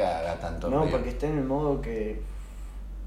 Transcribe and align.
que 0.00 0.06
haga 0.06 0.34
tanto 0.40 0.68
No, 0.70 0.78
ruido. 0.82 0.92
porque 0.92 1.08
está 1.10 1.26
en 1.26 1.38
el 1.38 1.44
modo 1.44 1.80
que. 1.82 2.20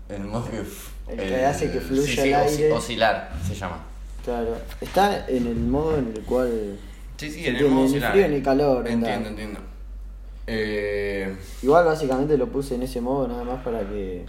El 0.09 0.23
modo 0.25 0.45
que... 0.49 0.63
El 1.11 1.17
que 1.17 1.45
hace 1.45 1.71
que 1.71 1.79
fluya 1.79 2.05
sí, 2.05 2.13
sí, 2.13 2.27
el 2.29 2.35
aire. 2.35 2.71
oscilar 2.71 3.31
se 3.45 3.55
llama. 3.55 3.77
Claro. 4.23 4.55
Está 4.79 5.27
en 5.27 5.47
el 5.47 5.55
modo 5.55 5.97
en 5.97 6.13
el 6.15 6.21
cual. 6.23 6.77
Sí, 7.17 7.29
sí, 7.31 7.45
en 7.47 7.55
el 7.55 7.67
modo 7.69 7.89
ni 7.89 7.99
frío 7.99 8.27
ni 8.27 8.41
calor. 8.41 8.87
Entiendo, 8.87 9.29
entiendo. 9.29 9.59
Eh... 10.47 11.35
Igual 11.61 11.85
básicamente 11.85 12.37
lo 12.37 12.47
puse 12.47 12.75
en 12.75 12.83
ese 12.83 13.01
modo 13.01 13.27
nada 13.27 13.43
más 13.43 13.63
para 13.63 13.79
que. 13.81 14.25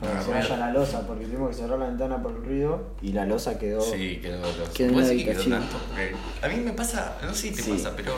Para 0.00 0.18
que 0.18 0.24
se 0.24 0.30
vaya 0.30 0.56
la 0.58 0.72
losa, 0.72 1.06
porque 1.06 1.24
tuvimos 1.24 1.50
que 1.50 1.56
cerrar 1.62 1.78
la 1.78 1.86
ventana 1.86 2.22
por 2.22 2.32
el 2.32 2.44
ruido 2.44 2.82
y 3.02 3.12
la 3.12 3.24
losa 3.26 3.58
quedó. 3.58 3.80
Sí, 3.80 4.18
quedó 4.22 4.38
loco. 4.40 4.70
Quedó 4.74 4.88
en 4.88 4.94
¿Puede 4.94 5.06
la 5.06 5.08
ser 5.08 5.16
que 5.18 5.24
quedó 5.24 5.40
habitación. 5.40 5.68
tanto? 5.68 6.46
A 6.46 6.48
mí 6.48 6.56
me 6.64 6.72
pasa, 6.72 7.16
no 7.22 7.34
sé 7.34 7.48
si 7.48 7.50
te 7.52 7.62
Sí. 7.62 7.70
pasa, 7.72 7.92
pero 7.96 8.12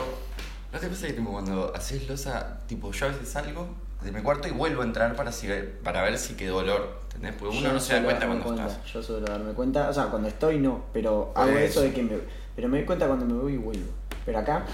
¿no 0.71 0.79
te 0.79 0.87
pasa 0.87 1.07
que 1.07 1.13
tipo, 1.13 1.31
cuando 1.31 1.73
haces 1.75 2.07
losa, 2.07 2.59
tipo 2.67 2.91
yo 2.91 3.05
a 3.05 3.09
veces 3.09 3.29
salgo 3.29 3.67
de 4.03 4.11
mi 4.11 4.21
cuarto 4.21 4.47
y 4.47 4.51
vuelvo 4.51 4.81
a 4.81 4.85
entrar 4.85 5.15
para, 5.15 5.31
si, 5.31 5.47
para 5.83 6.01
ver 6.03 6.17
si 6.17 6.35
quedó 6.35 6.57
olor? 6.57 6.99
¿Entendés? 7.07 7.33
Porque 7.39 7.57
uno 7.57 7.67
Yo 7.67 7.73
no 7.73 7.79
se 7.79 7.93
da 7.93 8.03
cuenta 8.03 8.25
cuando 8.27 8.45
cuenta, 8.45 8.67
estás. 8.67 8.85
Yo 8.93 9.03
suelo 9.03 9.25
darme 9.27 9.53
cuenta, 9.53 9.89
o 9.89 9.93
sea, 9.93 10.05
cuando 10.05 10.27
estoy 10.27 10.59
no, 10.59 10.85
pero 10.93 11.31
hago 11.35 11.51
eso. 11.51 11.65
eso. 11.65 11.81
de 11.81 11.93
que 11.93 12.03
me. 12.03 12.17
Pero 12.55 12.67
me 12.69 12.77
doy 12.77 12.85
cuenta 12.85 13.07
cuando 13.07 13.25
me 13.25 13.33
voy 13.33 13.53
y 13.53 13.57
vuelvo. 13.57 13.91
Pero 14.25 14.39
acá, 14.39 14.65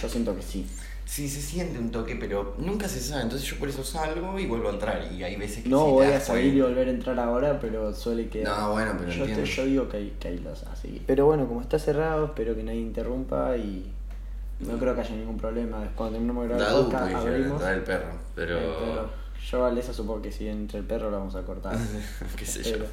yo 0.00 0.08
siento 0.08 0.34
que 0.36 0.42
sí. 0.42 0.66
Sí, 1.04 1.28
se 1.28 1.42
siente 1.42 1.78
un 1.78 1.90
toque, 1.90 2.16
pero 2.16 2.54
nunca 2.56 2.88
se 2.88 3.00
sabe. 3.00 3.22
Entonces 3.22 3.46
yo 3.46 3.58
por 3.58 3.68
eso 3.68 3.84
salgo 3.84 4.38
y 4.38 4.46
vuelvo 4.46 4.68
a 4.68 4.72
entrar. 4.72 5.06
Y 5.12 5.22
hay 5.22 5.36
veces 5.36 5.62
que 5.62 5.68
No 5.68 5.84
sí 5.84 5.90
voy 5.90 6.06
a 6.06 6.20
salir 6.20 6.54
y 6.54 6.60
volver 6.62 6.88
a 6.88 6.90
entrar 6.90 7.18
ahora, 7.18 7.58
pero 7.60 7.92
suele 7.92 8.28
quedar. 8.28 8.58
No, 8.58 8.72
bueno, 8.72 8.94
pero 8.98 9.10
yo, 9.10 9.24
entiendo. 9.24 9.44
yo 9.44 9.64
digo 9.66 9.88
que 9.88 9.96
hay, 9.98 10.16
que 10.18 10.28
hay 10.28 10.38
losa, 10.38 10.70
así. 10.72 11.02
Pero 11.06 11.26
bueno, 11.26 11.46
como 11.46 11.60
está 11.60 11.78
cerrado, 11.78 12.26
espero 12.26 12.54
que 12.54 12.62
nadie 12.62 12.80
interrumpa 12.80 13.56
y 13.58 13.92
no 14.66 14.78
creo 14.78 14.94
que 14.94 15.00
haya 15.00 15.16
ningún 15.16 15.36
problema. 15.36 15.88
Cuando 15.94 16.12
terminemos 16.14 16.42
de 16.44 16.48
grabar 16.54 16.66
el 16.66 16.72
Dado 16.72 16.84
podcast, 16.84 17.14
abrimos. 17.26 17.62
el 17.62 17.80
perro, 17.82 18.12
pero... 18.34 18.58
el 18.58 18.64
perro. 18.64 19.22
Yo 19.50 19.66
a 19.66 19.72
eso 19.78 19.92
supongo 19.92 20.22
que 20.22 20.30
si 20.30 20.46
entra 20.48 20.78
el 20.78 20.84
perro 20.86 21.10
lo 21.10 21.18
vamos 21.18 21.34
a 21.34 21.42
cortar. 21.42 21.76
¿Qué 22.36 22.46
sé 22.46 22.62
yo? 22.62 22.84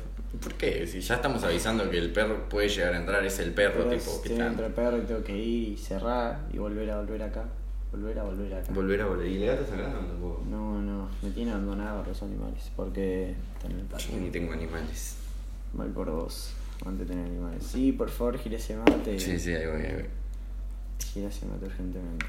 ¿Por 0.42 0.53
qué? 0.56 0.86
Si 0.88 1.00
ya 1.00 1.16
estamos 1.16 1.44
avisando 1.44 1.89
que 1.89 1.98
el 2.00 2.11
perro 2.11 2.50
puede 2.50 2.70
llegar 2.70 2.94
a 2.94 2.98
entrar, 2.98 3.23
es 3.23 3.39
el 3.39 3.53
perro, 3.53 3.84
Pero 3.86 3.98
tipo, 3.98 4.22
que 4.22 4.34
está... 4.34 4.48
entra 4.48 4.66
el 4.67 4.73
perro 4.73 4.98
y 4.98 5.02
tengo 5.02 5.23
que 5.23 5.38
ir 5.38 5.70
y 5.73 5.78
cerrar 5.78 6.48
y 6.52 6.58
volver 6.58 6.89
a 6.92 6.98
volver 6.98 7.23
acá. 7.23 7.45
Volver 7.92 8.20
a 8.20 8.23
volver 8.23 8.54
acá. 8.54 8.72
Volver 8.73 9.02
a 9.02 9.06
volver. 9.06 9.28
¿Y 9.28 9.44
el 9.44 9.48
gato 9.48 9.64
está 9.64 9.76
tampoco? 9.78 10.44
No, 10.48 10.81
no, 10.81 11.09
me 11.22 11.31
tienen 11.31 11.54
abandonado 11.54 12.04
los 12.04 12.22
animales 12.22 12.72
porque 12.76 13.36
están 13.56 13.72
en 13.72 13.80
el 13.80 13.88
Yo 13.88 13.92
patio. 13.92 14.17
ni 14.20 14.30
tengo 14.30 14.54
animales. 14.54 15.16
Mal 15.73 15.89
por 15.89 16.09
vos, 16.09 16.54
antes 16.86 17.08
de 17.08 17.14
tener 17.14 17.26
animales. 17.28 17.64
Sí, 17.64 17.92
por 17.92 18.09
favor, 18.09 18.38
gire 18.38 18.58
ese 18.58 18.76
mate. 18.76 19.20
Sí, 19.20 19.39
sí, 19.39 19.54
ahí 19.54 19.66
voy, 19.67 19.81
ahí 19.81 19.94
voy. 19.94 20.06
Ese 21.16 21.45
mate 21.47 21.66
urgentemente. 21.66 22.25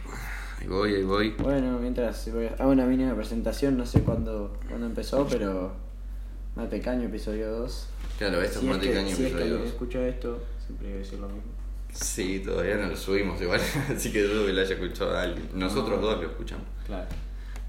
Ahí 0.61 0.67
voy, 0.67 0.95
ahí 0.95 1.03
voy. 1.05 1.31
Bueno, 1.39 1.79
mientras 1.79 2.33
voy 2.33 2.47
a- 2.47 2.55
hago 2.59 2.71
una 2.73 2.87
mínima 2.87 3.15
presentación, 3.15 3.77
no 3.77 3.85
sé 3.87 4.03
cuándo, 4.03 4.57
cuándo 4.69 4.87
empezó, 4.87 5.27
pero 5.29 5.73
Mate 6.57 6.81
Caño, 6.81 7.05
episodio 7.09 7.51
2. 7.53 7.89
Claro, 8.19 8.43
esto 8.43 8.61
Si 8.61 8.67
es 8.67 8.71
es 8.73 8.77
Mate 8.77 8.89
que- 8.89 8.95
Caño, 8.95 9.07
si 9.07 9.13
es 9.13 9.19
que 9.19 9.25
episodio 9.27 9.45
alguien 9.45 9.61
2. 9.63 9.69
escucha 9.69 10.09
esto, 10.09 10.43
siempre 10.67 10.89
voy 10.89 10.97
a 10.97 10.99
decir 10.99 11.19
lo 11.19 11.29
mismo. 11.29 11.43
Sí, 11.93 12.43
todavía 12.45 12.77
no 12.77 12.87
lo 12.89 12.97
subimos 12.97 13.41
igual, 13.41 13.61
así 13.97 14.13
que 14.13 14.23
dudo 14.23 14.47
que 14.47 14.53
lo 14.53 14.61
haya 14.61 14.75
escuchado 14.75 15.17
alguien. 15.19 15.49
Nosotros 15.55 16.01
No. 16.01 16.07
dos 16.07 16.21
lo 16.23 16.29
escuchamos. 16.31 16.67
Claro. 16.87 17.09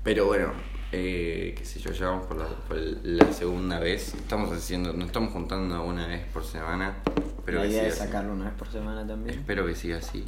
Pero 0.03 0.25
bueno, 0.25 0.51
eh, 0.91 1.53
qué 1.57 1.65
sé 1.65 1.79
yo, 1.79 1.91
ya 1.91 2.07
vamos 2.07 2.25
por 2.27 2.37
la, 2.37 2.47
por 2.47 2.77
la 2.77 3.31
segunda 3.33 3.79
vez. 3.79 4.13
Estamos 4.15 4.51
haciendo, 4.51 4.93
nos 4.93 5.07
estamos 5.07 5.31
juntando 5.33 5.83
una 5.83 6.07
vez 6.07 6.25
por 6.33 6.43
semana. 6.43 6.97
Pero 7.45 7.59
la 7.59 7.63
que 7.65 7.69
idea 7.71 7.81
siga 7.83 7.93
es 7.93 7.99
así. 7.99 8.07
sacarlo 8.07 8.33
una 8.33 8.45
vez 8.45 8.53
por 8.55 8.67
semana 8.71 9.05
también. 9.05 9.37
Espero 9.39 9.65
que 9.65 9.75
siga 9.75 9.97
así. 9.97 10.23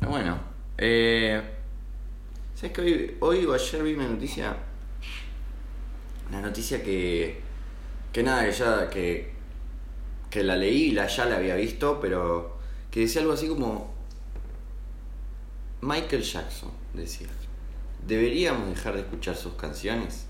Bueno, 0.00 0.40
eh, 0.76 1.40
¿sabes 2.54 2.72
que 2.72 2.80
hoy, 2.80 3.16
hoy 3.20 3.44
o 3.44 3.52
ayer 3.54 3.82
vi 3.82 3.94
una 3.94 4.08
noticia? 4.08 4.56
Una 6.28 6.40
noticia 6.40 6.82
que, 6.82 7.40
que 8.12 8.22
nada, 8.22 8.44
que 8.44 8.52
ya, 8.52 8.90
que, 8.90 9.32
que 10.30 10.42
la 10.42 10.56
leí 10.56 10.84
y 10.86 10.90
la, 10.92 11.06
ya 11.06 11.26
la 11.26 11.36
había 11.36 11.54
visto, 11.54 12.00
pero 12.00 12.58
que 12.90 13.00
decía 13.00 13.20
algo 13.20 13.34
así 13.34 13.46
como 13.46 13.92
Michael 15.82 16.22
Jackson, 16.22 16.70
decía, 16.92 17.28
¿deberíamos 18.06 18.68
dejar 18.68 18.94
de 18.94 19.00
escuchar 19.00 19.36
sus 19.36 19.54
canciones? 19.54 20.26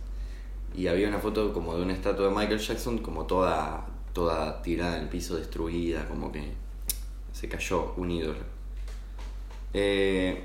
Y 0.76 0.88
había 0.88 1.08
una 1.08 1.18
foto 1.20 1.52
como 1.52 1.74
de 1.76 1.82
una 1.82 1.94
estatua 1.94 2.28
de 2.28 2.34
Michael 2.34 2.60
Jackson 2.60 2.98
como 2.98 3.26
toda, 3.26 3.86
toda 4.12 4.60
tirada 4.62 4.96
en 4.96 5.04
el 5.04 5.08
piso, 5.08 5.36
destruida, 5.36 6.06
como 6.06 6.30
que 6.30 6.52
se 7.32 7.48
cayó 7.48 7.94
un 7.96 8.10
ídolo. 8.10 8.38
Eh, 9.72 10.44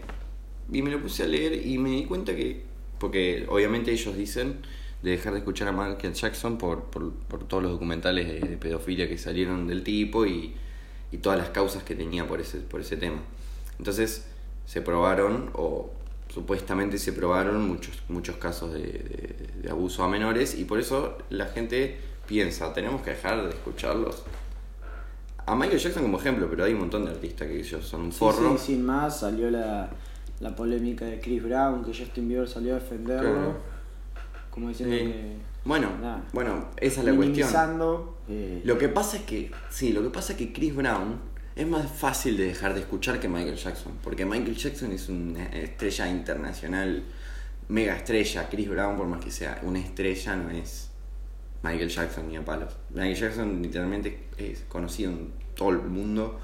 y 0.71 0.81
me 0.81 0.89
lo 0.91 1.01
puse 1.01 1.23
a 1.23 1.27
leer 1.27 1.65
y 1.65 1.77
me 1.77 1.89
di 1.89 2.05
cuenta 2.05 2.35
que, 2.35 2.63
porque 2.99 3.45
obviamente 3.49 3.91
ellos 3.91 4.15
dicen 4.15 4.59
de 5.01 5.11
dejar 5.11 5.33
de 5.33 5.39
escuchar 5.39 5.67
a 5.67 5.71
Michael 5.71 6.13
Jackson 6.13 6.57
por, 6.57 6.85
por, 6.85 7.13
por 7.13 7.43
todos 7.47 7.61
los 7.63 7.71
documentales 7.71 8.27
de, 8.41 8.57
pedofilia 8.57 9.07
que 9.07 9.17
salieron 9.17 9.67
del 9.67 9.83
tipo 9.83 10.25
y, 10.25 10.55
y 11.11 11.17
todas 11.17 11.37
las 11.37 11.49
causas 11.49 11.83
que 11.83 11.95
tenía 11.95 12.27
por 12.27 12.41
ese, 12.41 12.59
por 12.59 12.81
ese 12.81 12.97
tema. 12.97 13.19
Entonces 13.77 14.25
se 14.65 14.81
probaron, 14.81 15.51
o 15.53 15.91
supuestamente 16.33 16.97
se 16.97 17.13
probaron 17.13 17.67
muchos, 17.67 18.01
muchos 18.09 18.37
casos 18.37 18.73
de, 18.73 18.81
de- 18.81 19.49
de 19.61 19.69
abuso 19.69 20.03
a 20.03 20.07
menores 20.07 20.57
y 20.57 20.65
por 20.65 20.79
eso 20.79 21.17
la 21.29 21.47
gente 21.47 21.97
piensa, 22.27 22.73
tenemos 22.73 23.01
que 23.03 23.11
dejar 23.11 23.43
de 23.43 23.49
escucharlos. 23.49 24.23
A 25.47 25.55
Michael 25.55 25.79
Jackson 25.79 26.03
como 26.03 26.19
ejemplo, 26.19 26.47
pero 26.49 26.63
hay 26.63 26.73
un 26.73 26.79
montón 26.79 27.05
de 27.05 27.11
artistas 27.11 27.47
que 27.47 27.59
ellos 27.59 27.85
son 27.85 28.01
un 28.01 28.11
forro. 28.11 28.57
sí, 28.57 28.73
sin 28.73 28.85
más, 28.85 29.19
salió 29.19 29.51
la, 29.51 29.89
la 30.39 30.55
polémica 30.55 31.05
de 31.05 31.19
Chris 31.19 31.43
Brown, 31.43 31.83
que 31.85 31.93
Justin 31.97 32.27
Bieber 32.27 32.47
salió 32.47 32.75
a 32.75 32.79
defenderlo. 32.79 33.31
Claro. 33.31 33.57
Como 34.49 34.69
diciendo 34.69 34.95
Sí. 34.95 35.03
que. 35.03 35.35
Bueno, 35.65 35.89
Nada. 35.99 36.23
bueno, 36.33 36.67
esa 36.77 36.99
es 37.01 37.05
la 37.07 37.15
cuestión. 37.15 37.47
eh, 38.29 38.61
Lo 38.65 38.77
que 38.77 38.87
pasa 38.87 39.17
es 39.17 39.23
que, 39.23 39.51
sí, 39.69 39.93
lo 39.93 40.01
que 40.03 40.09
pasa 40.09 40.33
es 40.33 40.37
que 40.39 40.53
Chris 40.53 40.75
Brown 40.75 41.17
es 41.55 41.67
más 41.67 41.91
fácil 41.91 42.37
de 42.37 42.45
dejar 42.45 42.73
de 42.75 42.81
escuchar 42.81 43.19
que 43.19 43.27
Michael 43.27 43.55
Jackson, 43.55 43.93
porque 44.03 44.25
Michael 44.25 44.55
Jackson 44.55 44.91
es 44.91 45.09
una 45.09 45.45
estrella 45.47 46.07
internacional, 46.09 47.03
mega 47.69 47.95
estrella. 47.95 48.47
Chris 48.49 48.69
Brown, 48.69 48.95
por 48.97 49.07
más 49.07 49.23
que 49.23 49.31
sea 49.31 49.59
una 49.63 49.79
estrella, 49.79 50.35
no 50.35 50.49
es 50.51 50.89
Michael 51.65 51.89
Jackson 51.89 52.27
ni 52.27 52.37
a 52.37 52.45
palos. 52.45 52.73
Michael 52.91 53.15
Jackson 53.15 53.61
literalmente 53.61 54.27
es 54.37 54.61
conocido 54.67 55.11
en 55.11 55.31
todo 55.55 55.69
el 55.71 55.79
mundo. 55.79 56.39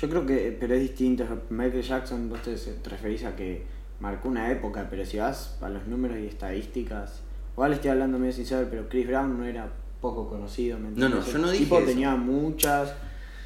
Yo 0.00 0.08
creo 0.08 0.26
que, 0.26 0.56
pero 0.58 0.74
es 0.74 0.80
distinto. 0.80 1.24
Michael 1.50 1.82
Jackson, 1.82 2.28
vos 2.28 2.42
te, 2.42 2.54
te 2.54 2.90
referís 2.90 3.24
a 3.24 3.34
que 3.34 3.64
marcó 4.00 4.28
una 4.28 4.50
época, 4.52 4.86
pero 4.88 5.04
si 5.04 5.18
vas 5.18 5.56
a 5.60 5.68
los 5.68 5.86
números 5.86 6.18
y 6.18 6.26
estadísticas, 6.26 7.20
igual 7.54 7.72
estoy 7.72 7.90
hablando 7.90 8.18
medio 8.18 8.32
sincero, 8.32 8.66
pero 8.70 8.88
Chris 8.88 9.06
Brown 9.06 9.38
no 9.38 9.44
era 9.44 9.68
poco 10.00 10.28
conocido. 10.28 10.78
¿me 10.78 10.90
No, 10.90 11.08
no, 11.08 11.24
yo 11.24 11.38
no 11.38 11.46
El 11.46 11.52
dije 11.52 11.64
tipo 11.64 11.78
eso. 11.78 11.86
tenía 11.88 12.14
muchas, 12.14 12.92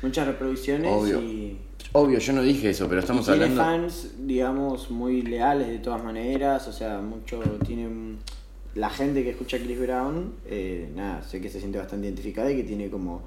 muchas 0.03 0.27
reproducciones 0.27 0.93
Obvio. 0.93 1.21
y 1.22 1.59
Obvio, 1.93 2.19
yo 2.19 2.32
no 2.32 2.43
dije 2.43 2.71
eso, 2.71 2.88
pero 2.88 3.00
estamos 3.00 3.28
y 3.28 3.32
tiene 3.32 3.44
hablando... 3.44 3.62
fans, 3.65 4.12
digamos, 4.27 4.91
muy 4.91 5.22
leales 5.22 5.69
de 5.69 5.78
todas 5.78 6.03
maneras, 6.03 6.66
o 6.69 6.72
sea, 6.72 7.00
mucho 7.00 7.41
tiene 7.66 8.16
la 8.75 8.91
gente 8.91 9.22
que 9.22 9.31
escucha 9.31 9.56
a 9.56 9.60
Chris 9.60 9.78
Brown, 9.81 10.34
eh, 10.47 10.91
nada, 10.94 11.22
sé 11.22 11.41
que 11.41 11.50
se 11.50 11.59
siente 11.60 11.78
bastante 11.78 12.06
identificada 12.06 12.50
y 12.50 12.56
que 12.56 12.65
tiene 12.65 12.88
como 12.91 13.22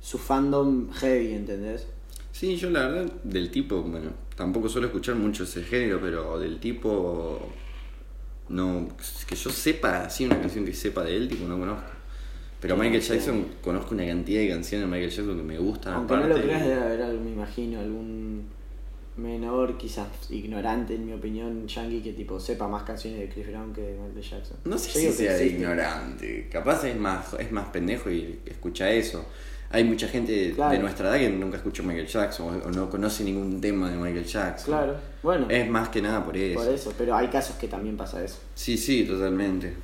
su 0.00 0.18
fandom 0.18 0.90
heavy, 0.92 1.32
¿entendés? 1.34 1.86
Sí, 2.32 2.56
yo 2.56 2.70
la 2.70 2.88
verdad, 2.88 3.12
del 3.22 3.50
tipo, 3.50 3.82
bueno, 3.82 4.10
tampoco 4.36 4.68
suelo 4.68 4.88
escuchar 4.88 5.14
mucho 5.14 5.44
ese 5.44 5.62
género, 5.62 6.00
pero 6.00 6.38
del 6.38 6.58
tipo, 6.58 7.40
no, 8.48 8.88
que 9.26 9.36
yo 9.36 9.50
sepa, 9.50 10.04
así 10.04 10.26
una 10.26 10.40
canción 10.40 10.64
que 10.64 10.74
sepa 10.74 11.04
de 11.04 11.16
él, 11.16 11.28
tipo, 11.28 11.46
no 11.46 11.58
conozco. 11.58 11.90
Pero 12.60 12.76
Sí, 12.76 12.80
Michael 12.80 13.02
sí. 13.02 13.12
Jackson, 13.12 13.46
conozco 13.62 13.94
una 13.94 14.06
cantidad 14.06 14.40
de 14.40 14.48
canciones 14.48 14.86
de 14.86 14.92
Michael 14.92 15.10
Jackson 15.10 15.36
que 15.36 15.42
me 15.42 15.58
gustan. 15.58 15.94
Aunque 15.94 16.14
no 16.14 16.20
aparte, 16.20 16.38
lo 16.38 16.44
creas, 16.44 16.62
debe 16.66 16.82
haber, 16.82 17.20
me 17.20 17.30
imagino, 17.32 17.80
algún 17.80 18.46
menor, 19.16 19.78
quizás 19.78 20.06
ignorante, 20.30 20.94
en 20.96 21.06
mi 21.06 21.12
opinión, 21.12 21.66
yankee, 21.68 22.00
que 22.02 22.12
tipo 22.12 22.40
sepa 22.40 22.66
más 22.68 22.82
canciones 22.82 23.20
de 23.20 23.28
Chris 23.28 23.46
Brown 23.48 23.72
que 23.72 23.80
de 23.80 23.92
Michael 23.98 24.22
Jackson. 24.22 24.56
No 24.64 24.76
sé 24.78 24.88
Yo 25.04 25.10
si 25.10 25.16
sea 25.18 25.36
existe. 25.36 25.56
ignorante, 25.58 26.48
capaz 26.50 26.84
es 26.84 26.96
más, 26.96 27.34
es 27.38 27.52
más 27.52 27.68
pendejo 27.68 28.10
y 28.10 28.40
escucha 28.46 28.90
eso. 28.90 29.24
Hay 29.70 29.82
mucha 29.84 30.06
gente 30.08 30.52
Claro. 30.54 30.72
de 30.72 30.78
nuestra 30.78 31.08
edad 31.08 31.18
que 31.18 31.30
nunca 31.30 31.56
escuchó 31.56 31.82
Michael 31.82 32.06
Jackson 32.06 32.62
o 32.64 32.70
no 32.70 32.88
conoce 32.90 33.24
ningún 33.24 33.60
tema 33.60 33.90
de 33.90 33.96
Michael 33.96 34.24
Jackson. 34.24 34.66
Claro, 34.74 34.96
bueno, 35.22 35.46
Es 35.48 35.68
más 35.68 35.88
que 35.88 36.00
nada 36.02 36.24
por 36.24 36.36
eso. 36.36 36.60
por 36.62 36.72
eso, 36.72 36.92
pero 36.96 37.16
hay 37.16 37.28
casos 37.28 37.56
que 37.56 37.66
también 37.68 37.96
pasa 37.96 38.22
eso. 38.22 38.38
Sí, 38.54 38.76
sí, 38.76 39.04
totalmente. 39.04 39.74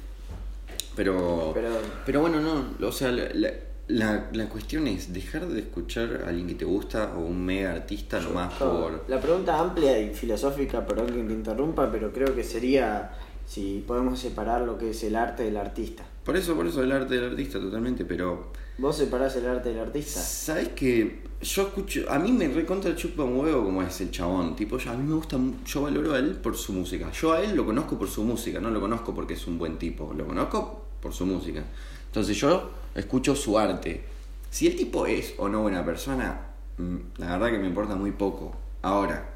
Pero, 0.97 1.53
Pero 1.55 1.69
pero 2.05 2.21
bueno, 2.21 2.41
no, 2.41 2.87
o 2.87 2.93
sea, 2.93 3.11
la, 3.11 3.29
la, 3.33 3.51
la- 3.91 4.29
la 4.33 4.49
cuestión 4.49 4.87
es 4.87 5.13
dejar 5.13 5.47
de 5.49 5.61
escuchar 5.61 6.23
a 6.25 6.29
alguien 6.29 6.47
que 6.49 6.55
te 6.55 6.65
gusta 6.65 7.13
o 7.17 7.21
un 7.21 7.45
mega 7.45 7.73
artista 7.73 8.21
nomás 8.21 8.53
por... 8.55 9.05
La 9.09 9.21
pregunta 9.21 9.59
amplia 9.59 9.99
y 10.01 10.15
filosófica, 10.15 10.87
perdón 10.87 11.07
que 11.09 11.23
te 11.23 11.33
interrumpa, 11.33 11.91
pero 11.91 12.13
creo 12.13 12.35
que 12.35 12.45
sería 12.45 13.13
si 13.47 13.85
podemos 13.87 14.19
separar 14.19 14.63
lo 14.63 14.79
que 14.79 14.91
es 14.91 15.03
el 15.05 15.17
arte 15.17 15.43
del 15.45 15.57
artista. 15.57 16.05
Por 16.25 16.37
eso, 16.37 16.55
por 16.55 16.67
eso 16.67 16.83
el 16.83 16.93
arte 16.93 17.15
del 17.17 17.31
artista 17.31 17.59
totalmente, 17.59 18.05
pero 18.05 18.53
Vos 18.79 18.97
separás 18.97 19.37
el 19.37 19.47
arte 19.47 19.69
del 19.71 19.79
artista. 19.81 20.21
¿Sabes 20.21 20.69
que 20.69 21.23
Yo 21.43 21.63
escucho. 21.63 22.05
A 22.11 22.19
mí 22.19 22.33
me 22.33 22.49
recontra 22.49 22.95
chupa 22.97 23.25
un 23.25 23.39
huevo 23.39 23.65
como 23.65 23.83
es 23.83 24.01
el 24.03 24.11
chabón. 24.11 24.55
Tipo, 24.57 24.79
yo- 24.79 24.91
a 24.91 24.95
mí 24.95 25.03
me 25.07 25.15
gusta. 25.15 25.39
Yo 25.67 25.83
valoro 25.83 26.15
a 26.15 26.19
él 26.19 26.33
por 26.37 26.57
su 26.57 26.73
música. 26.73 27.11
Yo 27.13 27.33
a 27.33 27.43
él 27.43 27.55
lo 27.57 27.65
conozco 27.67 27.99
por 27.99 28.09
su 28.09 28.23
música, 28.25 28.59
no 28.61 28.71
lo 28.71 28.81
conozco 28.81 29.15
porque 29.15 29.35
es 29.35 29.47
un 29.47 29.59
buen 29.59 29.79
tipo. 29.79 30.15
Lo 30.17 30.27
conozco 30.27 30.85
por 31.01 31.13
su 31.13 31.25
música. 31.27 31.63
Entonces 32.11 32.37
yo 32.37 32.73
escucho 32.97 33.37
su 33.37 33.57
arte. 33.57 34.03
Si 34.51 34.67
el 34.67 34.75
tipo 34.75 35.07
es 35.07 35.35
o 35.39 35.49
no 35.49 35.63
buena 35.63 35.85
persona, 35.85 36.41
mm, 36.77 36.97
la 37.19 37.37
verdad 37.37 37.53
que 37.53 37.59
me 37.59 37.69
importa 37.69 37.95
muy 37.95 38.11
poco. 38.11 38.57
Ahora, 38.83 39.31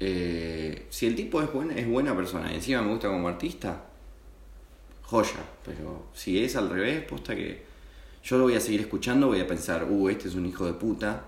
eh, 0.00 0.86
si 0.90 1.06
el 1.06 1.14
tipo 1.14 1.40
es 1.40 1.52
buena, 1.52 1.74
es 1.76 1.88
buena 1.88 2.16
persona 2.16 2.50
y 2.50 2.56
encima 2.56 2.82
me 2.82 2.90
gusta 2.90 3.06
como 3.06 3.28
artista, 3.28 3.84
joya. 5.02 5.44
Pero 5.64 6.06
si 6.14 6.42
es 6.42 6.56
al 6.56 6.68
revés, 6.68 7.04
posta 7.04 7.36
que 7.36 7.64
yo 8.24 8.38
lo 8.38 8.44
voy 8.44 8.56
a 8.56 8.60
seguir 8.60 8.80
escuchando, 8.80 9.28
voy 9.28 9.40
a 9.40 9.46
pensar, 9.46 9.86
uh, 9.88 10.08
este 10.08 10.26
es 10.26 10.34
un 10.34 10.46
hijo 10.46 10.66
de 10.66 10.72
puta, 10.72 11.26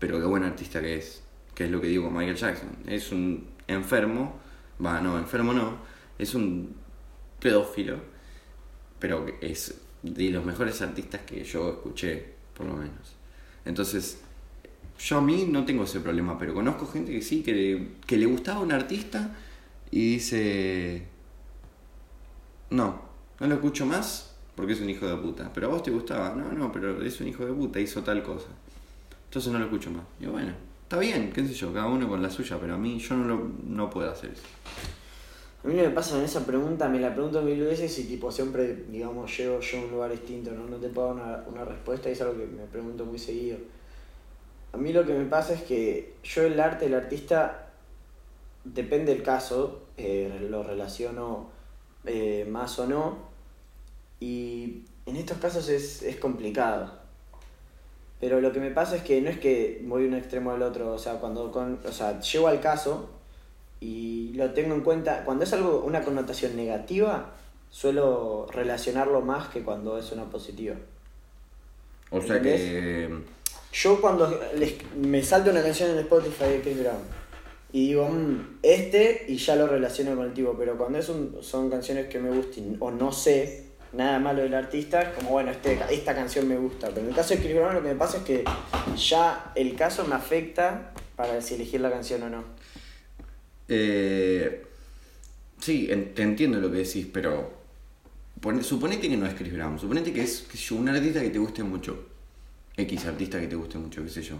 pero 0.00 0.18
qué 0.18 0.26
buen 0.26 0.42
artista 0.42 0.80
que 0.80 0.96
es. 0.96 1.22
Que 1.54 1.66
es 1.66 1.70
lo 1.70 1.80
que 1.80 1.86
digo 1.86 2.04
con 2.04 2.14
Michael 2.14 2.36
Jackson. 2.36 2.70
Es 2.88 3.12
un 3.12 3.46
enfermo, 3.68 4.40
va, 4.84 5.00
no, 5.00 5.16
enfermo 5.16 5.52
no, 5.52 5.76
es 6.18 6.34
un 6.34 6.74
pedófilo, 7.38 7.98
pero 9.02 9.26
es 9.40 9.74
de 10.04 10.30
los 10.30 10.44
mejores 10.44 10.80
artistas 10.80 11.22
que 11.22 11.42
yo 11.42 11.70
escuché, 11.70 12.24
por 12.54 12.66
lo 12.66 12.74
menos. 12.74 13.16
Entonces, 13.64 14.20
yo 14.96 15.18
a 15.18 15.20
mí 15.20 15.48
no 15.50 15.64
tengo 15.64 15.82
ese 15.82 15.98
problema, 15.98 16.38
pero 16.38 16.54
conozco 16.54 16.86
gente 16.86 17.10
que 17.10 17.20
sí, 17.20 17.42
que 17.42 17.52
le, 17.52 17.88
que 18.06 18.16
le 18.16 18.26
gustaba 18.26 18.60
un 18.60 18.70
artista 18.70 19.34
y 19.90 20.12
dice, 20.12 21.02
no, 22.70 23.02
no 23.40 23.46
lo 23.48 23.56
escucho 23.56 23.86
más 23.86 24.36
porque 24.54 24.74
es 24.74 24.80
un 24.80 24.88
hijo 24.88 25.08
de 25.08 25.16
puta. 25.16 25.50
Pero 25.52 25.66
a 25.66 25.70
vos 25.70 25.82
te 25.82 25.90
gustaba, 25.90 26.36
no, 26.36 26.52
no, 26.52 26.70
pero 26.70 27.02
es 27.02 27.20
un 27.20 27.26
hijo 27.26 27.44
de 27.44 27.52
puta, 27.52 27.80
hizo 27.80 28.04
tal 28.04 28.22
cosa. 28.22 28.50
Entonces 29.24 29.52
no 29.52 29.58
lo 29.58 29.64
escucho 29.64 29.90
más. 29.90 30.04
Y 30.20 30.26
bueno, 30.26 30.52
está 30.84 30.96
bien, 31.00 31.32
qué 31.32 31.44
sé 31.44 31.54
yo, 31.54 31.72
cada 31.72 31.86
uno 31.86 32.08
con 32.08 32.22
la 32.22 32.30
suya, 32.30 32.56
pero 32.60 32.76
a 32.76 32.78
mí 32.78 33.00
yo 33.00 33.16
no, 33.16 33.24
lo, 33.24 33.50
no 33.66 33.90
puedo 33.90 34.08
hacer 34.08 34.30
eso. 34.30 34.44
A 35.64 35.68
mí 35.68 35.74
me 35.74 35.90
pasa 35.90 36.18
en 36.18 36.24
esa 36.24 36.44
pregunta, 36.44 36.88
me 36.88 36.98
la 36.98 37.14
pregunto 37.14 37.40
mil 37.40 37.60
veces 37.60 37.96
y 38.00 38.04
tipo 38.04 38.32
siempre, 38.32 38.84
digamos, 38.88 39.36
llego 39.36 39.60
yo 39.60 39.78
a 39.78 39.82
un 39.82 39.90
lugar 39.92 40.10
distinto, 40.10 40.50
¿no? 40.50 40.66
No 40.66 40.76
te 40.78 40.88
puedo 40.88 41.14
dar 41.14 41.24
una, 41.24 41.44
una 41.48 41.64
respuesta 41.64 42.08
y 42.08 42.12
es 42.12 42.20
algo 42.20 42.36
que 42.36 42.46
me 42.46 42.64
pregunto 42.64 43.04
muy 43.04 43.18
seguido. 43.18 43.58
A 44.72 44.76
mí 44.76 44.92
lo 44.92 45.06
que 45.06 45.12
me 45.12 45.26
pasa 45.26 45.52
es 45.52 45.62
que 45.62 46.14
yo 46.24 46.42
el 46.42 46.58
arte, 46.58 46.86
el 46.86 46.94
artista, 46.94 47.70
depende 48.64 49.14
del 49.14 49.22
caso, 49.22 49.82
eh, 49.96 50.46
lo 50.50 50.64
relaciono 50.64 51.50
eh, 52.06 52.44
más 52.50 52.78
o 52.80 52.86
no, 52.86 53.18
y 54.18 54.82
en 55.06 55.16
estos 55.16 55.38
casos 55.38 55.68
es, 55.68 56.02
es 56.02 56.16
complicado. 56.16 56.90
Pero 58.18 58.40
lo 58.40 58.50
que 58.52 58.60
me 58.60 58.70
pasa 58.70 58.96
es 58.96 59.02
que 59.02 59.20
no 59.20 59.30
es 59.30 59.38
que 59.38 59.80
voy 59.84 60.02
de 60.02 60.08
un 60.08 60.14
extremo 60.14 60.52
al 60.52 60.62
otro, 60.62 60.92
o 60.92 60.98
sea, 60.98 61.20
cuando 61.20 61.52
con, 61.52 61.78
o 61.84 61.92
sea, 61.92 62.20
llego 62.20 62.48
al 62.48 62.60
caso 62.60 63.10
y 63.82 64.32
lo 64.34 64.50
tengo 64.52 64.74
en 64.74 64.82
cuenta, 64.82 65.24
cuando 65.24 65.44
es 65.44 65.52
algo, 65.52 65.82
una 65.84 66.02
connotación 66.02 66.54
negativa, 66.56 67.32
suelo 67.70 68.46
relacionarlo 68.52 69.20
más 69.22 69.48
que 69.48 69.62
cuando 69.62 69.98
es 69.98 70.12
una 70.12 70.24
positiva. 70.24 70.76
O 72.10 72.20
sea 72.20 72.40
que... 72.40 73.08
Yo 73.72 74.00
cuando 74.02 74.38
les- 74.56 74.74
me 74.96 75.22
salto 75.22 75.50
una 75.50 75.62
canción 75.62 75.90
en 75.90 75.98
Spotify 76.00 76.44
de 76.44 76.60
Chris 76.60 76.78
Brown 76.80 76.98
y 77.72 77.88
digo, 77.88 78.06
"Mm, 78.06 78.58
este, 78.62 79.24
y 79.28 79.36
ya 79.38 79.56
lo 79.56 79.66
relaciono 79.66 80.14
con 80.14 80.26
el 80.26 80.34
tipo, 80.34 80.54
pero 80.58 80.76
cuando 80.76 80.98
es 80.98 81.08
un- 81.08 81.38
son 81.40 81.70
canciones 81.70 82.08
que 82.08 82.18
me 82.18 82.28
gusten 82.30 82.76
o 82.80 82.90
no 82.90 83.10
sé 83.12 83.68
nada 83.94 84.18
malo 84.18 84.42
del 84.42 84.52
artista, 84.54 85.00
es 85.02 85.08
como, 85.16 85.30
bueno, 85.30 85.50
este, 85.50 85.78
esta 85.90 86.14
canción 86.14 86.46
me 86.48 86.56
gusta. 86.58 86.88
Pero 86.88 87.00
en 87.00 87.08
el 87.08 87.14
caso 87.14 87.32
de 87.34 87.40
Chris 87.40 87.54
Brown 87.54 87.74
lo 87.74 87.82
que 87.82 87.88
me 87.88 87.94
pasa 87.94 88.18
es 88.18 88.22
que 88.24 88.44
ya 88.96 89.52
el 89.54 89.74
caso 89.74 90.04
me 90.06 90.14
afecta 90.16 90.92
para 91.16 91.40
si 91.40 91.54
elegir 91.54 91.80
la 91.80 91.90
canción 91.90 92.22
o 92.24 92.28
no. 92.28 92.44
Eh, 93.68 94.66
sí, 95.60 95.88
en- 95.90 96.14
te 96.14 96.22
entiendo 96.22 96.60
lo 96.60 96.70
que 96.70 96.78
decís, 96.78 97.06
pero 97.12 97.52
pone- 98.40 98.62
suponete 98.62 99.08
que 99.08 99.16
no 99.16 99.26
es 99.26 99.34
Chris 99.34 99.52
Brown, 99.52 99.78
suponete 99.78 100.12
que 100.12 100.22
es 100.22 100.70
un 100.72 100.88
artista 100.88 101.20
que 101.20 101.30
te 101.30 101.38
guste 101.38 101.62
mucho, 101.62 102.06
X 102.76 103.06
artista 103.06 103.40
que 103.40 103.46
te 103.46 103.56
guste 103.56 103.78
mucho, 103.78 104.02
qué 104.02 104.08
sé 104.08 104.22
yo, 104.22 104.36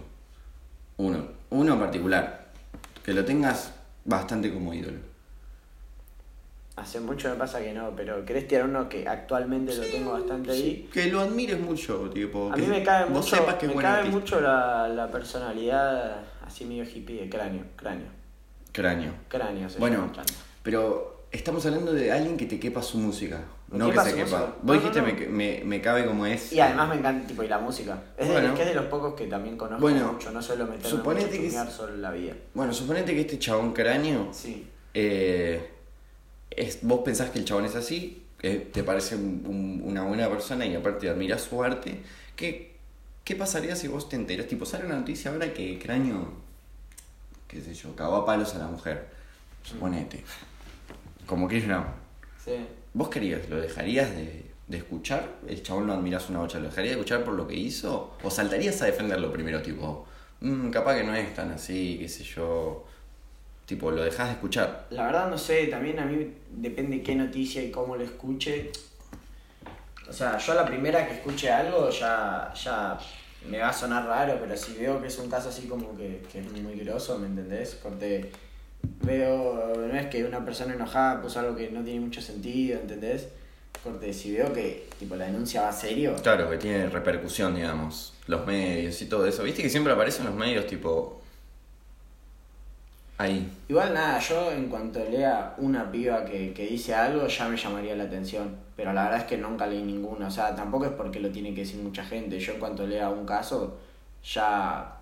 uno, 0.97 1.27
uno 1.51 1.73
en 1.73 1.79
particular, 1.79 2.51
que 3.03 3.13
lo 3.13 3.23
tengas 3.25 3.73
bastante 4.05 4.51
como 4.53 4.73
ídolo. 4.73 4.99
Hace 6.75 6.99
mucho 6.99 7.29
me 7.29 7.35
pasa 7.35 7.59
que 7.61 7.71
no, 7.71 7.95
pero 7.95 8.25
¿querés 8.25 8.47
tirar 8.47 8.65
uno 8.65 8.89
que 8.89 9.07
actualmente 9.07 9.75
lo 9.75 9.83
tengo 9.83 10.11
bastante 10.13 10.51
ahí? 10.51 10.89
Que 10.91 11.05
lo 11.11 11.21
admires 11.21 11.59
mucho, 11.59 12.09
tipo, 12.09 12.51
A 12.51 12.55
que 12.55 12.61
mí 12.61 12.67
me 12.67 12.81
cae 12.83 13.05
mucho, 13.05 13.45
me 13.67 13.75
cae 13.75 14.09
mucho 14.09 14.41
la, 14.41 14.87
la 14.89 15.11
personalidad 15.11 16.23
así 16.43 16.65
medio 16.65 16.83
hippie 16.83 17.21
de 17.21 17.29
cráneo, 17.29 17.63
cráneo, 17.75 18.07
Cráneo. 18.73 19.13
cráneo 19.29 19.69
se 19.69 19.79
Bueno, 19.79 20.09
llama 20.11 20.23
pero 20.61 21.25
estamos 21.31 21.65
hablando 21.65 21.93
de 21.93 22.11
alguien 22.11 22.35
que 22.37 22.45
te 22.45 22.59
quepa 22.59 22.81
su 22.81 22.97
música, 22.97 23.41
¿Me 23.69 23.77
no 23.79 23.89
que 23.91 23.99
se 23.99 24.15
quepa. 24.15 24.55
Vos 24.61 24.75
No, 24.75 24.81
dijiste 24.81 25.01
no, 25.01 25.07
no. 25.07 25.13
Me, 25.13 25.27
me, 25.27 25.61
me 25.63 25.81
cabe 25.81 26.05
como 26.05 26.25
es. 26.25 26.51
Y 26.53 26.59
además 26.59 26.89
me 26.89 26.95
encanta, 26.95 27.27
tipo, 27.27 27.43
y 27.43 27.47
la 27.47 27.59
música. 27.59 28.01
Es, 28.17 28.27
de, 28.27 28.45
es 28.45 28.51
que 28.51 28.61
es 28.63 28.67
de 28.67 28.73
los 28.75 28.85
pocos 28.85 29.13
que 29.15 29.25
también 29.27 29.57
conozco 29.57 29.81
Bueno, 29.81 30.13
mucho, 30.13 30.31
no 30.31 30.41
suelo 30.41 30.65
meterme 30.65 30.89
suponete 30.89 31.25
mucho 31.25 31.37
a 31.59 31.63
que 31.63 31.69
es- 31.69 31.75
sobre 31.75 31.97
la 31.97 32.11
vida. 32.11 32.33
Bueno, 32.53 32.73
suponete 32.73 33.13
que 33.13 33.21
este 33.21 33.39
chabón 33.39 33.73
cráneo 33.73 34.29
Sí. 34.31 34.67
Eh, 34.93 35.69
es, 36.51 36.79
vos 36.83 36.99
pensás 37.03 37.29
que 37.31 37.39
el 37.39 37.45
chabón 37.45 37.65
es 37.65 37.75
así, 37.75 38.23
que 38.37 38.55
te 38.57 38.83
parece 38.83 39.15
un- 39.15 39.43
un- 39.47 39.81
una 39.89 40.03
buena 40.03 40.29
persona 40.29 40.65
y 40.65 40.75
aparte 40.75 41.09
admirás 41.09 41.41
su 41.41 41.63
arte. 41.63 41.99
¿Qué, 42.35 42.75
¿Qué 43.23 43.35
pasaría 43.35 43.75
si 43.75 43.87
vos 43.87 44.07
te 44.09 44.15
enterás? 44.17 44.47
Tipo, 44.47 44.65
sale 44.65 44.85
una 44.85 44.97
noticia 44.99 45.31
ahora 45.31 45.51
que 45.53 45.79
Cráneo, 45.79 46.27
qué 47.53 47.61
sé 47.61 47.73
yo, 47.73 47.95
cagó 47.95 48.17
a 48.17 48.25
palos 48.25 48.53
a 48.55 48.59
la 48.59 48.67
mujer. 48.67 49.07
Suponete. 49.63 50.23
Como 51.25 51.47
Chris 51.47 51.65
Brown. 51.67 51.85
Sí. 52.43 52.65
¿Vos 52.93 53.07
querías, 53.09 53.47
lo 53.49 53.61
dejarías 53.61 54.09
de, 54.11 54.51
de 54.67 54.77
escuchar? 54.77 55.27
¿El 55.47 55.63
chabón 55.63 55.87
lo 55.87 55.93
admirás 55.93 56.29
una 56.29 56.39
bocha? 56.39 56.59
¿Lo 56.59 56.65
dejarías 56.69 56.95
de 56.95 56.99
escuchar 57.01 57.23
por 57.23 57.33
lo 57.35 57.47
que 57.47 57.55
hizo? 57.55 58.15
¿O 58.23 58.29
saltarías 58.29 58.81
a 58.81 58.85
defenderlo 58.85 59.31
primero? 59.31 59.61
Tipo, 59.61 60.05
"Mm, 60.41 60.69
capaz 60.69 60.95
que 60.97 61.03
no 61.03 61.15
es 61.15 61.33
tan 61.33 61.51
así, 61.51 61.97
qué 61.99 62.09
sé 62.09 62.23
yo. 62.23 62.85
Tipo, 63.65 63.91
lo 63.91 64.03
dejás 64.03 64.27
de 64.27 64.33
escuchar. 64.33 64.87
La 64.89 65.05
verdad 65.05 65.29
no 65.29 65.37
sé, 65.37 65.67
también 65.67 65.97
a 65.99 66.05
mí 66.05 66.33
depende 66.51 67.01
qué 67.01 67.15
noticia 67.15 67.63
y 67.63 67.71
cómo 67.71 67.95
lo 67.95 68.03
escuche. 68.03 68.71
O 70.09 70.11
sea, 70.11 70.37
yo 70.37 70.51
a 70.51 70.55
la 70.55 70.65
primera 70.65 71.07
que 71.07 71.13
escuche 71.13 71.49
algo 71.49 71.89
ya, 71.89 72.53
ya 72.53 72.97
me 73.49 73.59
va 73.59 73.69
a 73.69 73.73
sonar 73.73 74.05
raro, 74.05 74.37
pero 74.41 74.55
si 74.57 74.73
veo 74.75 75.01
que 75.01 75.07
es 75.07 75.17
un 75.17 75.29
caso 75.29 75.49
así 75.49 75.67
como 75.67 75.95
que, 75.97 76.23
que 76.31 76.39
es 76.39 76.51
muy 76.51 76.75
groso, 76.75 77.17
¿me 77.19 77.27
entendés? 77.27 77.75
Corte, 77.81 78.31
veo, 79.01 79.73
no 79.75 79.95
es 79.95 80.07
que 80.07 80.23
una 80.23 80.43
persona 80.43 80.73
enojada 80.73 81.21
puso 81.21 81.39
algo 81.39 81.55
que 81.55 81.69
no 81.69 81.83
tiene 81.83 81.99
mucho 81.99 82.21
sentido, 82.21 82.79
¿entendés? 82.79 83.27
Corte, 83.83 84.13
si 84.13 84.33
veo 84.33 84.53
que 84.53 84.87
tipo 84.97 85.15
la 85.15 85.25
denuncia 85.25 85.63
va 85.63 85.71
serio, 85.73 86.15
Claro, 86.21 86.49
que 86.49 86.57
tiene 86.57 86.87
repercusión, 86.87 87.55
digamos, 87.55 88.13
los 88.27 88.45
medios 88.45 89.01
y 89.01 89.07
todo 89.07 89.27
eso. 89.27 89.43
¿Viste 89.43 89.61
que 89.61 89.69
siempre 89.69 89.93
aparecen 89.93 90.25
los 90.25 90.35
medios 90.35 90.67
tipo... 90.67 91.21
Ahí. 93.17 93.47
Igual 93.69 93.93
nada, 93.93 94.19
yo 94.19 94.51
en 94.51 94.69
cuanto 94.69 94.99
lea 95.07 95.53
una 95.57 95.91
piba 95.91 96.25
que, 96.25 96.51
que 96.51 96.65
dice 96.65 96.95
algo 96.95 97.27
ya 97.27 97.47
me 97.47 97.55
llamaría 97.55 97.95
la 97.95 98.05
atención, 98.05 98.55
pero 98.75 98.93
la 98.93 99.03
verdad 99.03 99.19
es 99.19 99.25
que 99.25 99.37
nunca 99.37 99.67
leí 99.67 99.83
ninguna, 99.83 100.27
o 100.27 100.31
sea, 100.31 100.55
tampoco 100.55 100.85
es 100.85 100.91
porque 100.91 101.19
lo 101.19 101.29
tiene 101.29 101.53
que 101.53 101.61
decir 101.61 101.81
mucha 101.81 102.03
gente, 102.03 102.39
yo 102.39 102.53
en 102.53 102.59
cuanto 102.59 102.87
lea 102.87 103.09
un 103.09 103.25
caso 103.25 103.77
ya, 104.23 104.97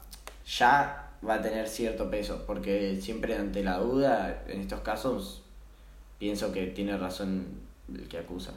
ya 0.45 1.09
va 1.27 1.35
a 1.35 1.41
tener 1.41 1.67
cierto 1.67 2.09
peso, 2.09 2.43
porque 2.45 2.99
siempre 3.01 3.35
ante 3.35 3.63
la 3.63 3.77
duda, 3.77 4.43
en 4.47 4.61
estos 4.61 4.81
casos, 4.81 5.43
pienso 6.17 6.51
que 6.51 6.67
tiene 6.67 6.97
razón 6.97 7.45
el 7.93 8.07
que 8.07 8.17
acusa. 8.17 8.53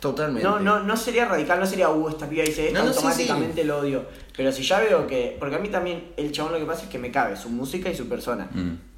Totalmente. 0.00 0.42
No, 0.42 0.58
no, 0.58 0.82
no 0.82 0.96
sería 0.96 1.26
radical, 1.26 1.60
no 1.60 1.66
sería, 1.66 1.90
uh, 1.90 2.08
esta 2.08 2.26
piba 2.26 2.42
dice 2.42 2.68
esto, 2.68 2.78
No, 2.78 2.86
no, 2.86 2.92
sí, 2.92 2.98
automáticamente 2.98 3.64
lo 3.64 3.80
odio. 3.80 4.06
Pero 4.34 4.50
si 4.50 4.62
ya 4.62 4.80
veo 4.80 5.06
que, 5.06 5.36
porque 5.38 5.56
a 5.56 5.58
mí 5.58 5.68
también 5.68 6.12
el 6.16 6.32
chabón 6.32 6.52
lo 6.52 6.58
que 6.58 6.64
pasa 6.64 6.84
es 6.84 6.88
que 6.88 6.98
me 6.98 7.10
cabe 7.10 7.36
su 7.36 7.50
música 7.50 7.90
y 7.90 7.94
su 7.94 8.08
persona. 8.08 8.48
Mm. 8.50 8.89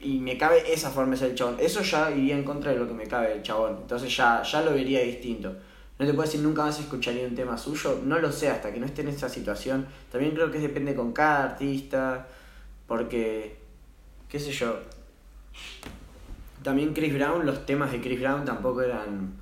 Y 0.00 0.18
me 0.18 0.36
cabe 0.36 0.72
esa 0.72 0.90
forma 0.90 1.12
de 1.12 1.16
ser 1.18 1.30
el 1.30 1.36
chabón. 1.36 1.56
Eso 1.58 1.82
ya 1.82 2.10
iría 2.10 2.36
en 2.36 2.44
contra 2.44 2.72
de 2.72 2.78
lo 2.78 2.86
que 2.86 2.94
me 2.94 3.06
cabe 3.06 3.32
el 3.32 3.42
chabón. 3.42 3.78
Entonces 3.82 4.14
ya, 4.16 4.42
ya 4.42 4.62
lo 4.62 4.72
vería 4.72 5.00
distinto. 5.00 5.54
No 5.98 6.04
te 6.06 6.12
puedo 6.12 6.26
decir 6.26 6.40
nunca 6.40 6.62
más 6.64 6.78
escucharía 6.78 7.26
un 7.26 7.34
tema 7.34 7.56
suyo. 7.56 8.00
No 8.04 8.18
lo 8.18 8.30
sé 8.30 8.48
hasta 8.48 8.72
que 8.72 8.78
no 8.78 8.86
esté 8.86 9.02
en 9.02 9.08
esa 9.08 9.28
situación. 9.28 9.86
También 10.12 10.32
creo 10.34 10.50
que 10.50 10.58
depende 10.58 10.94
con 10.94 11.12
cada 11.12 11.44
artista. 11.44 12.26
Porque, 12.86 13.56
qué 14.28 14.38
sé 14.38 14.52
yo. 14.52 14.78
También 16.62 16.92
Chris 16.92 17.14
Brown, 17.14 17.46
los 17.46 17.64
temas 17.64 17.92
de 17.92 18.00
Chris 18.00 18.20
Brown 18.20 18.44
tampoco 18.44 18.82
eran 18.82 19.34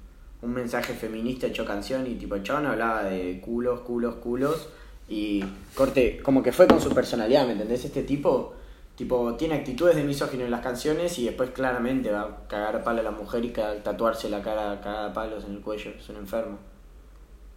un 0.44 0.52
mensaje 0.52 0.92
feminista 0.92 1.46
hecho 1.46 1.64
canción 1.64 2.06
y 2.06 2.16
tipo 2.16 2.34
el 2.34 2.42
chabón 2.42 2.66
hablaba 2.66 3.04
de 3.04 3.40
culos, 3.40 3.80
culos, 3.80 4.16
culos 4.16 4.68
y 5.08 5.42
corte, 5.74 6.20
como 6.22 6.42
que 6.42 6.52
fue 6.52 6.66
con 6.66 6.80
su 6.80 6.90
personalidad, 6.90 7.46
¿me 7.46 7.52
entendés? 7.52 7.84
Este 7.84 8.02
tipo, 8.02 8.54
tipo, 8.96 9.34
tiene 9.34 9.54
actitudes 9.54 9.96
de 9.96 10.04
misógino 10.04 10.44
en 10.44 10.50
las 10.50 10.60
canciones 10.60 11.18
y 11.18 11.24
después 11.24 11.50
claramente 11.50 12.10
va 12.10 12.22
a 12.22 12.48
cagar 12.48 12.76
a 12.76 12.84
palo 12.84 13.00
a 13.00 13.04
la 13.04 13.10
mujer 13.10 13.44
y 13.44 13.50
tatuarse 13.50 14.28
la 14.28 14.42
cara 14.42 14.80
cagada 14.80 15.10
a 15.10 15.12
palos 15.12 15.44
en 15.44 15.54
el 15.54 15.60
cuello, 15.60 15.90
es 15.98 16.08
un 16.08 16.16
enfermo. 16.16 16.58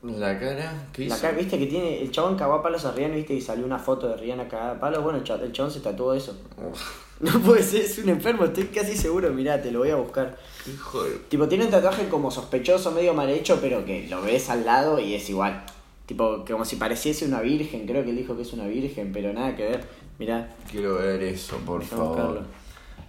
La 0.04 0.40
cara, 0.40 0.88
¿qué 0.94 1.06
hizo? 1.06 1.16
La 1.16 1.22
cara, 1.22 1.36
viste 1.36 1.58
que 1.58 1.66
tiene. 1.66 2.02
El 2.02 2.12
chabón 2.12 2.38
cagó 2.38 2.54
a 2.54 2.64
palos 2.64 2.86
a 2.86 2.92
Rihanna, 2.92 3.16
viste, 3.16 3.34
y 3.34 3.42
salió 3.42 3.66
una 3.66 3.80
foto 3.80 4.08
de 4.08 4.16
Rihanna 4.16 4.48
cagada 4.48 4.74
a 4.74 4.80
palos. 4.80 5.04
Bueno, 5.04 5.18
el 5.18 5.24
chabón, 5.24 5.46
el 5.46 5.52
chabón 5.52 5.72
se 5.72 5.80
tatuó 5.80 6.14
eso. 6.14 6.36
No 7.20 7.32
puede 7.40 7.64
ser, 7.64 7.82
es 7.82 7.98
un 7.98 8.10
enfermo, 8.10 8.46
estoy 8.46 8.66
casi 8.66 8.96
seguro, 8.96 9.34
mirá, 9.34 9.60
te 9.60 9.72
lo 9.72 9.80
voy 9.80 9.90
a 9.90 9.96
buscar. 9.96 10.38
Hijo 10.72 11.04
de... 11.04 11.16
Tipo, 11.30 11.48
tiene 11.48 11.66
un 11.66 11.72
tatuaje 11.72 12.08
como 12.10 12.30
sospechoso, 12.30 12.92
medio 12.92 13.16
mal 13.16 13.28
hecho, 13.28 13.58
pero 13.60 13.84
que 13.84 14.08
lo 14.08 14.22
ves 14.22 14.52
al 14.52 14.64
lado 14.64 15.00
y 15.00 15.16
es 15.16 15.28
igual. 15.28 15.66
Tipo, 16.08 16.44
como 16.46 16.66
si 16.66 16.78
pareciese 16.78 17.26
una 17.26 17.42
virgen, 17.42 17.86
creo 17.86 18.04
que 18.04 18.10
él 18.10 18.16
dijo 18.18 18.36
que 18.36 18.42
es 18.42 18.54
una 18.54 18.66
virgen, 18.66 19.12
pero 19.14 19.32
nada 19.34 19.56
que 19.56 19.64
ver. 19.64 19.88
Mirá, 20.18 20.56
Quiero 20.72 20.96
ver 20.96 21.22
eso, 21.22 21.58
por 21.58 21.84
favor. 21.84 22.08
buscarlo. 22.08 22.42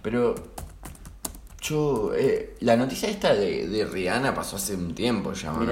Pero 0.03 0.35
yo, 1.61 2.11
eh, 2.13 2.55
la 2.59 2.75
noticia 2.77 3.09
esta 3.09 3.33
de, 3.33 3.67
de 3.67 3.85
Rihanna 3.85 4.35
pasó 4.35 4.57
hace 4.57 4.75
un 4.75 4.93
tiempo 4.93 5.33
ya, 5.33 5.51
¿no? 5.53 5.65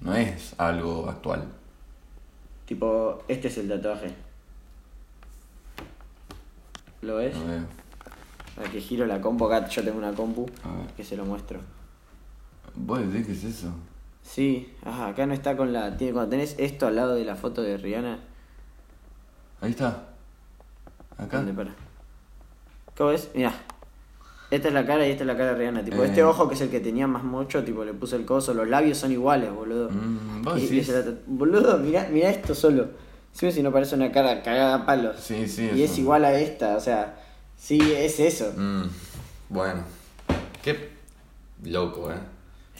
No 0.00 0.14
es 0.14 0.54
algo 0.58 1.08
actual. 1.08 1.44
tipo, 2.66 3.22
este 3.28 3.48
es 3.48 3.56
el 3.58 3.68
tatuaje. 3.68 4.10
¿Lo 7.02 7.16
ves? 7.16 7.34
No 7.36 7.46
veo. 7.46 7.62
A 8.66 8.70
que 8.70 8.80
giro 8.80 9.06
la 9.06 9.20
compu, 9.20 9.46
acá 9.46 9.68
yo 9.68 9.82
tengo 9.84 9.98
una 9.98 10.12
compu, 10.12 10.46
que 10.96 11.04
se 11.04 11.16
lo 11.16 11.24
muestro. 11.24 11.60
¿Vos 12.74 12.98
decís 13.12 13.26
qué 13.26 13.32
es 13.32 13.44
eso? 13.44 13.68
Sí, 14.26 14.74
ajá, 14.84 15.08
acá 15.08 15.24
no 15.26 15.34
está 15.34 15.56
con 15.56 15.72
la. 15.72 15.96
Tiene, 15.96 16.12
cuando 16.12 16.30
tenés 16.30 16.56
esto 16.58 16.86
al 16.88 16.96
lado 16.96 17.14
de 17.14 17.24
la 17.24 17.36
foto 17.36 17.62
de 17.62 17.76
Rihanna. 17.76 18.18
Ahí 19.60 19.70
está. 19.70 20.08
Acá. 21.16 21.38
¿Dónde 21.38 21.52
para? 21.52 21.70
¿Cómo 22.96 23.10
ves? 23.10 23.30
Mirá. 23.34 23.54
Esta 24.50 24.68
es 24.68 24.74
la 24.74 24.84
cara 24.86 25.06
y 25.06 25.10
esta 25.10 25.22
es 25.24 25.26
la 25.28 25.36
cara 25.36 25.52
de 25.52 25.58
Rihanna. 25.58 25.84
Tipo, 25.84 26.02
Eh. 26.02 26.06
este 26.06 26.22
ojo 26.22 26.48
que 26.48 26.54
es 26.54 26.60
el 26.60 26.70
que 26.70 26.80
tenía 26.80 27.06
más 27.06 27.24
mocho, 27.24 27.64
tipo, 27.64 27.84
le 27.84 27.94
puse 27.94 28.16
el 28.16 28.24
coso. 28.26 28.52
Los 28.52 28.68
labios 28.68 28.98
son 28.98 29.12
iguales, 29.12 29.52
boludo. 29.52 29.90
Mm, 29.90 30.42
vos 30.42 30.58
Y- 30.58 30.62
decís. 30.66 30.88
la 30.88 31.02
Boludo, 31.26 31.78
mirá, 31.78 32.08
mirá 32.10 32.28
esto 32.30 32.54
solo. 32.54 32.88
Sí, 33.32 33.50
si 33.52 33.62
no 33.62 33.70
parece 33.72 33.94
una 33.94 34.10
cara 34.12 34.42
cagada 34.42 34.74
a 34.76 34.86
palos. 34.86 35.16
Sí, 35.20 35.46
sí. 35.48 35.62
y 35.74 35.82
eso. 35.82 35.92
es 35.92 35.98
igual 35.98 36.24
a 36.24 36.38
esta, 36.38 36.76
o 36.76 36.80
sea, 36.80 37.20
sí, 37.56 37.78
es 37.96 38.18
eso. 38.20 38.52
Mm, 38.56 38.84
bueno. 39.50 39.82
Qué 40.62 40.90
loco, 41.64 42.10
eh. 42.10 42.16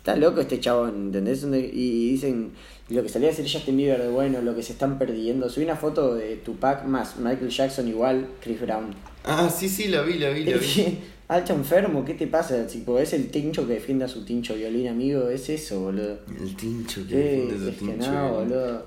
Está 0.07 0.17
loco 0.21 0.41
este 0.41 0.61
chabón, 0.61 1.07
¿entendés? 1.07 1.43
Y, 1.43 2.11
dicen, 2.11 2.53
lo 2.91 3.03
que 3.03 3.09
salía 3.09 3.27
a 3.27 3.33
decir 3.33 3.45
Justin 3.53 3.77
Bieber 3.77 4.01
de 4.01 4.09
bueno, 4.09 4.41
lo 4.41 4.55
que 4.55 4.63
se 4.63 4.71
están 4.71 5.01
perdiendo. 5.01 5.51
Subí 5.51 5.65
una 5.65 5.75
foto 5.75 6.15
de 6.15 6.37
Tupac 6.37 6.85
más 6.85 7.17
Michael 7.17 7.49
Jackson 7.49 7.89
igual, 7.89 8.29
Chris 8.41 8.61
Brown. 8.61 8.95
Ah, 9.25 9.51
sí, 9.51 9.69
sí, 9.69 9.89
la 9.89 10.03
vi, 10.03 10.21
la 10.21 10.31
vi, 10.31 10.45
la 10.45 10.59
vi. 10.59 11.01
Alto 11.27 11.55
enfermo, 11.55 12.05
¿qué 12.05 12.15
te 12.15 12.29
pasa? 12.29 12.69
Tipo, 12.69 13.01
es 13.01 13.15
el 13.15 13.33
tincho 13.33 13.67
que 13.67 13.73
defiende 13.73 14.05
a 14.05 14.09
su 14.09 14.25
tincho 14.25 14.55
violín, 14.55 14.87
amigo, 14.87 15.29
es 15.29 15.49
eso, 15.49 15.81
boludo. 15.81 16.19
El 16.41 16.55
tincho 16.55 17.05
que 17.05 17.17
defiende 17.17 17.59
su 17.59 17.69
es 17.71 17.75
que 17.75 17.85
tincho. 17.87 18.13
no, 18.13 18.33
boludo. 18.33 18.87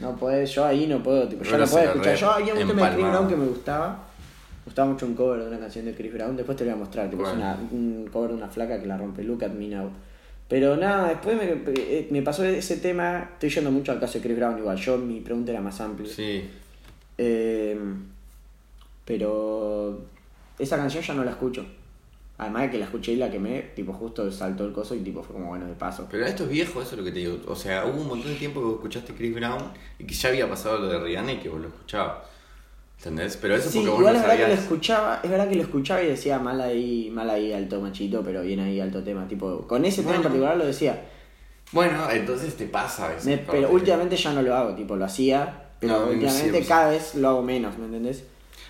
No 0.00 0.16
podés, 0.16 0.50
yo 0.54 0.64
ahí 0.64 0.86
no 0.86 1.02
puedo, 1.02 1.28
tipo, 1.28 1.44
yo 1.44 1.58
no 1.58 1.66
puedo 1.66 1.84
escuchar. 1.84 2.16
Yo 2.16 2.30
había 2.30 2.54
un 2.54 2.66
tema 2.66 2.88
de 2.88 2.96
Chris. 2.96 3.06
Brown 3.10 3.28
que 3.28 3.36
me 3.36 3.46
gustaba. 3.48 4.08
Me 4.60 4.64
gustaba 4.64 4.90
mucho 4.90 5.04
un 5.04 5.14
cover 5.14 5.42
de 5.42 5.48
una 5.48 5.58
canción 5.58 5.84
de 5.84 5.94
Chris 5.94 6.14
Brown, 6.14 6.34
después 6.34 6.56
te 6.56 6.64
lo 6.64 6.70
voy 6.70 6.80
a 6.80 6.84
mostrar, 6.84 7.10
tipo, 7.10 7.22
es 7.28 7.34
un 7.70 8.08
cover 8.10 8.30
de 8.30 8.36
una 8.36 8.48
flaca 8.48 8.80
que 8.80 8.86
la 8.86 8.96
rompe, 8.96 9.22
Look 9.22 9.44
at 9.44 9.50
Me 9.50 9.68
Now. 9.68 9.90
Pero 10.48 10.76
nada, 10.76 11.08
después 11.08 11.36
me, 11.36 11.72
eh, 11.74 12.08
me 12.10 12.22
pasó 12.22 12.44
ese 12.44 12.76
tema, 12.76 13.30
estoy 13.32 13.48
yendo 13.50 13.70
mucho 13.70 13.92
al 13.92 14.00
caso 14.00 14.18
de 14.18 14.24
Chris 14.24 14.36
Brown 14.36 14.58
igual, 14.58 14.76
yo 14.76 14.98
mi 14.98 15.20
pregunta 15.20 15.52
era 15.52 15.60
más 15.60 15.80
amplia. 15.80 16.12
Sí. 16.12 16.44
Eh, 17.16 17.78
pero 19.04 20.02
esa 20.58 20.76
canción 20.76 21.02
ya 21.02 21.14
no 21.14 21.24
la 21.24 21.32
escucho. 21.32 21.64
Además 22.36 22.62
de 22.62 22.70
que 22.70 22.78
la 22.78 22.86
escuché 22.86 23.12
y 23.12 23.16
la 23.16 23.30
quemé, 23.30 23.62
tipo 23.76 23.92
justo 23.92 24.30
saltó 24.32 24.64
el 24.64 24.72
coso 24.72 24.94
y 24.96 25.00
tipo 25.00 25.22
fue 25.22 25.34
como 25.34 25.48
bueno 25.48 25.66
de 25.66 25.74
paso. 25.74 26.08
Pero 26.10 26.26
esto 26.26 26.44
es 26.44 26.50
viejo, 26.50 26.82
eso 26.82 26.92
es 26.92 26.98
lo 26.98 27.04
que 27.04 27.12
te 27.12 27.20
digo. 27.20 27.38
O 27.46 27.54
sea, 27.54 27.86
hubo 27.86 28.00
un 28.00 28.08
montón 28.08 28.32
de 28.32 28.38
tiempo 28.38 28.60
que 28.60 28.66
vos 28.66 28.74
escuchaste 28.74 29.14
Chris 29.14 29.34
Brown 29.34 29.70
y 30.00 30.04
que 30.04 30.14
ya 30.14 30.30
había 30.30 30.48
pasado 30.48 30.78
lo 30.78 30.88
de 30.88 30.98
Rihanna 30.98 31.34
y 31.34 31.38
que 31.38 31.48
vos 31.48 31.60
lo 31.60 31.68
escuchabas. 31.68 32.33
¿Entendés? 33.04 33.36
Pero 33.36 33.54
eso 33.54 33.68
Sí, 33.70 33.78
porque 33.78 33.90
vos 33.90 33.98
igual 34.00 34.14
no 34.14 34.20
es 34.20 34.26
verdad 34.26 34.36
que 34.36 34.48
lo 34.48 34.54
escuchaba, 34.60 35.20
es 35.22 35.30
verdad 35.30 35.48
que 35.48 35.54
lo 35.56 35.62
escuchaba 35.62 36.02
y 36.02 36.06
decía 36.06 36.38
mal 36.38 36.58
ahí, 36.60 37.10
mal 37.12 37.28
ahí 37.28 37.52
alto 37.52 37.80
machito, 37.80 38.22
pero 38.24 38.40
bien 38.42 38.60
ahí 38.60 38.80
alto 38.80 39.02
tema. 39.02 39.28
Tipo, 39.28 39.66
con 39.68 39.84
ese 39.84 40.02
tema 40.02 40.16
en 40.16 40.22
particular 40.22 40.56
lo 40.56 40.64
decía. 40.64 41.02
Bueno, 41.72 42.08
entonces 42.10 42.56
te 42.56 42.66
pasa 42.66 43.06
a 43.06 43.08
veces. 43.08 43.26
Me- 43.26 43.38
pero 43.38 43.70
últimamente 43.70 44.16
ya 44.16 44.32
no 44.32 44.40
lo 44.40 44.54
hago, 44.54 44.74
tipo, 44.74 44.96
lo 44.96 45.04
hacía, 45.04 45.64
pero 45.80 46.00
No, 46.00 46.06
últimamente 46.06 46.64
cada 46.64 46.90
vez 46.90 47.14
lo 47.16 47.28
hago 47.28 47.42
menos, 47.42 47.76
¿me 47.78 47.86
entendés? 47.86 48.24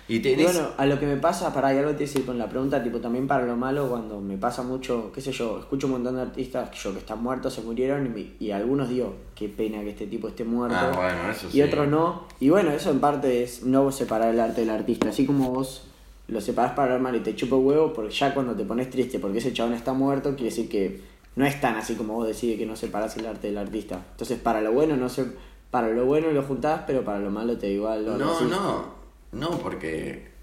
Y 0.07 0.19
tenés. 0.19 0.53
bueno, 0.53 0.69
a 0.77 0.85
lo 0.85 0.99
que 0.99 1.05
me 1.05 1.17
pasa, 1.17 1.53
para 1.53 1.69
algo 1.69 1.91
te 1.91 1.99
decir 1.99 2.25
con 2.25 2.37
la 2.37 2.47
pregunta, 2.47 2.83
tipo 2.83 2.99
también 2.99 3.27
para 3.27 3.45
lo 3.45 3.55
malo, 3.55 3.87
cuando 3.89 4.21
me 4.21 4.37
pasa 4.37 4.61
mucho, 4.63 5.11
qué 5.13 5.21
sé 5.21 5.31
yo, 5.31 5.59
escucho 5.59 5.87
un 5.87 5.93
montón 5.93 6.15
de 6.15 6.21
artistas 6.21 6.69
que 6.69 6.77
yo 6.77 6.93
que 6.93 6.99
están 6.99 7.21
muertos, 7.23 7.53
se 7.53 7.61
murieron 7.61 8.05
y, 8.05 8.09
me- 8.09 8.31
y 8.39 8.51
algunos 8.51 8.89
digo, 8.89 9.15
qué 9.35 9.49
pena 9.49 9.81
que 9.81 9.89
este 9.89 10.07
tipo 10.07 10.27
esté 10.27 10.43
muerto. 10.43 10.77
Ah, 10.79 10.91
bueno, 10.95 11.29
eso 11.31 11.49
sí. 11.49 11.57
y 11.57 11.61
otros 11.61 11.87
no. 11.87 12.23
Y 12.39 12.49
bueno, 12.49 12.71
eso 12.71 12.91
en 12.91 12.99
parte 12.99 13.43
es 13.43 13.63
no 13.63 13.91
separar 13.91 14.33
el 14.33 14.39
arte 14.39 14.61
del 14.61 14.69
artista, 14.69 15.09
así 15.09 15.25
como 15.25 15.51
vos 15.51 15.87
lo 16.27 16.41
separás 16.41 16.71
para 16.73 16.95
el 16.95 17.01
mal 17.01 17.15
y 17.15 17.19
te 17.19 17.35
chupa 17.35 17.55
huevo, 17.55 17.93
porque 17.93 18.11
ya 18.13 18.33
cuando 18.33 18.53
te 18.55 18.65
pones 18.65 18.89
triste 18.89 19.19
porque 19.19 19.37
ese 19.39 19.53
chabón 19.53 19.73
está 19.73 19.93
muerto, 19.93 20.29
quiere 20.31 20.45
decir 20.45 20.67
que 20.69 21.01
no 21.35 21.45
es 21.45 21.59
tan 21.61 21.75
así 21.75 21.95
como 21.95 22.13
vos 22.15 22.27
decís 22.27 22.57
que 22.57 22.65
no 22.65 22.75
separás 22.75 23.15
el 23.17 23.27
arte 23.27 23.47
del 23.47 23.57
artista. 23.59 24.03
Entonces 24.11 24.39
para 24.39 24.61
lo 24.61 24.71
bueno 24.71 24.95
no 24.97 25.07
se 25.09 25.25
para 25.69 25.89
lo 25.89 26.05
bueno 26.05 26.31
lo 26.31 26.41
juntás, 26.43 26.81
pero 26.87 27.03
para 27.03 27.19
lo 27.19 27.29
malo 27.29 27.57
te 27.57 27.69
igual. 27.71 28.05
lo 28.05 28.17
No, 28.17 28.41
no, 28.41 28.85
no, 29.31 29.51
porque 29.59 30.33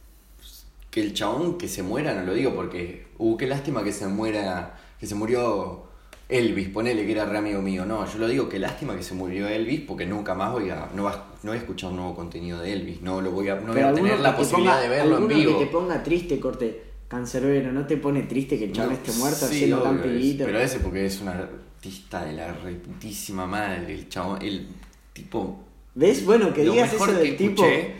que 0.90 1.00
el 1.00 1.14
chabón 1.14 1.56
que 1.58 1.68
se 1.68 1.82
muera, 1.82 2.14
no 2.14 2.24
lo 2.24 2.34
digo 2.34 2.54
porque, 2.54 3.06
uh, 3.18 3.36
qué 3.36 3.46
lástima 3.46 3.82
que 3.82 3.92
se 3.92 4.06
muera, 4.08 4.78
que 5.00 5.06
se 5.06 5.14
murió 5.14 5.84
Elvis, 6.28 6.68
ponele 6.68 7.06
que 7.06 7.12
era 7.12 7.24
re 7.24 7.38
amigo 7.38 7.62
mío, 7.62 7.86
no, 7.86 8.06
yo 8.10 8.18
lo 8.18 8.28
digo 8.28 8.48
que 8.48 8.58
lástima 8.58 8.94
que 8.96 9.02
se 9.02 9.14
murió 9.14 9.48
Elvis 9.48 9.80
porque 9.80 10.04
nunca 10.06 10.34
más 10.34 10.52
voy 10.52 10.68
a, 10.70 10.90
no, 10.94 11.04
va, 11.04 11.32
no 11.42 11.50
voy 11.50 11.56
a 11.58 11.60
escuchar 11.60 11.90
un 11.90 11.96
nuevo 11.96 12.14
contenido 12.14 12.60
de 12.60 12.72
Elvis, 12.74 13.00
no 13.00 13.20
lo 13.22 13.30
voy 13.30 13.48
a, 13.48 13.54
no 13.56 13.72
voy 13.72 13.82
a 13.82 13.92
tener 13.94 14.20
la 14.20 14.36
posibilidad 14.36 14.74
ponga- 14.74 14.82
de 14.82 14.88
verlo 14.88 15.18
en 15.18 15.28
vivo. 15.28 15.58
que 15.58 15.64
te 15.64 15.70
ponga 15.70 16.02
triste, 16.02 16.38
corte, 16.38 16.82
cancerbero, 17.08 17.72
¿no 17.72 17.86
te 17.86 17.96
pone 17.96 18.22
triste 18.24 18.58
que 18.58 18.64
el 18.66 18.72
chabón 18.72 18.92
No, 18.92 18.96
esté 18.98 19.12
muerto 19.12 19.38
sí, 19.38 19.44
haciendo 19.44 19.82
tan 19.82 19.96
es- 19.96 20.02
pedito? 20.02 20.44
Pero 20.44 20.58
ese 20.60 20.80
porque 20.80 21.06
es 21.06 21.20
un 21.22 21.28
artista 21.28 22.24
de 22.24 22.32
la 22.34 22.52
reputísima 22.52 23.46
madre, 23.46 23.94
el 23.94 24.08
chabón, 24.10 24.42
el 24.42 24.66
tipo... 25.14 25.58
¿Ves? 25.94 26.24
Bueno, 26.24 26.52
que 26.52 26.64
digas 26.64 26.92
eso 26.92 27.06
del 27.06 27.22
que 27.22 27.32
tipo, 27.32 27.64
escuché. 27.64 27.94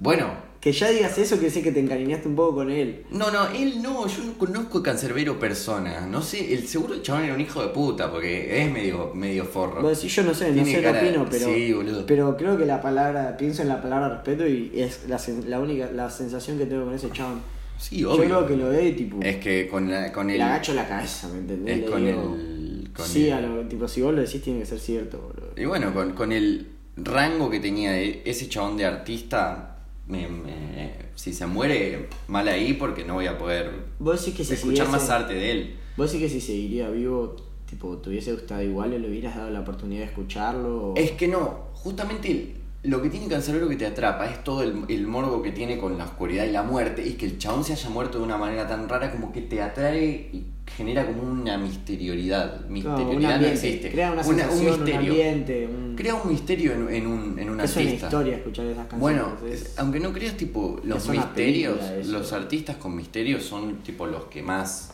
Bueno, 0.00 0.28
que 0.60 0.72
ya 0.72 0.88
digas 0.90 1.16
eso, 1.18 1.38
que 1.38 1.50
sé 1.50 1.62
que 1.62 1.72
te 1.72 1.80
encariñaste 1.80 2.26
un 2.28 2.34
poco 2.36 2.56
con 2.56 2.70
él. 2.70 3.04
No, 3.10 3.30
no, 3.30 3.48
él 3.48 3.82
no, 3.82 4.06
yo 4.06 4.24
no 4.24 4.32
conozco 4.38 4.82
Cancerbero 4.82 5.38
persona. 5.38 6.06
No 6.06 6.22
sé, 6.22 6.54
el 6.54 6.66
seguro 6.66 6.94
el 6.94 7.02
chabón 7.02 7.24
era 7.24 7.34
un 7.34 7.40
hijo 7.40 7.62
de 7.62 7.68
puta, 7.68 8.10
porque 8.10 8.62
es 8.62 8.70
medio, 8.72 9.12
medio 9.14 9.44
forro. 9.44 9.82
Vos 9.82 10.02
yo 10.02 10.22
no 10.22 10.34
sé, 10.34 10.52
no 10.52 10.64
sé, 10.64 10.82
cara- 10.82 11.00
opino, 11.02 11.26
pero, 11.30 11.46
Sí, 11.46 11.72
boludo. 11.72 12.06
pero 12.06 12.36
creo 12.36 12.56
que 12.58 12.66
la 12.66 12.80
palabra, 12.80 13.36
pienso 13.36 13.62
en 13.62 13.68
la 13.68 13.80
palabra 13.82 14.08
respeto 14.16 14.46
y 14.46 14.70
es 14.74 15.06
la, 15.08 15.20
la 15.46 15.60
única, 15.60 15.90
la 15.92 16.08
sensación 16.10 16.56
que 16.58 16.66
tengo 16.66 16.84
con 16.86 16.94
ese 16.94 17.10
chabón. 17.10 17.40
sí, 17.78 17.98
Yo 18.00 18.12
obvio. 18.12 18.24
creo 18.24 18.46
que 18.46 18.56
lo 18.56 18.68
ve 18.70 18.92
tipo, 18.92 19.18
Es 19.22 19.36
que 19.36 19.68
con, 19.68 19.90
la, 19.90 20.10
con 20.12 20.28
el. 20.30 20.38
le 20.38 20.42
agacho 20.44 20.74
la 20.74 20.86
cabeza, 20.88 21.28
¿me 21.28 21.38
entendés? 21.40 21.74
Es 21.76 21.80
Le 21.84 21.90
con 21.90 22.04
digo, 22.06 22.36
el. 22.38 22.90
Con 22.94 23.06
sí, 23.06 23.26
el- 23.28 23.32
a 23.34 23.40
lo, 23.40 23.62
tipo, 23.68 23.86
si 23.88 24.02
vos 24.02 24.14
lo 24.14 24.20
decís 24.22 24.42
tiene 24.42 24.60
que 24.60 24.66
ser 24.66 24.78
cierto, 24.80 25.18
boludo. 25.18 25.52
Y 25.56 25.64
bueno, 25.66 25.92
con, 25.94 26.12
con 26.12 26.32
el 26.32 26.66
rango 26.96 27.48
que 27.48 27.60
tenía 27.60 27.98
ese 27.98 28.48
chabón 28.48 28.76
de 28.76 28.84
artista, 28.84 29.69
me- 30.10 30.28
me- 30.28 30.94
si 31.14 31.32
se 31.32 31.46
muere, 31.46 32.08
mal 32.28 32.46
ahí 32.48 32.74
porque 32.74 33.04
no 33.04 33.14
voy 33.14 33.26
a 33.26 33.38
poder 33.38 33.70
Vos 33.98 34.20
decís 34.20 34.36
que 34.36 34.44
si 34.44 34.54
escuchar 34.54 34.86
siguiese- 34.86 34.90
más 34.92 35.10
arte 35.10 35.34
de 35.34 35.50
él. 35.52 35.76
¿Vos 35.96 36.12
decís 36.12 36.26
que 36.32 36.40
si 36.40 36.46
seguiría 36.46 36.88
vivo, 36.90 37.36
tipo, 37.68 37.96
te 37.98 38.08
hubiese 38.10 38.32
gustado 38.32 38.62
igual, 38.62 38.90
le 38.90 39.08
hubieras 39.08 39.36
dado 39.36 39.50
la 39.50 39.60
oportunidad 39.60 40.00
de 40.00 40.06
escucharlo? 40.06 40.92
o- 40.92 40.96
Es 40.96 41.12
que 41.12 41.28
no, 41.28 41.66
justamente 41.74 42.54
lo 42.82 43.02
que 43.02 43.10
tiene 43.10 43.28
Cancerbero 43.28 43.68
que 43.68 43.76
te 43.76 43.86
atrapa 43.86 44.24
es 44.30 44.42
todo 44.42 44.62
el, 44.62 44.84
el 44.88 45.06
morbo 45.06 45.42
que 45.42 45.52
tiene 45.52 45.76
con 45.78 45.98
la 45.98 46.04
oscuridad 46.04 46.44
y 46.46 46.50
la 46.52 46.62
muerte, 46.62 47.06
y 47.06 47.12
que 47.14 47.26
el 47.26 47.38
chabón 47.38 47.62
se 47.64 47.74
haya 47.74 47.90
muerto 47.90 48.18
de 48.18 48.24
una 48.24 48.38
manera 48.38 48.66
tan 48.66 48.88
rara 48.88 49.12
como 49.12 49.32
que 49.32 49.42
te 49.42 49.60
atrae 49.60 50.30
y 50.32 50.44
genera 50.76 51.06
como 51.06 51.22
una 51.22 51.58
misterioridad. 51.58 52.60
No, 52.68 52.96
un 53.10 53.20
no, 53.22 53.30
existe. 53.46 53.90
Crea 53.90 54.12
una, 54.12 54.22
un 54.22 54.26
sensación, 54.36 54.58
un 54.60 54.66
misterio. 54.84 54.98
ambiente, 55.10 55.66
un... 55.66 55.96
Crea 55.96 56.14
un 56.14 56.28
misterio 56.30 56.72
en, 56.72 56.94
en 56.94 57.06
un, 57.06 57.38
en 57.38 57.50
un 57.50 57.60
es 57.60 57.76
una 57.76 57.82
artista. 57.84 58.06
historia 58.06 58.36
escuchar 58.36 58.66
esas 58.66 58.86
canciones. 58.86 59.00
Bueno, 59.00 59.36
es- 59.48 59.78
aunque 59.78 60.00
no 60.00 60.12
creas, 60.12 60.36
tipo, 60.36 60.80
los 60.84 61.08
misterios, 61.08 61.78
los 62.06 62.32
artistas 62.32 62.76
con 62.76 62.96
misterios 62.96 63.42
son 63.44 63.76
tipo 63.78 64.06
los 64.06 64.24
que 64.24 64.42
más, 64.42 64.92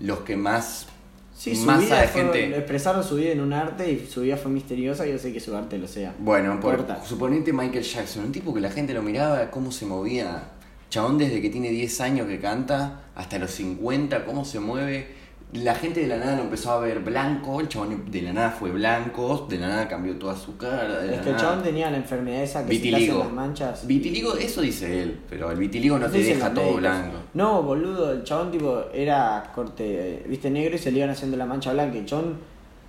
los 0.00 0.20
que 0.20 0.36
más 0.36 0.86
Sí, 1.34 1.56
su 1.56 1.64
masa 1.64 1.80
vida 1.80 2.00
de 2.02 2.08
fue- 2.08 2.22
gente. 2.22 2.56
expresaron 2.56 3.02
su 3.02 3.16
vida 3.16 3.30
en 3.32 3.40
un 3.40 3.52
arte 3.52 3.90
y 3.90 4.06
su 4.06 4.20
vida 4.20 4.36
fue 4.36 4.50
misteriosa 4.52 5.06
y 5.06 5.12
yo 5.12 5.18
sé 5.18 5.32
que 5.32 5.40
su 5.40 5.56
arte 5.56 5.78
lo 5.78 5.88
sea. 5.88 6.14
Bueno, 6.18 6.60
por, 6.60 6.84
suponete 7.04 7.52
Michael 7.52 7.82
Jackson, 7.82 8.24
un 8.26 8.32
tipo 8.32 8.52
que 8.54 8.60
la 8.60 8.70
gente 8.70 8.92
lo 8.94 9.02
miraba, 9.02 9.50
cómo 9.50 9.72
se 9.72 9.86
movía. 9.86 10.44
Chabón 10.92 11.16
desde 11.16 11.40
que 11.40 11.48
tiene 11.48 11.70
10 11.70 12.00
años 12.02 12.26
que 12.26 12.38
canta 12.38 13.00
hasta 13.14 13.38
los 13.38 13.50
50, 13.52 14.26
cómo 14.26 14.44
se 14.44 14.60
mueve. 14.60 15.06
La 15.54 15.74
gente 15.74 16.00
de 16.00 16.06
la 16.06 16.18
nada 16.18 16.36
lo 16.36 16.42
empezó 16.42 16.70
a 16.72 16.80
ver 16.80 17.00
blanco, 17.00 17.60
el 17.60 17.68
chabón 17.68 18.10
de 18.10 18.20
la 18.20 18.34
nada 18.34 18.50
fue 18.50 18.70
blanco, 18.70 19.46
de 19.48 19.56
la 19.58 19.68
nada 19.68 19.88
cambió 19.88 20.14
toda 20.16 20.36
su 20.36 20.58
cara. 20.58 21.00
de 21.00 21.06
Es 21.12 21.16
la 21.16 21.22
que 21.22 21.28
el 21.30 21.34
nada- 21.36 21.38
chabón 21.48 21.62
tenía 21.62 21.90
la 21.90 21.96
enfermedad 21.96 22.42
esa 22.42 22.62
que 22.66 22.70
Vitiligo. 22.72 23.20
las 23.20 23.32
manchas. 23.32 23.86
Vitiligo, 23.86 24.34
eso 24.36 24.60
dice 24.60 25.02
él, 25.02 25.18
pero 25.30 25.50
el 25.50 25.56
vitiligo 25.58 25.98
no 25.98 26.08
te 26.10 26.18
deja 26.18 26.50
todo 26.52 26.64
médicos. 26.64 26.80
blanco. 26.82 27.16
No, 27.32 27.62
boludo, 27.62 28.12
el 28.12 28.22
chabón 28.24 28.50
tipo 28.50 28.82
era 28.92 29.50
corte, 29.54 30.24
viste, 30.28 30.50
negro 30.50 30.76
y 30.76 30.78
se 30.78 30.92
le 30.92 30.98
iban 30.98 31.08
haciendo 31.10 31.38
la 31.38 31.46
mancha 31.46 31.72
blanca. 31.72 31.96
El 31.96 32.04
chabón 32.04 32.36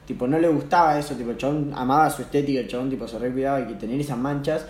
tipo, 0.05 0.27
no 0.27 0.37
le 0.39 0.49
gustaba 0.49 0.99
eso, 0.99 1.15
tipo, 1.15 1.31
el 1.31 1.37
chabón 1.37 1.71
amaba 1.73 2.09
su 2.09 2.21
estética, 2.23 2.59
el 2.59 2.67
chabón, 2.67 2.89
tipo, 2.89 3.07
se 3.07 3.17
re 3.17 3.31
cuidaba 3.31 3.61
y 3.61 3.67
que 3.67 3.73
tener 3.75 3.97
esas 4.01 4.17
manchas. 4.17 4.65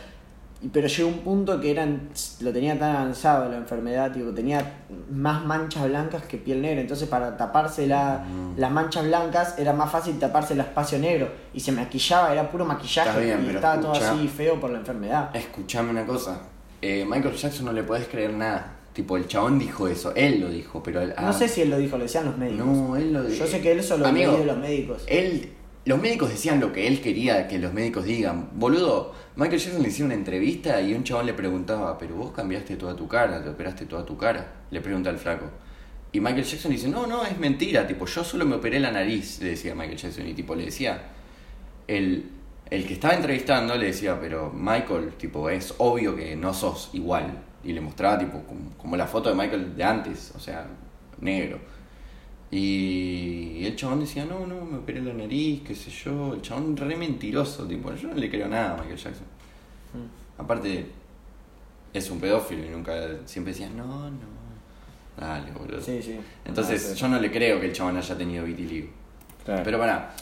Pero 0.71 0.87
llegó 0.87 1.09
un 1.09 1.19
punto 1.19 1.59
que 1.59 1.71
eran, 1.71 2.09
lo 2.39 2.53
tenía 2.53 2.79
tan 2.79 2.95
avanzado 2.95 3.49
la 3.49 3.57
enfermedad, 3.57 4.13
tipo, 4.13 4.31
tenía 4.31 4.83
más 5.11 5.43
manchas 5.45 5.87
blancas 5.89 6.23
que 6.23 6.37
piel 6.37 6.61
negra. 6.61 6.79
Entonces, 6.79 7.09
para 7.09 7.35
taparse 7.35 7.85
la, 7.85 8.19
Mm. 8.25 8.57
las 8.59 8.71
manchas 8.71 9.05
blancas, 9.05 9.55
era 9.59 9.73
más 9.73 9.91
fácil 9.91 10.17
taparse 10.19 10.53
el 10.53 10.61
espacio 10.61 10.97
negro. 10.99 11.27
Y 11.53 11.59
se 11.59 11.71
maquillaba, 11.73 12.31
era 12.31 12.49
puro 12.49 12.63
maquillaje. 12.65 13.19
Bien, 13.25 13.45
y 13.45 13.55
estaba 13.55 13.81
todo 13.81 13.91
así 13.93 14.27
feo 14.29 14.59
por 14.59 14.69
la 14.69 14.79
enfermedad. 14.79 15.35
Escuchame 15.35 15.89
una 15.91 16.05
cosa. 16.05 16.39
Eh, 16.81 17.05
Michael 17.09 17.35
Jackson 17.35 17.65
no 17.65 17.73
le 17.73 17.83
podés 17.83 18.07
creer 18.07 18.33
nada. 18.33 18.77
Tipo, 18.93 19.17
el 19.17 19.27
chabón 19.27 19.57
dijo 19.57 19.87
eso. 19.87 20.13
Él 20.15 20.39
lo 20.39 20.49
dijo, 20.49 20.83
pero... 20.83 21.01
él- 21.01 21.13
No 21.19 21.29
ah, 21.29 21.33
sé 21.33 21.47
si 21.47 21.61
él 21.61 21.71
lo 21.71 21.77
dijo, 21.77 21.97
lo 21.97 22.03
decían 22.03 22.25
los 22.25 22.37
médicos. 22.37 22.65
No, 22.67 22.95
él 22.95 23.11
lo 23.11 23.27
Yo 23.27 23.47
sé 23.47 23.59
que 23.59 23.71
él 23.71 23.83
solo 23.83 24.05
lo 24.09 24.13
de 24.13 24.45
los 24.45 24.57
médicos. 24.57 25.03
Él, 25.07 25.51
los 25.85 25.99
médicos 25.99 26.29
decían 26.29 26.59
lo 26.59 26.71
que 26.71 26.87
él 26.87 27.01
quería 27.01 27.47
que 27.47 27.57
los 27.59 27.73
médicos 27.73 28.05
digan. 28.05 28.49
Boludo, 28.53 29.13
Michael 29.35 29.59
Jackson 29.59 29.81
le 29.81 29.87
hicieron 29.87 30.11
una 30.11 30.15
entrevista 30.15 30.79
y 30.79 30.93
un 30.93 31.03
chabón 31.03 31.25
le 31.25 31.33
preguntaba, 31.33 31.97
pero 31.97 32.15
vos 32.15 32.31
cambiaste 32.31 32.75
toda 32.75 32.95
tu 32.95 33.07
cara, 33.07 33.43
te 33.43 33.49
operaste 33.49 33.85
toda 33.85 34.05
tu 34.05 34.15
cara. 34.15 34.53
Le 34.69 34.79
pregunta 34.79 35.09
al 35.09 35.17
flaco. 35.17 35.49
Y 36.11 36.19
Michael 36.19 36.43
Jackson 36.43 36.71
dice, 36.71 36.87
no, 36.87 37.07
no, 37.07 37.25
es 37.25 37.39
mentira, 37.39 37.87
tipo, 37.87 38.05
yo 38.05 38.23
solo 38.23 38.45
me 38.45 38.55
operé 38.55 38.79
la 38.79 38.91
nariz, 38.91 39.41
le 39.41 39.49
decía 39.49 39.73
Michael 39.73 39.97
Jackson. 39.97 40.27
Y 40.27 40.35
tipo, 40.35 40.53
le 40.53 40.65
decía, 40.65 41.01
el, 41.87 42.29
el 42.69 42.85
que 42.85 42.93
estaba 42.93 43.15
entrevistando 43.15 43.75
le 43.75 43.87
decía, 43.87 44.19
pero 44.21 44.51
Michael, 44.53 45.13
tipo, 45.17 45.49
es 45.49 45.73
obvio 45.79 46.15
que 46.15 46.35
no 46.35 46.53
sos 46.53 46.91
igual. 46.93 47.39
Y 47.63 47.73
le 47.73 47.81
mostraba, 47.81 48.19
tipo, 48.19 48.43
como, 48.43 48.69
como 48.77 48.95
la 48.95 49.07
foto 49.07 49.29
de 49.29 49.35
Michael 49.35 49.75
de 49.75 49.83
antes, 49.83 50.31
o 50.35 50.39
sea, 50.39 50.67
negro. 51.19 51.57
Y 52.55 53.65
el 53.65 53.75
chabón 53.75 54.01
decía, 54.01 54.25
no, 54.25 54.45
no, 54.45 54.63
me 54.63 54.77
operé 54.77 55.01
la 55.01 55.11
nariz, 55.11 55.63
qué 55.65 55.73
sé 55.73 55.89
yo. 55.89 56.35
El 56.35 56.41
chabón 56.43 56.77
re 56.77 56.95
mentiroso, 56.95 57.65
tipo, 57.65 57.91
yo 57.95 58.09
no 58.09 58.13
le 58.13 58.29
creo 58.29 58.47
nada 58.47 58.73
a 58.73 58.77
Michael 58.77 58.95
Jackson. 58.97 59.25
Aparte, 60.37 60.85
es 61.91 62.09
un 62.11 62.19
pedófilo 62.19 62.63
y 62.63 62.69
nunca, 62.69 62.93
siempre 63.25 63.53
decía, 63.53 63.69
no, 63.69 64.07
no. 64.07 64.33
Dale, 65.19 65.51
boludo. 65.51 65.81
Sí, 65.81 65.99
sí. 65.99 66.19
Entonces, 66.45 66.85
Ah, 66.85 66.93
sí. 66.93 66.99
yo 67.01 67.07
no 67.07 67.19
le 67.19 67.31
creo 67.31 67.59
que 67.59 67.65
el 67.65 67.73
chabón 67.73 67.97
haya 67.97 68.15
tenido 68.15 68.45
vitiligo. 68.45 68.89
Claro. 69.43 69.63
Pero 69.63 69.79
para, 69.79 70.13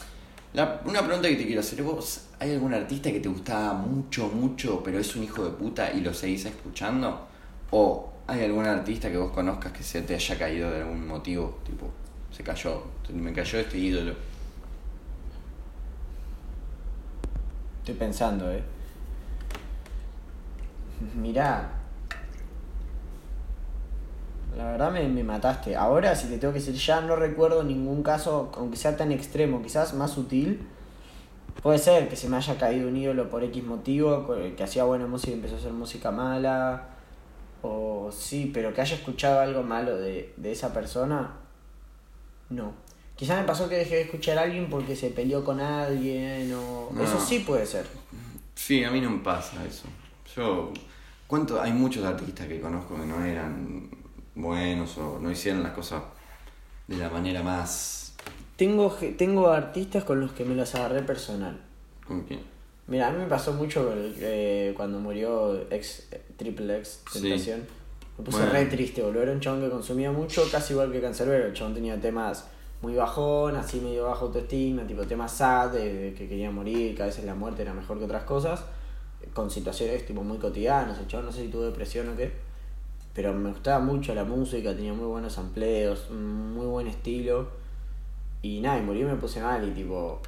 una 0.86 1.04
pregunta 1.04 1.28
que 1.28 1.36
te 1.36 1.44
quiero 1.44 1.60
hacer, 1.60 1.82
¿vos 1.82 2.28
hay 2.38 2.52
algún 2.52 2.72
artista 2.72 3.12
que 3.12 3.20
te 3.20 3.28
gustaba 3.28 3.74
mucho, 3.74 4.28
mucho, 4.28 4.82
pero 4.82 4.98
es 4.98 5.14
un 5.16 5.24
hijo 5.24 5.44
de 5.44 5.50
puta 5.50 5.92
y 5.92 6.00
lo 6.00 6.14
seguís 6.14 6.46
escuchando? 6.46 7.26
¿O 7.72 8.10
hay 8.26 8.42
algún 8.44 8.64
artista 8.64 9.10
que 9.10 9.18
vos 9.18 9.32
conozcas 9.32 9.72
que 9.72 9.82
se 9.82 10.00
te 10.00 10.14
haya 10.14 10.38
caído 10.38 10.70
de 10.70 10.80
algún 10.80 11.06
motivo? 11.06 11.58
Tipo, 11.64 11.90
se 12.32 12.42
cayó, 12.42 12.82
me 13.12 13.32
cayó 13.32 13.58
este 13.58 13.78
ídolo. 13.78 14.14
Estoy 17.80 17.94
pensando, 17.94 18.50
eh. 18.50 18.62
Mirá. 21.14 21.68
La 24.56 24.64
verdad 24.72 24.92
me, 24.92 25.08
me 25.08 25.24
mataste. 25.24 25.74
Ahora, 25.76 26.14
si 26.14 26.28
te 26.28 26.38
tengo 26.38 26.52
que 26.52 26.60
decir, 26.60 26.74
ya 26.74 27.00
no 27.00 27.16
recuerdo 27.16 27.64
ningún 27.64 28.02
caso, 28.02 28.52
aunque 28.56 28.76
sea 28.76 28.96
tan 28.96 29.10
extremo, 29.12 29.62
quizás 29.62 29.94
más 29.94 30.12
sutil. 30.12 30.66
Puede 31.62 31.78
ser 31.78 32.08
que 32.08 32.16
se 32.16 32.28
me 32.28 32.36
haya 32.36 32.56
caído 32.56 32.88
un 32.88 32.96
ídolo 32.96 33.28
por 33.28 33.44
X 33.44 33.64
motivo, 33.64 34.26
que 34.56 34.62
hacía 34.62 34.84
buena 34.84 35.06
música 35.06 35.32
y 35.32 35.34
empezó 35.34 35.56
a 35.56 35.58
hacer 35.58 35.72
música 35.72 36.10
mala. 36.10 36.88
O 37.62 38.10
sí, 38.12 38.50
pero 38.52 38.72
que 38.72 38.80
haya 38.80 38.96
escuchado 38.96 39.40
algo 39.40 39.62
malo 39.62 39.96
de, 39.96 40.34
de 40.36 40.52
esa 40.52 40.72
persona, 40.72 41.41
no. 42.54 42.72
Quizás 43.16 43.40
me 43.40 43.46
pasó 43.46 43.68
que 43.68 43.76
dejé 43.76 43.96
de 43.96 44.00
escuchar 44.02 44.38
a 44.38 44.42
alguien 44.42 44.68
porque 44.68 44.96
se 44.96 45.10
peleó 45.10 45.44
con 45.44 45.60
alguien 45.60 46.52
o... 46.54 46.90
No. 46.92 47.02
Eso 47.02 47.20
sí 47.20 47.40
puede 47.40 47.66
ser. 47.66 47.86
Sí, 48.54 48.82
a 48.84 48.90
mí 48.90 49.00
no 49.00 49.10
me 49.10 49.18
pasa 49.22 49.64
eso. 49.64 49.84
Yo, 50.34 50.72
¿cuánto? 51.26 51.60
Hay 51.60 51.72
muchos 51.72 52.04
artistas 52.04 52.46
que 52.48 52.60
conozco 52.60 52.96
que 52.96 53.06
no 53.06 53.24
eran 53.24 53.88
buenos 54.34 54.96
o 54.98 55.18
no 55.20 55.30
hicieron 55.30 55.62
las 55.62 55.72
cosas 55.72 56.02
de 56.88 56.96
la 56.96 57.10
manera 57.10 57.42
más... 57.42 58.14
Tengo, 58.56 58.90
tengo 59.16 59.48
artistas 59.50 60.04
con 60.04 60.20
los 60.20 60.32
que 60.32 60.44
me 60.44 60.54
los 60.54 60.74
agarré 60.74 61.02
personal. 61.02 61.60
¿Con 62.06 62.22
quién? 62.22 62.40
Mira, 62.88 63.08
a 63.08 63.10
mí 63.12 63.18
me 63.18 63.26
pasó 63.26 63.52
mucho 63.52 63.92
eh, 63.96 64.72
cuando 64.76 64.98
murió 64.98 65.66
ex, 65.70 66.08
Triple 66.36 66.78
X 66.78 67.00
Sí. 67.12 67.22
Tentación. 67.22 67.60
Me 68.18 68.24
puse 68.24 68.38
Bueno. 68.38 68.52
re 68.52 68.66
triste, 68.66 69.00
boludo. 69.02 69.22
Era 69.22 69.32
un 69.32 69.40
chabón 69.40 69.60
que 69.62 69.70
consumía 69.70 70.10
mucho, 70.12 70.44
casi 70.50 70.72
igual 70.72 70.90
que 70.92 71.00
Cancerbero. 71.00 71.46
El 71.46 71.52
chabón 71.54 71.74
tenía 71.74 72.00
temas 72.00 72.46
muy 72.82 72.94
bajón, 72.94 73.56
así 73.56 73.80
medio 73.80 74.04
bajo 74.04 74.26
autoestima, 74.26 74.86
tipo 74.86 75.04
temas 75.04 75.32
sad, 75.32 75.70
de, 75.70 75.94
de 75.94 76.14
que 76.14 76.28
quería 76.28 76.50
morir, 76.50 76.96
que 76.96 77.02
a 77.02 77.06
veces 77.06 77.24
la 77.24 77.34
muerte 77.34 77.62
era 77.62 77.72
mejor 77.72 77.98
que 77.98 78.04
otras 78.04 78.24
cosas. 78.24 78.64
Con 79.32 79.50
situaciones 79.50 80.04
tipo 80.04 80.22
muy 80.22 80.38
cotidianas. 80.38 80.98
El 80.98 81.06
chabón 81.06 81.26
no 81.26 81.32
sé 81.32 81.42
si 81.42 81.48
tuvo 81.48 81.62
depresión 81.62 82.08
o 82.08 82.16
qué. 82.16 82.32
Pero 83.14 83.32
me 83.32 83.50
gustaba 83.50 83.78
mucho 83.78 84.14
la 84.14 84.24
música, 84.24 84.74
tenía 84.74 84.92
muy 84.92 85.06
buenos 85.06 85.38
amplios, 85.38 86.10
muy 86.10 86.66
buen 86.66 86.88
estilo. 86.88 87.46
Y 88.42 88.60
nada, 88.60 88.78
y 88.78 88.82
murió 88.82 89.06
y 89.06 89.10
me 89.10 89.16
puse 89.16 89.40
mal 89.40 89.66
y 89.66 89.70
tipo... 89.70 90.20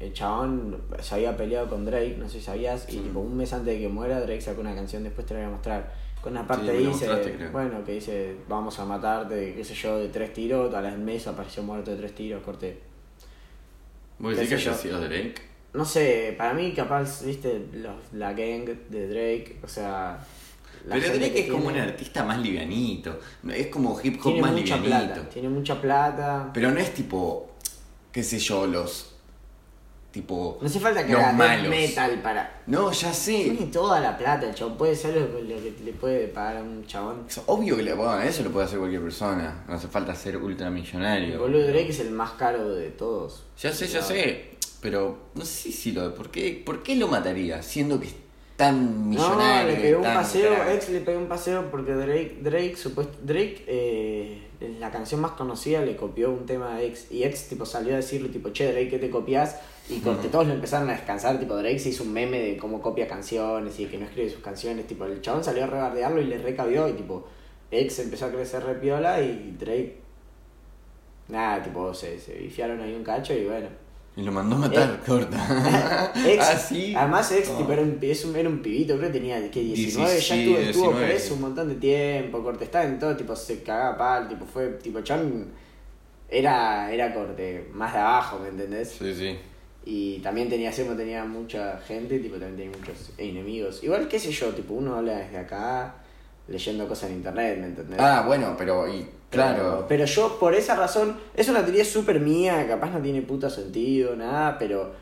El 0.00 0.14
chabón 0.14 0.78
se 0.98 1.14
había 1.14 1.36
peleado 1.36 1.68
con 1.68 1.84
Drake, 1.84 2.16
no 2.18 2.26
sé 2.26 2.38
si 2.38 2.46
sabías, 2.46 2.90
y 2.90 2.96
tipo 2.96 3.20
un 3.20 3.36
mes 3.36 3.52
antes 3.52 3.74
de 3.74 3.80
que 3.80 3.88
muera 3.88 4.18
Drake 4.18 4.40
sacó 4.40 4.62
una 4.62 4.74
canción, 4.74 5.04
después 5.04 5.26
te 5.26 5.34
la 5.34 5.40
voy 5.40 5.48
a 5.48 5.52
mostrar. 5.52 5.92
Con 6.22 6.32
una 6.32 6.46
parte 6.46 6.76
Sí, 6.78 6.84
la 6.84 7.18
dice, 7.18 7.48
bueno, 7.50 7.82
que 7.84 7.92
dice, 7.92 8.36
vamos 8.48 8.78
a 8.78 8.84
matarte, 8.84 9.54
qué 9.54 9.64
sé 9.64 9.74
yo, 9.74 9.98
de 9.98 10.08
tres 10.08 10.32
tiros, 10.34 10.72
a 10.74 10.80
las 10.82 10.98
mes 10.98 11.26
apareció 11.26 11.62
muerto 11.62 11.90
de 11.90 11.96
tres 11.96 12.14
tiros, 12.14 12.42
corté. 12.42 12.78
¿Vos 14.18 14.34
¿Qué 14.34 14.40
decís 14.42 14.48
que 14.62 14.68
haya 14.68 14.74
sido 14.78 15.00
Drake? 15.00 15.34
No 15.72 15.84
sé, 15.84 16.34
para 16.36 16.52
mí 16.52 16.72
capaz, 16.72 17.24
viste, 17.24 17.66
los, 17.72 17.94
la 18.12 18.32
gang 18.32 18.66
de 18.90 19.08
Drake, 19.08 19.58
o 19.62 19.68
sea... 19.68 20.18
la 20.86 20.96
Pero 20.96 21.14
Drake 21.14 21.40
es 21.40 21.50
como 21.50 21.68
un 21.68 21.76
artista 21.76 22.22
más 22.24 22.38
livianito. 22.40 23.18
Es 23.48 23.68
como 23.68 23.98
hip 24.02 24.16
hop 24.18 24.24
Tiene 24.24 24.42
más 24.42 24.52
mucha 24.52 24.76
livianito. 24.76 25.14
plata, 25.14 25.28
tiene 25.30 25.48
mucha 25.48 25.80
plata. 25.80 26.50
Pero 26.52 26.70
no 26.70 26.80
es 26.80 26.92
tipo, 26.92 27.50
qué 28.12 28.22
sé 28.22 28.38
yo, 28.38 28.66
los... 28.66 29.09
Tipo... 30.10 30.58
No 30.60 30.66
hace 30.66 30.80
falta 30.80 31.06
que 31.06 31.12
los 31.12 31.20
haga 31.22 31.32
malos. 31.32 31.68
metal 31.68 32.20
para... 32.20 32.62
No, 32.66 32.90
ya 32.90 33.12
Tiene 33.12 33.58
sé. 33.58 33.66
toda 33.72 34.00
la 34.00 34.18
plata, 34.18 34.48
el 34.48 34.54
chabón. 34.54 34.76
Puede 34.76 34.96
ser 34.96 35.14
lo, 35.14 35.40
lo 35.40 35.54
que 35.62 35.74
le 35.84 35.92
puede 35.92 36.26
pagar 36.28 36.56
a 36.56 36.62
un 36.62 36.84
chabón. 36.84 37.26
Es 37.28 37.40
obvio 37.46 37.76
que 37.76 37.84
le, 37.84 37.94
bueno, 37.94 38.20
eso 38.20 38.42
lo 38.42 38.50
puede 38.50 38.66
hacer 38.66 38.78
cualquier 38.80 39.02
persona. 39.02 39.64
No 39.68 39.74
hace 39.74 39.86
falta 39.86 40.14
ser 40.14 40.36
ultramillonario. 40.36 41.34
El 41.34 41.38
boludo 41.38 41.62
Drake 41.68 41.90
es 41.90 42.00
el 42.00 42.10
más 42.10 42.32
caro 42.32 42.70
de 42.74 42.88
todos. 42.90 43.44
Ya 43.60 43.72
sé, 43.72 43.86
ya 43.86 44.02
sé. 44.02 44.50
Pero 44.80 45.30
no 45.34 45.44
sé 45.44 45.70
si 45.70 45.92
lo... 45.92 46.12
¿Por 46.14 46.30
qué, 46.30 46.60
¿por 46.64 46.82
qué 46.82 46.96
lo 46.96 47.06
mataría? 47.06 47.62
Siendo 47.62 48.00
que 48.00 48.08
No, 49.16 49.64
le 49.64 49.76
pegó 49.76 49.98
un 49.98 50.04
paseo, 50.04 50.52
ex 50.70 50.88
le 50.90 51.00
pegó 51.00 51.18
un 51.18 51.28
paseo 51.28 51.70
porque 51.70 51.92
Drake, 51.92 52.38
Drake, 52.42 52.76
supuesto, 52.76 53.16
Drake, 53.22 53.64
eh, 53.66 54.42
la 54.78 54.90
canción 54.90 55.20
más 55.20 55.32
conocida 55.32 55.80
le 55.80 55.96
copió 55.96 56.30
un 56.30 56.44
tema 56.44 56.74
a 56.74 56.82
ex 56.82 57.10
y 57.10 57.24
ex 57.24 57.48
tipo 57.48 57.64
salió 57.64 57.94
a 57.94 57.96
decirle 57.96 58.28
tipo, 58.28 58.50
che 58.50 58.70
Drake, 58.70 58.90
¿qué 58.90 58.98
te 58.98 59.08
copias? 59.10 59.58
Y 59.88 60.00
corte, 60.00 60.28
todos 60.28 60.46
lo 60.46 60.52
empezaron 60.52 60.90
a 60.90 60.92
descansar, 60.92 61.40
tipo 61.40 61.56
Drake 61.56 61.78
se 61.78 61.88
hizo 61.88 62.04
un 62.04 62.12
meme 62.12 62.38
de 62.38 62.56
cómo 62.58 62.82
copia 62.82 63.08
canciones 63.08 63.80
y 63.80 63.86
que 63.86 63.96
no 63.96 64.04
escribe 64.04 64.28
sus 64.28 64.42
canciones, 64.42 64.86
tipo 64.86 65.06
el 65.06 65.22
chabón 65.22 65.42
salió 65.42 65.64
a 65.64 65.66
rebardearlo 65.66 66.20
y 66.20 66.26
le 66.26 66.38
recabió 66.38 66.86
y 66.88 66.92
tipo, 66.92 67.26
ex 67.70 67.98
empezó 68.00 68.26
a 68.26 68.30
crecer 68.30 68.62
re 68.62 68.74
piola 68.74 69.22
y 69.22 69.56
Drake, 69.58 69.96
nada, 71.28 71.62
tipo 71.62 71.94
se, 71.94 72.20
se 72.20 72.34
bifiaron 72.34 72.80
ahí 72.80 72.94
un 72.94 73.04
cacho 73.04 73.32
y 73.32 73.46
bueno. 73.46 73.68
Y 74.20 74.22
lo 74.22 74.32
mandó 74.32 74.56
a 74.56 74.58
matar, 74.58 75.00
corta. 75.06 76.12
Ex, 76.26 76.44
ah, 76.50 76.56
sí. 76.58 76.94
Además, 76.94 77.32
ex 77.32 77.48
Oh. 77.48 77.56
tipo, 77.56 77.72
era, 77.72 77.80
un, 77.82 77.98
es 78.02 78.24
un- 78.26 78.36
era 78.36 78.48
un 78.48 78.60
pibito, 78.60 78.96
creo 78.98 79.10
que 79.10 79.18
tenía 79.18 79.50
que 79.50 79.60
19, 79.60 80.14
ya 80.14 80.20
Sí, 80.20 80.40
estuvo, 80.40 80.58
estuvo 80.58 80.84
19. 80.90 81.06
preso 81.06 81.34
un 81.34 81.40
montón 81.40 81.68
de 81.70 81.74
tiempo, 81.76 82.42
corte, 82.42 82.64
estaba 82.64 82.84
en 82.84 82.98
todo, 82.98 83.16
tipo, 83.16 83.34
se 83.34 83.62
cagaba 83.62 83.96
pal, 83.96 84.28
tipo, 84.28 84.44
fue, 84.44 84.66
tipo, 84.82 85.00
Chan 85.00 85.46
era, 86.28 86.92
era 86.92 87.12
corte, 87.14 87.68
más 87.72 87.92
de 87.92 87.98
abajo, 87.98 88.38
¿me 88.40 88.48
entendés? 88.48 88.90
Sí, 88.98 89.14
sí. 89.14 89.38
Y 89.84 90.18
también 90.18 90.48
tenía, 90.50 90.70
Semo 90.72 90.92
tenía 90.92 91.24
mucha 91.24 91.78
gente, 91.78 92.18
tipo, 92.18 92.34
también 92.36 92.56
tenía 92.56 92.78
muchos 92.78 93.12
enemigos. 93.18 93.82
Igual, 93.82 94.06
qué 94.08 94.18
sé 94.18 94.30
yo, 94.30 94.48
tipo, 94.50 94.74
uno 94.74 94.96
habla 94.96 95.16
desde 95.18 95.38
acá, 95.38 95.94
leyendo 96.46 96.86
cosas 96.86 97.10
en 97.10 97.16
internet, 97.16 97.58
¿me 97.58 97.66
entendés? 97.68 97.98
Ah, 97.98 98.24
bueno, 98.26 98.54
pero... 98.58 98.86
Y, 98.86 99.06
claro. 99.30 99.86
Pero, 99.88 100.04
yo, 100.04 100.38
por 100.38 100.54
esa 100.54 100.76
razón, 100.76 101.16
es 101.34 101.48
una 101.48 101.62
teoría 101.64 101.84
súper 101.84 102.20
mía, 102.20 102.66
capaz 102.68 102.90
no 102.90 103.00
tiene 103.00 103.22
puto 103.22 103.48
sentido, 103.48 104.14
nada, 104.16 104.58
pero 104.58 104.92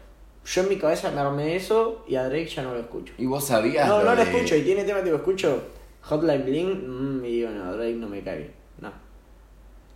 yo 0.44 0.62
en 0.62 0.68
mi 0.68 0.76
cabeza 0.76 1.10
me 1.10 1.20
armé 1.20 1.56
eso 1.56 2.04
y 2.06 2.14
a 2.16 2.24
Drake 2.24 2.46
ya 2.46 2.62
no 2.62 2.72
lo 2.74 2.80
escucho. 2.80 3.12
¿Y 3.18 3.26
vos 3.26 3.44
sabías 3.46 3.86
No, 3.88 3.98
no 4.02 4.14
lo 4.14 4.16
de- 4.16 4.22
escucho, 4.22 4.54
y 4.56 4.62
tiene 4.62 4.84
tema 4.84 5.02
tipo, 5.02 5.16
escucho 5.16 5.62
Hotline 6.02 6.44
Bling 6.44 7.18
mm, 7.20 7.24
y 7.24 7.28
digo, 7.32 7.50
no, 7.50 7.72
Drake 7.76 7.94
no 7.94 8.08
me 8.08 8.22
cae 8.22 8.38
bien. 8.38 8.52
No. 8.80 8.92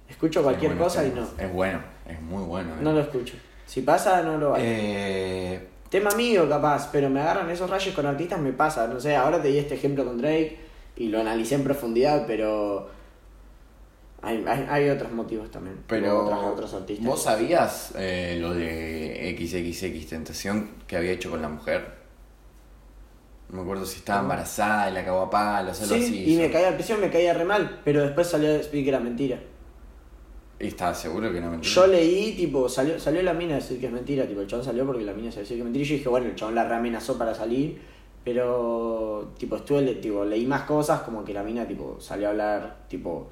Escucho 0.08 0.42
cualquier 0.42 0.72
Es 0.72 0.78
cosa 0.78 1.04
y 1.04 1.08
es- 1.08 1.14
no. 1.14 1.26
Es 1.38 1.52
bueno, 1.52 1.80
es 2.08 2.20
muy 2.20 2.42
bueno. 2.44 2.70
eh. 2.74 2.78
No 2.82 2.92
lo 2.92 3.00
escucho. 3.00 3.34
Si 3.66 3.80
pasa, 3.82 4.22
no 4.22 4.36
lo 4.38 4.50
vale. 4.50 4.64
Eh, 4.66 5.68
Tema 5.88 6.10
mío, 6.12 6.48
capaz, 6.48 6.88
pero 6.90 7.10
me 7.10 7.20
agarran 7.20 7.50
esos 7.50 7.68
rayos 7.68 7.94
con 7.94 8.06
artistas, 8.06 8.40
me 8.40 8.52
pasa. 8.54 8.86
No 8.86 8.98
sé, 8.98 9.14
ahora 9.14 9.42
te 9.42 9.48
di 9.48 9.58
este 9.58 9.74
ejemplo 9.74 10.04
con 10.06 10.16
Drake 10.18 10.58
y 10.96 11.08
lo 11.08 11.20
analicé 11.20 11.54
en 11.54 11.64
profundidad, 11.64 12.24
pero 12.26 12.88
Hay, 14.22 14.44
hay, 14.46 14.66
hay 14.70 14.88
otros 14.88 15.10
motivos 15.12 15.50
también. 15.50 15.76
Pero 15.88 16.24
otros, 16.26 16.44
otros 16.52 16.74
artistas. 16.74 17.04
¿Vos 17.06 17.22
sabías 17.22 17.92
eh, 17.98 18.38
lo 18.40 18.54
de 18.54 19.36
XXX 19.36 20.06
Tentación 20.08 20.70
que 20.86 20.96
había 20.96 21.10
hecho 21.12 21.30
con 21.30 21.42
la 21.42 21.48
mujer? 21.48 22.00
No 23.48 23.56
me 23.56 23.62
acuerdo 23.62 23.84
si 23.84 23.98
estaba 23.98 24.20
embarazada 24.22 24.90
y 24.90 24.94
la 24.94 25.04
cagó 25.04 25.22
a 25.22 25.30
palos, 25.30 25.80
algo 25.82 25.94
Sí, 25.96 26.02
así. 26.04 26.32
y 26.34 26.36
me 26.38 26.50
caía 26.50 26.68
al 26.68 26.74
principio 26.74 27.02
me 27.02 27.10
caía 27.10 27.34
re 27.34 27.44
mal, 27.44 27.80
pero 27.84 28.02
después 28.02 28.26
salió 28.28 28.48
a 28.48 28.52
decir 28.52 28.82
que 28.82 28.88
era 28.88 29.00
mentira. 29.00 29.38
¿Y 30.58 30.68
estaba 30.68 30.94
seguro 30.94 31.30
que 31.32 31.40
no 31.40 31.50
mentira? 31.50 31.74
Yo 31.74 31.86
leí, 31.88 32.32
tipo, 32.36 32.68
salió, 32.68 32.98
salió 33.00 33.20
la 33.22 33.34
mina 33.34 33.54
a 33.54 33.58
decir 33.58 33.78
que 33.80 33.86
es 33.86 33.92
mentira, 33.92 34.26
tipo, 34.26 34.40
el 34.40 34.46
chabón 34.46 34.64
salió 34.64 34.86
porque 34.86 35.02
la 35.02 35.12
mina 35.12 35.30
se 35.32 35.40
decía 35.40 35.56
que 35.56 35.60
es 35.60 35.64
mentira 35.64 35.84
y 35.84 35.88
yo 35.88 35.94
dije, 35.96 36.08
bueno, 36.08 36.26
el 36.28 36.34
chabón 36.36 36.54
la 36.54 36.64
reamenazó 36.66 37.18
para 37.18 37.34
salir, 37.34 37.78
pero, 38.24 39.32
tipo, 39.36 39.56
estuve, 39.56 39.82
tipo, 39.96 40.24
leí 40.24 40.46
más 40.46 40.62
cosas, 40.62 41.02
como 41.02 41.24
que 41.24 41.34
la 41.34 41.42
mina, 41.42 41.66
tipo, 41.66 41.96
salió 42.00 42.28
a 42.28 42.30
hablar, 42.30 42.76
tipo, 42.88 43.28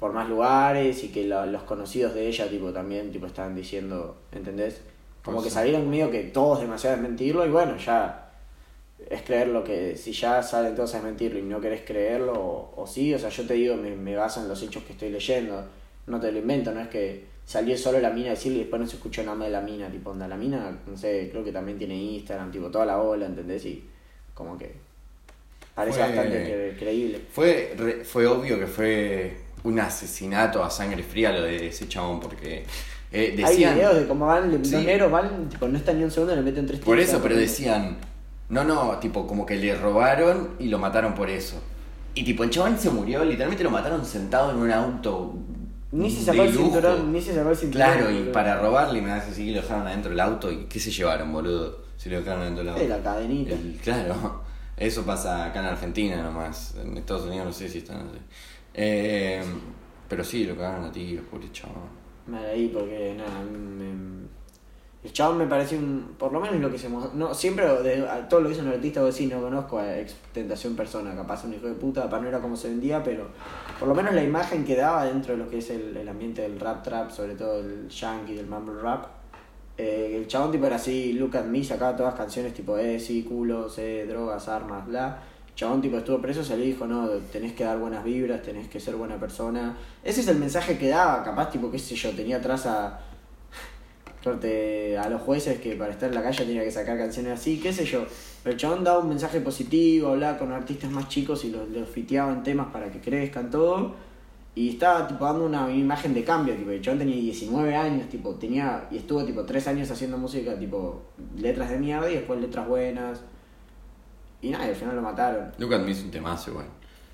por 0.00 0.12
más 0.12 0.28
lugares 0.28 1.02
y 1.04 1.08
que 1.08 1.24
la- 1.26 1.46
los 1.46 1.62
conocidos 1.62 2.14
de 2.14 2.26
ella, 2.28 2.48
tipo, 2.48 2.72
también, 2.72 3.10
tipo, 3.12 3.26
estaban 3.26 3.54
diciendo, 3.54 4.16
¿entendés? 4.32 4.80
Como 5.24 5.38
Pues 5.38 5.46
que 5.48 5.54
salieron 5.54 5.88
medio 5.90 6.10
que 6.10 6.22
todos 6.24 6.60
demasiado 6.60 6.96
desmentirlo 6.96 7.44
y 7.46 7.50
bueno, 7.50 7.76
ya 7.78 8.30
es 9.10 9.22
creer 9.22 9.48
lo 9.48 9.62
que, 9.64 9.96
si 9.96 10.12
ya 10.12 10.42
salen 10.42 10.74
todos 10.74 10.94
a 10.94 10.98
desmentirlo 10.98 11.38
y 11.38 11.42
no 11.42 11.60
querés 11.60 11.82
creerlo, 11.86 12.32
o, 12.34 12.72
o 12.82 12.86
sí, 12.86 13.12
o 13.14 13.18
sea, 13.18 13.28
yo 13.30 13.46
te 13.46 13.54
digo, 13.54 13.76
me, 13.76 13.90
me 13.96 14.16
baso 14.16 14.40
en 14.40 14.48
los 14.48 14.62
hechos 14.62 14.82
que 14.84 14.92
estoy 14.92 15.10
leyendo, 15.10 15.64
no 16.06 16.20
te 16.20 16.30
lo 16.32 16.38
invento, 16.38 16.72
no 16.72 16.80
es 16.80 16.88
que 16.88 17.24
salió 17.44 17.76
solo 17.78 18.00
la 18.00 18.10
mina 18.10 18.28
a 18.28 18.30
decirle 18.30 18.58
y 18.58 18.60
después 18.62 18.80
no 18.82 18.88
se 18.88 18.96
escuchó 18.96 19.22
nada 19.22 19.36
más 19.36 19.46
de 19.48 19.52
la 19.52 19.60
mina, 19.60 19.88
tipo, 19.90 20.10
onda, 20.10 20.26
la 20.28 20.36
mina, 20.36 20.78
no 20.86 20.96
sé, 20.96 21.28
creo 21.30 21.44
que 21.44 21.52
también 21.52 21.78
tiene 21.78 21.94
Instagram, 21.96 22.50
tipo, 22.52 22.70
toda 22.70 22.86
la 22.86 23.00
ola, 23.00 23.26
¿entendés? 23.26 23.64
Y 23.66 23.84
como 24.34 24.56
que 24.58 24.72
parece 25.74 25.98
Fue- 25.98 26.06
bastante 26.06 26.74
cre- 26.74 26.78
creíble. 26.78 27.20
Fue, 27.30 27.74
re- 27.76 28.04
fue 28.04 28.26
obvio 28.26 28.58
que 28.58 28.66
fue 28.66 29.36
un 29.64 29.80
asesinato 29.80 30.62
a 30.64 30.70
sangre 30.70 31.02
fría 31.02 31.32
lo 31.32 31.42
de 31.42 31.68
ese 31.68 31.88
chabón, 31.88 32.20
porque 32.20 32.64
eh, 33.12 33.30
Hay 33.30 33.36
decían... 33.36 33.74
videos 33.74 33.96
de 33.96 34.06
cómo 34.06 34.26
van, 34.26 34.50
Sí. 34.64 34.72
los 34.72 34.84
negros 34.84 35.10
van, 35.10 35.48
tipo, 35.48 35.68
no 35.68 35.76
están 35.78 35.98
ni 35.98 36.04
un 36.04 36.10
segundo, 36.10 36.34
le 36.36 36.42
meten 36.42 36.66
tres 36.66 36.80
Por 36.80 36.98
eso, 36.98 37.20
pero 37.22 37.36
decían, 37.36 37.96
no, 38.48 38.64
no, 38.64 38.98
tipo, 38.98 39.26
como 39.26 39.44
que 39.46 39.56
le 39.56 39.74
robaron 39.76 40.50
y 40.58 40.66
lo 40.68 40.78
mataron 40.78 41.14
por 41.14 41.30
eso. 41.30 41.56
Y 42.14 42.24
tipo, 42.24 42.44
el 42.44 42.50
chabón 42.50 42.78
se 42.78 42.90
murió, 42.90 43.24
literalmente 43.24 43.62
lo 43.64 43.70
mataron 43.70 44.04
sentado 44.04 44.50
en 44.52 44.56
un 44.58 44.70
auto. 44.70 45.34
Ni 45.92 46.10
se 46.10 46.20
de 46.20 46.24
sacó 46.26 46.42
el 46.42 46.52
cinturón, 46.54 47.12
ni 47.12 47.20
se 47.20 47.34
sacó 47.34 47.50
el 47.50 47.56
cinturón. 47.56 47.86
Claro, 47.88 48.10
y 48.10 48.14
boludo. 48.18 48.32
para 48.32 48.58
robarle, 48.58 49.00
me 49.02 49.12
hace 49.12 49.30
así, 49.32 49.50
lo 49.52 49.60
dejaron 49.62 49.86
adentro 49.86 50.10
del 50.10 50.20
auto 50.20 50.50
y 50.50 50.64
¿qué 50.64 50.80
se 50.80 50.90
llevaron, 50.90 51.32
boludo? 51.32 51.84
Si 51.96 52.08
lo 52.10 52.18
dejaron 52.18 52.42
adentro 52.42 52.64
del 52.64 52.72
auto. 52.72 52.82
Eh, 52.82 52.88
la 52.88 52.98
cadenita. 53.02 53.54
El- 53.54 53.78
claro, 53.82 54.42
eso 54.76 55.04
pasa 55.04 55.44
acá 55.46 55.60
en 55.60 55.66
Argentina 55.66 56.22
nomás. 56.22 56.74
En 56.82 56.96
Estados 56.96 57.26
Unidos 57.26 57.46
no 57.46 57.52
sé 57.52 57.68
si 57.68 57.78
están 57.78 57.98
así. 57.98 58.18
Eh, 58.76 59.42
pero 60.08 60.22
sí, 60.22 60.44
lo 60.44 60.54
cagaron 60.56 60.84
a 60.84 60.92
tiros, 60.92 61.24
pobre 61.26 61.50
chabón. 61.50 61.88
Me 62.26 62.38
ahí 62.38 62.68
porque 62.68 63.14
nada, 63.16 63.42
el 65.04 65.12
chabón 65.12 65.38
me 65.38 65.46
parece 65.46 65.76
un. 65.78 66.16
Por 66.18 66.32
lo 66.32 66.40
menos 66.40 66.56
lo 66.60 66.70
que 66.70 66.78
se 66.78 66.88
No, 66.88 67.32
siempre 67.32 67.64
de, 67.82 68.08
a 68.08 68.28
todo 68.28 68.40
lo 68.40 68.48
que 68.48 68.54
hizo 68.54 68.62
un 68.62 68.68
artista, 68.70 69.02
vos 69.02 69.14
decís, 69.14 69.32
no 69.32 69.40
conozco 69.40 69.78
a 69.78 69.98
ex 69.98 70.16
tentación 70.32 70.74
persona, 70.74 71.14
capaz 71.14 71.44
un 71.44 71.54
hijo 71.54 71.68
de 71.68 71.74
puta, 71.74 72.02
capaz 72.02 72.20
no 72.20 72.28
era 72.28 72.40
como 72.40 72.56
se 72.56 72.68
vendía, 72.68 73.02
pero 73.04 73.28
por 73.78 73.88
lo 73.88 73.94
menos 73.94 74.14
la 74.14 74.24
imagen 74.24 74.64
que 74.64 74.74
daba 74.76 75.04
dentro 75.04 75.32
de 75.36 75.38
lo 75.44 75.48
que 75.48 75.58
es 75.58 75.70
el, 75.70 75.96
el 75.96 76.08
ambiente 76.08 76.42
del 76.42 76.58
rap 76.58 76.82
trap, 76.82 77.10
sobre 77.12 77.36
todo 77.36 77.60
el 77.60 77.88
yankee, 77.88 78.34
del 78.34 78.46
mumble 78.48 78.80
rap. 78.82 79.06
eh, 79.78 80.16
el 80.18 80.26
chabón 80.26 80.50
tipo 80.52 80.66
era 80.66 80.76
así, 80.76 81.12
look 81.12 81.36
at 81.36 81.44
me, 81.44 81.62
sacaba 81.62 81.96
todas 81.96 82.14
canciones 82.14 82.54
tipo, 82.54 82.76
eh, 82.78 82.98
sí, 82.98 83.22
culos, 83.24 83.78
eh, 83.78 84.06
drogas, 84.08 84.48
armas, 84.48 84.86
bla. 84.86 85.22
Chabón 85.56 85.80
tipo 85.80 85.96
estuvo 85.96 86.20
preso, 86.20 86.44
salió 86.44 86.66
y 86.66 86.68
dijo, 86.68 86.86
no, 86.86 87.08
tenés 87.32 87.54
que 87.54 87.64
dar 87.64 87.78
buenas 87.78 88.04
vibras, 88.04 88.42
tenés 88.42 88.68
que 88.68 88.78
ser 88.78 88.94
buena 88.94 89.18
persona. 89.18 89.74
Ese 90.04 90.20
es 90.20 90.28
el 90.28 90.36
mensaje 90.36 90.76
que 90.76 90.88
daba, 90.88 91.24
capaz 91.24 91.50
tipo, 91.50 91.70
qué 91.70 91.78
sé 91.78 91.96
yo, 91.96 92.10
tenía 92.10 92.36
atrás 92.36 92.66
a, 92.66 93.00
a 94.28 95.08
los 95.08 95.22
jueces 95.22 95.58
que 95.60 95.76
para 95.76 95.92
estar 95.92 96.10
en 96.10 96.14
la 96.14 96.22
calle 96.22 96.44
tenía 96.44 96.62
que 96.62 96.70
sacar 96.70 96.98
canciones 96.98 97.32
así, 97.32 97.58
qué 97.58 97.72
sé 97.72 97.86
yo. 97.86 98.04
Pero 98.42 98.52
el 98.52 98.60
chabón 98.60 98.84
daba 98.84 98.98
un 98.98 99.08
mensaje 99.08 99.40
positivo, 99.40 100.08
hablaba 100.10 100.36
con 100.38 100.52
artistas 100.52 100.90
más 100.90 101.08
chicos 101.08 101.42
y 101.46 101.50
los, 101.50 101.68
los 101.70 101.88
fiteaba 101.88 102.32
en 102.32 102.42
temas 102.42 102.66
para 102.70 102.90
que 102.90 103.00
crezcan 103.00 103.50
todo. 103.50 103.94
Y 104.54 104.70
estaba 104.70 105.08
tipo 105.08 105.24
dando 105.24 105.46
una 105.46 105.70
imagen 105.70 106.12
de 106.12 106.22
cambio, 106.22 106.54
tipo, 106.54 106.70
el 106.70 106.82
chabón 106.82 106.98
tenía 106.98 107.16
19 107.16 107.74
años, 107.74 108.08
tipo, 108.10 108.34
tenía, 108.34 108.88
y 108.90 108.98
estuvo 108.98 109.24
tipo 109.24 109.42
3 109.44 109.68
años 109.68 109.90
haciendo 109.90 110.18
música, 110.18 110.58
tipo, 110.58 111.02
letras 111.38 111.70
de 111.70 111.78
mierda 111.78 112.10
y 112.10 112.16
después 112.16 112.40
letras 112.40 112.68
buenas. 112.68 113.22
Y 114.42 114.50
nada, 114.50 114.66
y 114.66 114.70
al 114.70 114.76
final 114.76 114.96
lo 114.96 115.02
mataron. 115.02 115.52
Lucas 115.58 115.80
me 115.80 115.90
hizo 115.90 116.04
un 116.04 116.10
temazo 116.10 116.50
igual. 116.50 116.66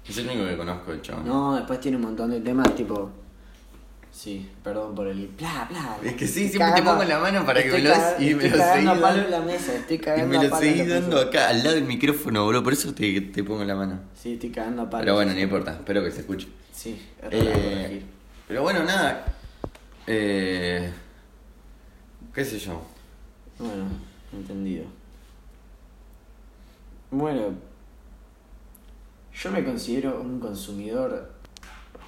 Es 0.07 0.19
el 0.19 0.29
único 0.29 0.47
que 0.47 0.57
conozco 0.57 0.91
del 0.91 1.03
chabón. 1.03 1.27
No, 1.27 1.55
después 1.57 1.81
tiene 1.81 1.97
un 1.97 2.03
montón 2.03 2.31
de 2.31 2.41
temas, 2.41 2.75
tipo. 2.75 3.11
Sí, 4.11 4.51
perdón 4.63 4.95
por 4.95 5.07
el. 5.07 5.29
Bla, 5.29 5.67
bla. 5.71 5.97
Es 6.03 6.15
que 6.17 6.27
sí, 6.27 6.49
siempre 6.49 6.73
te 6.77 6.83
pongo 6.83 7.03
la 7.05 7.19
mano 7.19 7.47
para 7.47 7.63
que 7.63 7.71
me 7.71 7.79
lo 7.79 7.95
y 8.19 8.35
me 8.35 8.51
lo 8.51 8.57
seguís 8.59 8.85
palo 8.89 9.01
dando. 9.01 9.23
en 9.25 9.31
la 9.31 9.41
mesa, 9.41 9.75
estoy 9.75 9.97
Y 9.97 10.01
cagando 10.01 10.29
me 10.29 10.37
a 10.39 10.43
lo 10.51 10.57
seguís 10.59 10.89
dando 10.89 11.19
acá, 11.19 11.49
al 11.49 11.59
lado 11.63 11.77
del 11.77 11.85
micrófono, 11.85 12.47
bro. 12.47 12.63
Por 12.63 12.75
eso 12.75 12.93
te, 12.93 13.21
te 13.23 13.43
pongo 13.43 13.65
la 13.65 13.75
mano. 13.75 14.01
Sí, 14.15 14.35
estoy 14.35 14.51
cagando 14.51 14.83
a 14.83 14.91
palo. 14.91 15.05
Pero 15.05 15.15
bueno, 15.15 15.33
no 15.33 15.41
importa. 15.41 15.73
Espero 15.73 16.05
que 16.05 16.11
se 16.11 16.21
escuche. 16.21 16.49
Sí, 16.73 17.01
es 17.23 17.29
Eh, 17.31 18.03
pero 18.49 18.63
bueno, 18.63 18.83
nada. 18.85 19.25
Eh, 20.07 20.93
¿Qué 22.35 22.45
sé 22.45 22.59
yo? 22.59 22.83
Bueno, 23.59 23.85
entendido. 24.33 24.85
Bueno, 27.13 27.55
yo 29.35 29.51
me 29.51 29.63
considero 29.65 30.21
un 30.21 30.41
consumidor. 30.41 31.31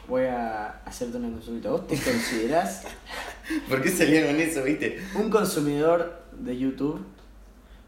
Voy 0.09 0.25
a 0.25 0.81
hacerte 0.85 1.19
una 1.19 1.31
consulta. 1.31 1.71
¿Vos 1.71 1.87
te 1.87 1.97
considerás 1.97 2.85
¿Por 3.69 3.83
qué 3.83 3.91
salían 3.91 4.27
con 4.27 4.37
eso, 4.41 4.63
viste? 4.63 4.99
un 5.15 5.31
consumidor 5.31 6.23
de 6.39 6.59
YouTube? 6.59 7.05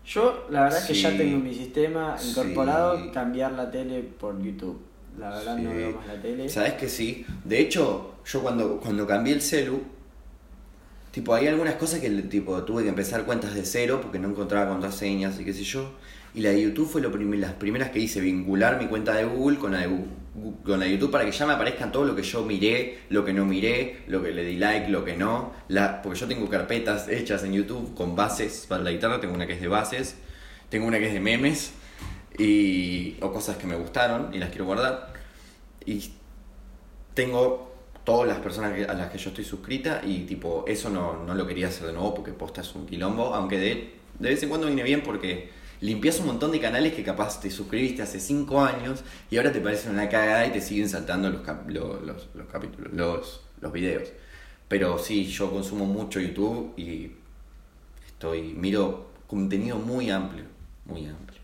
Yo, 0.07 0.47
la 0.51 0.65
verdad 0.65 0.79
es 0.81 0.87
que 0.87 0.95
ya 0.95 1.17
tengo 1.17 1.39
mi 1.39 1.55
sistema 1.55 2.17
Sí. 2.19 2.31
incorporado 2.31 3.11
cambiar 3.13 3.53
la 3.53 3.71
tele 3.71 4.03
por 4.03 4.41
YouTube. 4.41 4.79
La 5.19 5.31
verdad 5.31 5.57
no 5.57 5.75
veo 5.75 5.93
más 5.97 6.07
la 6.07 6.21
tele. 6.21 6.49
¿Sabes 6.49 6.75
que 6.75 6.89
sí? 6.89 7.25
De 7.45 7.59
hecho, 7.61 8.15
yo 8.25 8.43
cuando, 8.43 8.79
cuando 8.79 9.07
cambié 9.07 9.33
el 9.35 9.41
celu, 9.43 9.81
tipo, 11.11 11.35
hay 11.35 11.49
algunas 11.49 11.75
cosas 11.77 12.01
que 12.01 12.11
tipo, 12.11 12.63
tuve 12.65 12.83
que 12.83 12.91
empezar 12.91 13.25
cuentas 13.25 13.55
de 13.55 13.65
cero 13.65 14.01
porque 14.03 14.19
no 14.19 14.29
encontraba 14.29 14.69
contraseñas 14.71 15.41
y 15.41 15.45
qué 15.45 15.53
sé 15.55 15.65
yo. 15.65 15.91
Y 16.37 16.43
la 16.43 16.51
de 16.51 16.61
YouTube 16.61 16.87
fue 16.87 17.01
lo 17.01 17.09
las 17.17 17.55
primeras 17.55 17.91
que 17.91 17.99
hice, 17.99 18.21
vincular 18.21 18.79
mi 18.79 18.87
cuenta 18.89 19.15
de 19.15 19.25
Google 19.25 19.57
con 19.57 19.73
la 19.73 19.81
de, 19.81 19.89
Gu- 19.89 20.63
con 20.63 20.79
la 20.79 20.85
de 20.85 20.93
YouTube 20.93 21.11
para 21.11 21.25
que 21.25 21.33
ya 21.33 21.47
me 21.47 21.55
aparezcan 21.55 21.91
todo 21.91 22.05
lo 22.05 22.15
que 22.15 22.23
yo 22.23 22.45
miré, 22.45 22.99
lo 23.09 23.25
que 23.25 23.33
no 23.33 23.47
miré, 23.47 24.03
lo 24.07 24.23
que 24.23 24.33
le 24.33 24.45
di 24.45 24.57
like, 24.57 24.91
lo 24.91 25.03
que 25.03 25.17
no. 25.17 25.53
Porque 26.03 26.21
yo 26.21 26.29
tengo 26.29 26.49
carpetas 26.51 27.09
hechas 27.09 27.43
en 27.43 27.55
YouTube 27.55 27.95
con 27.95 28.15
bases 28.15 28.67
para 28.69 28.83
la 28.83 28.91
guitarra, 28.93 29.19
tengo 29.19 29.35
una 29.35 29.47
que 29.47 29.55
es 29.55 29.63
de 29.63 29.69
bases, 29.69 30.17
tengo 30.69 30.87
una 30.87 30.99
que 30.99 31.07
es 31.07 31.15
de 31.15 31.21
memes 31.21 31.73
y, 32.39 33.17
o 33.23 33.33
cosas 33.33 33.57
que 33.57 33.67
me 33.67 33.77
gustaron 33.77 34.35
y 34.35 34.39
las 34.39 34.51
quiero 34.51 34.67
guardar. 34.67 35.15
Y 35.87 36.13
tengo 37.15 37.75
todas 38.05 38.29
las 38.29 38.39
personas 38.41 38.73
a 38.89 38.93
las 38.93 39.11
que 39.11 39.17
yo 39.17 39.31
estoy 39.31 39.45
suscrita 39.45 40.03
y 40.05 40.21
tipo, 40.27 40.65
eso 40.69 40.91
no, 40.91 41.25
no 41.25 41.35
lo 41.35 41.47
quería 41.47 41.69
hacer 41.69 41.87
de 41.87 41.95
nuevo 41.95 42.15
porque 42.15 42.33
posta 42.33 42.61
es 42.61 42.75
un 42.75 42.87
quilombo, 42.87 43.35
aunque 43.35 43.59
de, 43.59 43.95
de 44.19 44.29
vez 44.29 44.43
en 44.43 44.51
cuando 44.51 44.67
viene 44.67 44.83
bien 44.83 45.01
porque 45.03 45.65
limpias 45.81 46.21
un 46.21 46.27
montón 46.27 46.53
de 46.53 46.61
canales 46.61 46.95
que 46.95 47.03
capaz 47.05 47.41
te 47.41 47.51
suscribiste 47.51 48.03
hace 48.03 48.21
5 48.21 48.61
años 48.65 49.05
y 49.31 49.37
ahora 49.37 49.53
te 49.53 49.61
parecen 49.61 49.93
una 49.93 50.09
cagada 50.09 50.47
y 50.47 50.53
te 50.53 50.61
siguen 50.61 50.89
saltando 50.89 51.31
los, 51.31 51.43
cap- 51.43 51.69
lo- 51.69 52.01
los, 52.01 52.29
los 52.35 52.47
capítulos, 52.49 52.93
los, 52.93 53.43
los 53.61 53.73
videos. 53.73 54.09
Pero 54.69 54.99
sí, 54.99 55.27
yo 55.27 55.51
consumo 55.51 55.87
mucho 55.87 56.21
YouTube 56.21 56.75
y 56.77 57.13
estoy, 58.07 58.55
miro 58.55 59.11
contenido 59.27 59.79
muy 59.79 60.11
amplio, 60.11 60.45
muy 60.87 61.07
amplio. 61.07 61.41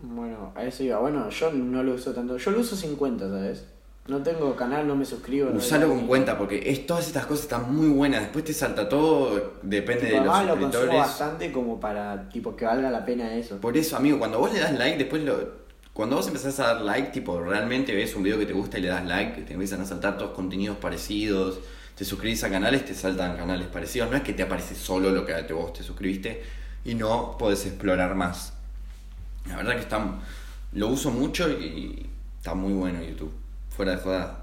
Bueno, 0.00 0.52
a 0.56 0.64
eso 0.64 0.82
iba. 0.84 0.98
Bueno, 0.98 1.28
yo 1.30 1.52
no 1.52 1.82
lo 1.82 1.94
uso 1.94 2.12
tanto. 2.14 2.36
Yo 2.38 2.50
lo 2.50 2.60
uso 2.60 2.76
sin 2.76 2.96
cuenta, 2.96 3.28
¿sabes? 3.28 3.66
No 4.08 4.22
tengo 4.22 4.54
canal, 4.54 4.86
no 4.86 4.94
me 4.94 5.04
suscribo. 5.04 5.50
Usalo 5.50 5.88
con 5.88 6.06
cuenta 6.06 6.38
porque 6.38 6.62
es, 6.70 6.86
todas 6.86 7.08
estas 7.08 7.26
cosas 7.26 7.44
están 7.44 7.74
muy 7.74 7.88
buenas. 7.88 8.20
Después 8.22 8.44
te 8.44 8.52
salta 8.54 8.88
todo, 8.88 9.54
depende 9.62 10.06
Tipo, 10.06 10.20
de 10.20 10.24
los 10.26 10.34
además 10.36 10.46
lo 10.46 10.62
suscriptores. 10.62 10.96
bastante 11.00 11.52
como 11.52 11.80
para 11.80 12.28
tipo 12.28 12.54
que 12.54 12.64
valga 12.66 12.90
la 12.90 13.04
pena 13.04 13.34
eso. 13.34 13.56
Por 13.58 13.76
eso, 13.76 13.96
amigo, 13.96 14.18
cuando 14.18 14.38
vos 14.38 14.52
le 14.52 14.60
das 14.60 14.72
like, 14.78 14.96
después 14.98 15.22
lo. 15.24 15.66
Cuando 15.92 16.16
vos 16.16 16.26
empezás 16.28 16.60
a 16.60 16.74
dar 16.74 16.82
like, 16.82 17.08
tipo, 17.10 17.40
realmente 17.40 17.94
ves 17.94 18.14
un 18.14 18.22
video 18.22 18.38
que 18.38 18.46
te 18.46 18.52
gusta 18.52 18.78
y 18.78 18.82
le 18.82 18.88
das 18.88 19.04
like, 19.06 19.42
te 19.42 19.54
empiezan 19.54 19.80
a 19.80 19.86
saltar 19.86 20.18
todos 20.18 20.32
contenidos 20.32 20.76
parecidos, 20.76 21.58
te 21.96 22.04
suscribís 22.04 22.44
a 22.44 22.50
canales, 22.50 22.84
te 22.84 22.94
saltan 22.94 23.36
canales 23.36 23.66
parecidos. 23.68 24.10
No 24.10 24.16
es 24.16 24.22
que 24.22 24.34
te 24.34 24.42
aparece 24.42 24.74
solo 24.74 25.10
lo 25.10 25.24
que 25.24 25.32
te- 25.32 25.52
vos 25.54 25.72
te 25.72 25.82
suscribiste 25.82 26.42
y 26.84 26.94
no 26.94 27.36
podés 27.38 27.64
explorar 27.66 28.14
más. 28.14 28.52
La 29.48 29.56
verdad 29.56 29.72
que 29.74 29.80
está, 29.80 30.04
lo 30.74 30.88
uso 30.88 31.10
mucho 31.10 31.48
y 31.50 32.08
está 32.38 32.54
muy 32.54 32.74
bueno 32.74 33.02
YouTube. 33.02 33.32
Fuera 33.76 33.92
de 33.92 33.98
joda. 33.98 34.42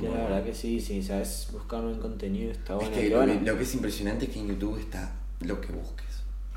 Que 0.00 0.06
la 0.08 0.16
verdad 0.24 0.44
que 0.44 0.54
sí, 0.54 0.80
sí, 0.80 1.02
sabes 1.02 1.48
buscar 1.52 1.82
un 1.82 1.98
contenido 1.98 2.50
está 2.50 2.74
Es 2.74 2.80
bueno. 2.80 2.94
que 2.94 3.06
y 3.06 3.10
lo, 3.10 3.16
bueno, 3.18 3.40
lo 3.42 3.56
que 3.56 3.62
es 3.62 3.74
impresionante 3.74 4.26
es 4.26 4.30
que 4.32 4.38
en 4.40 4.48
YouTube 4.48 4.78
está 4.78 5.12
lo 5.40 5.60
que 5.60 5.72
busques. 5.72 6.06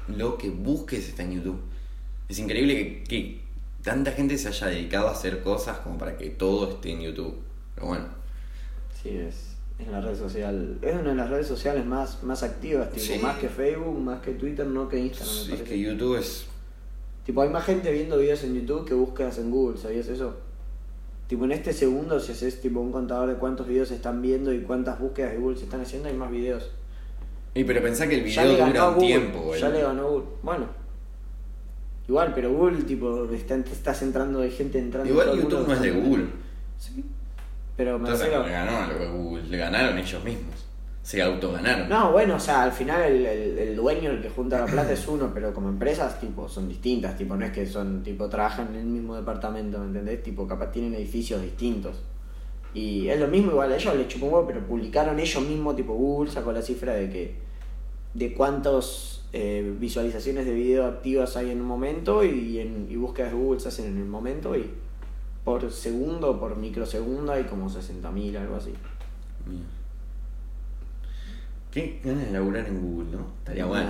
Lo 0.10 0.38
que 0.38 0.50
busques 0.50 1.08
está 1.10 1.24
en 1.24 1.34
YouTube. 1.36 1.62
Es 2.28 2.40
increíble 2.40 2.76
que, 2.76 3.04
que 3.06 3.42
tanta 3.84 4.12
gente 4.12 4.38
se 4.38 4.50
haya 4.50 4.68
dedicado 4.68 5.08
a 5.08 5.12
hacer 5.12 5.42
cosas 5.44 5.78
como 5.80 5.98
para 5.98 6.18
que 6.18 6.30
todo 6.30 6.70
esté 6.72 6.92
en 6.92 7.02
YouTube. 7.02 7.36
Pero 7.76 7.88
bueno, 7.88 8.06
Sí, 9.02 9.10
es, 9.10 9.56
es 9.80 9.88
la 9.88 10.02
red 10.02 10.16
social. 10.18 10.78
Es 10.82 10.94
una 10.94 11.10
de 11.12 11.16
las 11.16 11.30
redes 11.30 11.48
sociales 11.48 11.86
más, 11.86 12.22
más 12.24 12.44
activas, 12.44 12.90
tipo, 12.92 13.06
Sí. 13.06 13.18
más 13.20 13.38
que 13.38 13.48
Facebook, 13.50 13.98
más 14.00 14.22
que 14.22 14.32
Twitter, 14.34 14.66
no 14.68 14.88
que 14.90 15.00
Instagram, 15.00 15.36
me 15.36 15.44
Sí, 15.46 15.54
es 15.54 15.62
que 15.62 15.80
YouTube 15.80 16.18
es. 16.18 16.46
Tipo, 17.26 17.42
hay 17.42 17.50
más 17.50 17.66
gente 17.66 17.92
viendo 17.92 18.18
videos 18.18 18.44
en 18.44 18.56
YouTube 18.56 18.86
que 18.88 18.94
búsquedas 18.94 19.38
en 19.38 19.50
Google, 19.52 19.78
¿sabías 19.80 20.08
eso? 20.08 20.36
Tipo, 21.32 21.46
en 21.46 21.54
este 21.54 21.72
segundo, 21.72 22.20
si 22.20 22.34
haces 22.34 22.60
tipo 22.60 22.82
un 22.82 22.92
contador 22.92 23.30
de 23.30 23.36
cuántos 23.36 23.66
videos 23.66 23.88
se 23.88 23.96
están 23.96 24.22
viendo 24.22 24.52
y 24.52 24.64
cuántas 24.64 25.00
búsquedas 25.00 25.32
de 25.32 25.38
Google 25.38 25.56
se 25.58 25.64
están 25.64 25.80
haciendo, 25.80 26.10
hay 26.10 26.14
más 26.14 26.30
videos. 26.30 26.70
Y 27.54 27.64
pero 27.64 27.82
pensá 27.82 28.06
que 28.10 28.16
el 28.16 28.26
Ya 28.30 28.44
video 28.44 28.66
dura 28.68 28.90
un 28.90 28.96
Google, 28.96 29.08
tiempo, 29.08 29.56
Ya 29.56 29.68
el- 29.68 29.74
le 29.76 29.82
ganó 29.82 30.10
Google. 30.10 30.26
Bueno. 30.44 30.66
Igual, 32.10 32.34
pero 32.36 32.52
Google, 32.52 32.84
tipo, 32.84 33.30
está, 33.32 33.56
estás 33.56 34.02
entrando, 34.02 34.42
hay 34.42 34.52
gente 34.52 34.78
entrando. 34.78 35.10
Igual 35.10 35.38
YouTube 35.40 35.66
no 35.68 35.74
es 35.74 35.82
de. 35.82 35.92
Google. 35.92 36.26
Sí. 36.78 37.06
Pero 37.78 37.92
me 37.98 38.10
Entonces 38.10 38.26
refiero- 38.28 38.46
le 38.46 38.52
ganó 38.52 38.78
a 38.78 38.88
lo 38.88 39.00
que 39.00 39.08
Google. 39.08 39.44
Le 39.44 39.58
ganaron 39.58 39.98
ellos 39.98 40.24
mismos. 40.26 40.66
Se 41.04 41.22
autoganaron. 41.22 41.90
No, 41.90 42.12
bueno, 42.12 42.36
o 42.36 42.40
sea, 42.40 42.64
al 42.64 42.72
final 42.72 43.02
el, 43.02 43.26
el, 43.26 43.58
el 43.58 43.76
dueño, 43.76 44.12
el 44.12 44.22
que 44.22 44.30
junta 44.30 44.60
la 44.60 44.66
plata 44.68 44.94
es 44.94 45.08
uno, 45.08 45.32
pero 45.34 45.54
como 45.54 45.70
empresas, 45.70 46.20
tipo, 46.20 46.48
son 46.48 46.70
distintas, 46.70 47.18
tipo, 47.18 47.36
no 47.36 47.44
es 47.44 47.52
que 47.52 47.66
son, 47.66 48.04
tipo, 48.04 48.30
trabajan 48.30 48.68
en 48.76 48.82
el 48.82 48.86
mismo 48.86 49.16
departamento, 49.16 49.80
¿me 49.80 49.88
entendés? 49.88 50.22
Tipo, 50.22 50.48
capaz 50.48 50.72
tienen 50.72 50.94
edificios 50.94 51.42
distintos. 51.42 51.96
Y 52.74 53.08
es 53.10 53.20
lo 53.20 53.28
mismo, 53.28 53.52
igual 53.52 53.72
a 53.72 53.76
ellos 53.76 53.96
les 53.96 54.08
chupó 54.08 54.28
un 54.28 54.34
huevo, 54.34 54.48
pero 54.48 54.66
publicaron 54.66 55.20
ellos 55.20 55.44
mismos, 55.44 55.76
tipo, 55.76 55.94
Google 55.94 56.30
sacó 56.30 56.52
la 56.52 56.62
cifra 56.62 56.94
de 56.94 57.10
que, 57.10 57.36
de 58.14 58.34
cuántas 58.34 59.18
visualizaciones 59.34 60.46
de 60.46 60.54
video 60.54 60.86
activas 60.86 61.38
hay 61.38 61.52
en 61.52 61.62
un 61.62 61.68
momento 61.68 62.24
y, 62.24 62.60
en, 62.60 62.88
y 62.90 62.98
búsquedas 62.98 63.32
de 63.32 63.38
Google 63.38 63.60
se 63.62 63.70
hacen 63.70 63.88
en 63.88 63.98
el 63.98 64.06
momento 64.06 64.58
y 64.58 64.70
por 65.46 65.72
segundo, 65.72 66.38
por 66.38 66.58
microsegundo 66.58 67.32
hay 67.32 67.46
como 67.46 67.70
60.000, 67.70 68.38
algo 68.38 68.58
así. 68.58 68.74
Mira. 69.48 69.81
Qué 71.72 72.02
ganas 72.04 72.26
de 72.26 72.32
laburar 72.32 72.68
en 72.68 72.82
Google, 72.82 73.18
¿no? 73.18 73.28
Estaría 73.40 73.66
bueno. 73.66 73.90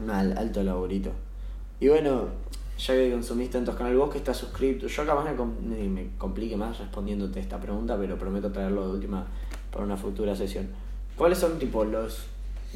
Un 0.00 0.10
al- 0.10 0.36
alto 0.36 0.62
laburito. 0.62 1.12
Y 1.78 1.88
bueno, 1.88 2.28
ya 2.78 2.94
que 2.94 3.10
consumís 3.12 3.50
tantos 3.50 3.76
canales, 3.76 3.98
vos 3.98 4.10
que 4.10 4.18
estás 4.18 4.36
suscrito, 4.36 4.86
yo 4.86 5.06
capaz 5.06 5.24
me, 5.24 5.88
me, 5.88 6.06
complique 6.18 6.56
más 6.56 6.78
respondiéndote 6.78 7.38
esta 7.40 7.60
pregunta, 7.60 7.96
pero 7.98 8.18
prometo 8.18 8.50
traerlo 8.50 8.88
de 8.88 8.94
última 8.94 9.26
para 9.70 9.84
una 9.84 9.96
futura 9.96 10.34
sesión. 10.34 10.68
¿Cuáles 11.16 11.38
son 11.38 11.58
tipo 11.58 11.84
los 11.84 12.24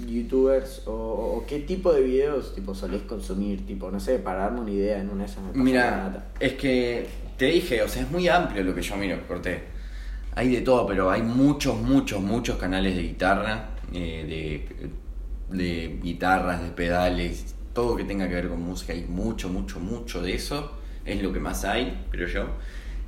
youtubers 0.07 0.83
o, 0.87 0.93
o 0.93 1.45
qué 1.47 1.61
tipo 1.61 1.93
de 1.93 2.03
videos 2.03 2.55
tipo 2.55 2.75
solés 2.75 3.03
consumir? 3.03 3.67
Tipo, 3.67 3.91
no 3.91 3.99
sé, 3.99 4.19
para 4.19 4.41
darme 4.41 4.61
una 4.61 4.71
idea 4.71 5.01
en 5.01 5.11
una 5.11 5.25
de 5.25 5.31
esas 5.31 5.43
me 5.43 5.63
Mira, 5.63 6.27
es 6.39 6.53
que 6.55 7.07
te 7.37 7.47
dije, 7.47 7.83
o 7.83 7.89
sea, 7.89 8.03
es 8.03 8.11
muy 8.11 8.29
amplio 8.29 8.63
lo 8.63 8.75
que 8.75 8.83
yo 8.83 8.97
miro, 8.97 9.19
corté. 9.27 9.65
Hay 10.37 10.51
de 10.55 10.61
todo, 10.61 10.87
pero 10.87 11.11
hay 11.11 11.23
muchos, 11.23 11.81
muchos, 11.81 12.21
muchos 12.21 12.57
canales 12.59 12.95
de 12.97 13.03
guitarra, 13.03 13.71
eh, 13.95 14.67
de, 15.51 15.57
de 15.57 16.01
guitarras, 16.03 16.63
de 16.63 16.71
pedales, 16.71 17.55
todo 17.73 17.97
que 17.97 18.05
tenga 18.05 18.29
que 18.29 18.35
ver 18.35 18.49
con 18.49 18.61
música. 18.63 18.93
Hay 18.93 19.05
mucho, 19.05 19.49
mucho, 19.49 19.81
mucho 19.81 20.23
de 20.23 20.35
eso. 20.35 20.79
Es 21.05 21.23
lo 21.23 21.33
que 21.33 21.41
más 21.41 21.65
hay, 21.65 22.07
creo 22.11 22.29
yo. 22.29 22.47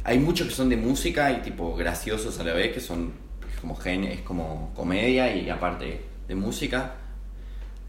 Hay 0.04 0.18
muchos 0.18 0.48
que 0.48 0.54
son 0.54 0.68
de 0.68 0.76
música 0.76 1.32
y 1.32 1.42
tipo 1.42 1.74
graciosos 1.74 2.38
a 2.38 2.44
la 2.44 2.52
vez, 2.52 2.72
que 2.72 2.80
son 2.80 3.12
como 3.60 3.74
gen, 3.74 4.04
es 4.04 4.20
como 4.20 4.72
comedia 4.74 5.34
y 5.34 5.48
aparte 5.50 6.02
de 6.28 6.34
música. 6.34 6.94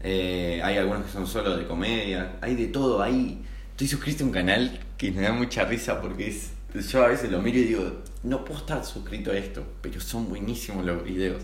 Eh, 0.02 0.60
hay 0.62 0.78
algunos 0.78 1.04
que 1.06 1.12
son 1.12 1.26
solo 1.26 1.56
de 1.56 1.66
comedia, 1.66 2.36
hay 2.40 2.54
de 2.54 2.66
todo, 2.68 3.02
hay... 3.02 3.44
Estoy 3.70 3.86
suscrito 3.86 4.24
a 4.24 4.26
un 4.26 4.32
canal 4.32 4.80
que 4.96 5.12
me 5.12 5.22
da 5.22 5.32
mucha 5.32 5.64
risa 5.64 6.00
porque 6.00 6.28
es... 6.28 6.52
Yo 6.90 7.04
a 7.04 7.08
veces 7.08 7.30
lo 7.30 7.40
miro 7.40 7.58
y 7.58 7.64
digo, 7.64 8.02
no 8.24 8.44
puedo 8.44 8.60
estar 8.60 8.84
suscrito 8.84 9.30
a 9.30 9.36
esto, 9.36 9.64
pero 9.80 10.00
son 10.00 10.28
buenísimos 10.28 10.84
los 10.84 11.02
videos. 11.04 11.42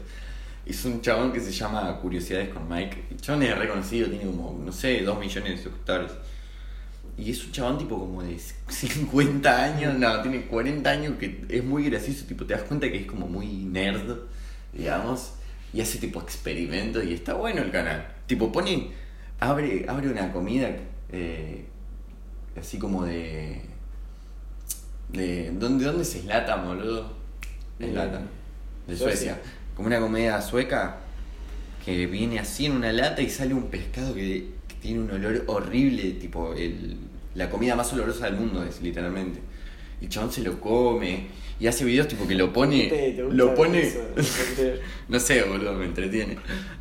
Es 0.67 0.85
un 0.85 1.01
chabón 1.03 1.33
que 1.33 1.41
se 1.41 1.53
llama 1.53 1.99
Curiosidades 2.01 2.49
con 2.49 2.69
Mike. 2.69 3.05
El 3.11 3.21
chabón 3.21 3.43
es 3.43 3.59
reconocido, 3.59 4.09
tiene 4.09 4.25
como, 4.25 4.59
no 4.65 4.73
sé, 4.73 5.03
2 5.03 5.19
millones 5.19 5.51
de 5.51 5.57
suscriptores. 5.63 6.13
Y 7.17 7.31
es 7.31 7.45
un 7.45 7.53
chabón 7.53 7.79
tipo 7.79 7.99
como 7.99 8.23
de 8.23 8.39
50 8.69 9.65
años, 9.65 9.99
no, 9.99 10.23
tiene 10.23 10.47
40 10.47 10.91
años 10.91 11.15
que 11.19 11.45
es 11.49 11.63
muy 11.63 11.85
gracioso, 11.85 12.25
tipo, 12.27 12.45
te 12.45 12.55
das 12.55 12.63
cuenta 12.63 12.91
que 12.91 13.01
es 13.01 13.07
como 13.07 13.29
muy 13.29 13.47
nerd, 13.47 14.19
digamos, 14.73 15.35
y 15.73 15.81
hace 15.81 15.99
tipo 15.99 16.21
experimentos 16.21 17.05
y 17.05 17.15
está 17.15 17.35
bueno 17.35 17.63
el 17.63 17.71
canal. 17.71 18.07
Tipo, 18.27 18.51
pone, 18.51 18.91
abre, 19.41 19.85
abre 19.89 20.09
una 20.09 20.33
comida 20.33 20.71
eh, 21.13 21.67
así 22.59 22.79
como 22.79 23.05
de... 23.05 23.61
de 25.11 25.51
¿dónde, 25.53 25.85
¿Dónde 25.85 26.05
se 26.05 26.21
eslata, 26.21 26.57
boludo? 26.57 27.13
Eslata. 27.79 28.23
De 28.87 28.97
Suecia. 28.97 29.41
Como 29.77 29.89
una 29.89 30.01
comida 30.01 30.41
sueca 30.43 30.99
que 31.85 32.07
viene 32.07 32.39
así 32.39 32.67
en 32.67 32.73
una 32.73 32.93
lata 32.93 33.23
y 33.23 33.29
sale 33.31 33.55
un 33.55 33.65
pescado 33.71 34.15
que, 34.15 34.53
que 34.69 34.75
tiene 34.81 35.01
un 35.01 35.11
olor 35.11 35.45
horrible, 35.47 36.13
tipo 36.13 36.55
el, 36.55 36.97
la 37.35 37.51
comida 37.51 37.77
más 37.77 37.93
olorosa 37.93 38.27
del 38.27 38.37
mundo 38.37 38.63
es 38.65 38.81
literalmente. 38.83 39.41
Y 40.01 40.05
el 40.07 40.11
chabón 40.11 40.33
se 40.33 40.43
lo 40.43 40.61
come 40.61 41.29
y 41.61 41.67
hace 41.67 41.85
videos 41.85 42.09
tipo 42.09 42.27
que 42.27 42.35
lo 42.35 42.53
pone, 42.53 42.89
¿Te- 42.89 43.13
te 43.13 43.23
gusta 43.23 43.37
lo 43.37 43.55
pone, 43.55 43.81
eso? 43.83 44.01
No 45.09 45.21
sé, 45.21 45.43
boludo, 45.43 45.75
me 45.75 45.85
entretiene. 45.85 46.39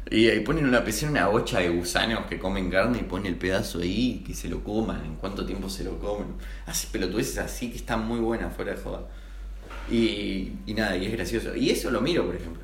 Y 0.10 0.28
ahí 0.30 0.40
ponen 0.42 0.66
una 0.66 0.84
pecera, 0.84 1.12
una 1.12 1.28
bocha 1.28 1.60
de 1.60 1.70
gusanos 1.70 2.26
que 2.28 2.40
comen 2.40 2.70
carne 2.70 3.00
y 3.00 3.04
pone 3.04 3.30
el 3.30 3.36
pedazo 3.36 3.80
ahí 3.80 4.20
y 4.22 4.24
que 4.24 4.34
se 4.34 4.48
lo 4.50 4.64
coman, 4.64 5.06
en 5.06 5.16
cuánto 5.16 5.46
tiempo 5.46 5.70
se 5.70 5.84
lo 5.84 6.00
comen. 6.00 6.28
Hace 6.66 6.88
pelotudeces 6.92 7.38
así 7.40 7.70
que 7.70 7.78
están 7.78 8.06
muy 8.08 8.20
buenas, 8.20 8.56
fuera 8.56 8.74
de 8.74 8.82
joda. 8.82 9.08
Y, 9.92 10.54
y 10.66 10.74
nada, 10.76 10.96
y 10.98 11.06
es 11.06 11.12
gracioso. 11.12 11.56
Y 11.56 11.70
eso 11.70 11.92
lo 11.92 12.02
miro, 12.02 12.26
por 12.26 12.36
ejemplo. 12.36 12.64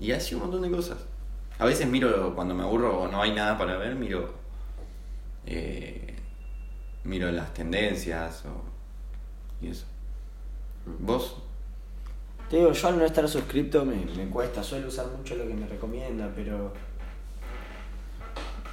Y 0.00 0.12
hace 0.12 0.34
un 0.34 0.42
montón 0.42 0.62
de 0.62 0.70
cosas. 0.70 0.98
A 1.58 1.64
veces 1.64 1.86
miro 1.88 2.34
cuando 2.34 2.54
me 2.54 2.62
aburro 2.62 3.00
o 3.02 3.08
no 3.08 3.20
hay 3.20 3.32
nada 3.32 3.58
para 3.58 3.76
ver, 3.76 3.94
miro. 3.96 4.32
eh, 5.46 6.14
miro 7.04 7.30
las 7.32 7.52
tendencias 7.54 8.44
o. 8.46 8.62
y 9.64 9.70
eso. 9.70 9.86
¿Vos? 11.00 11.42
Te 12.48 12.56
digo, 12.56 12.72
yo 12.72 12.88
al 12.88 12.98
no 12.98 13.04
estar 13.04 13.28
suscripto 13.28 13.84
me, 13.84 13.96
me 14.16 14.28
cuesta, 14.30 14.62
suelo 14.62 14.88
usar 14.88 15.06
mucho 15.08 15.34
lo 15.34 15.46
que 15.46 15.54
me 15.54 15.66
recomienda, 15.66 16.32
pero... 16.34 16.72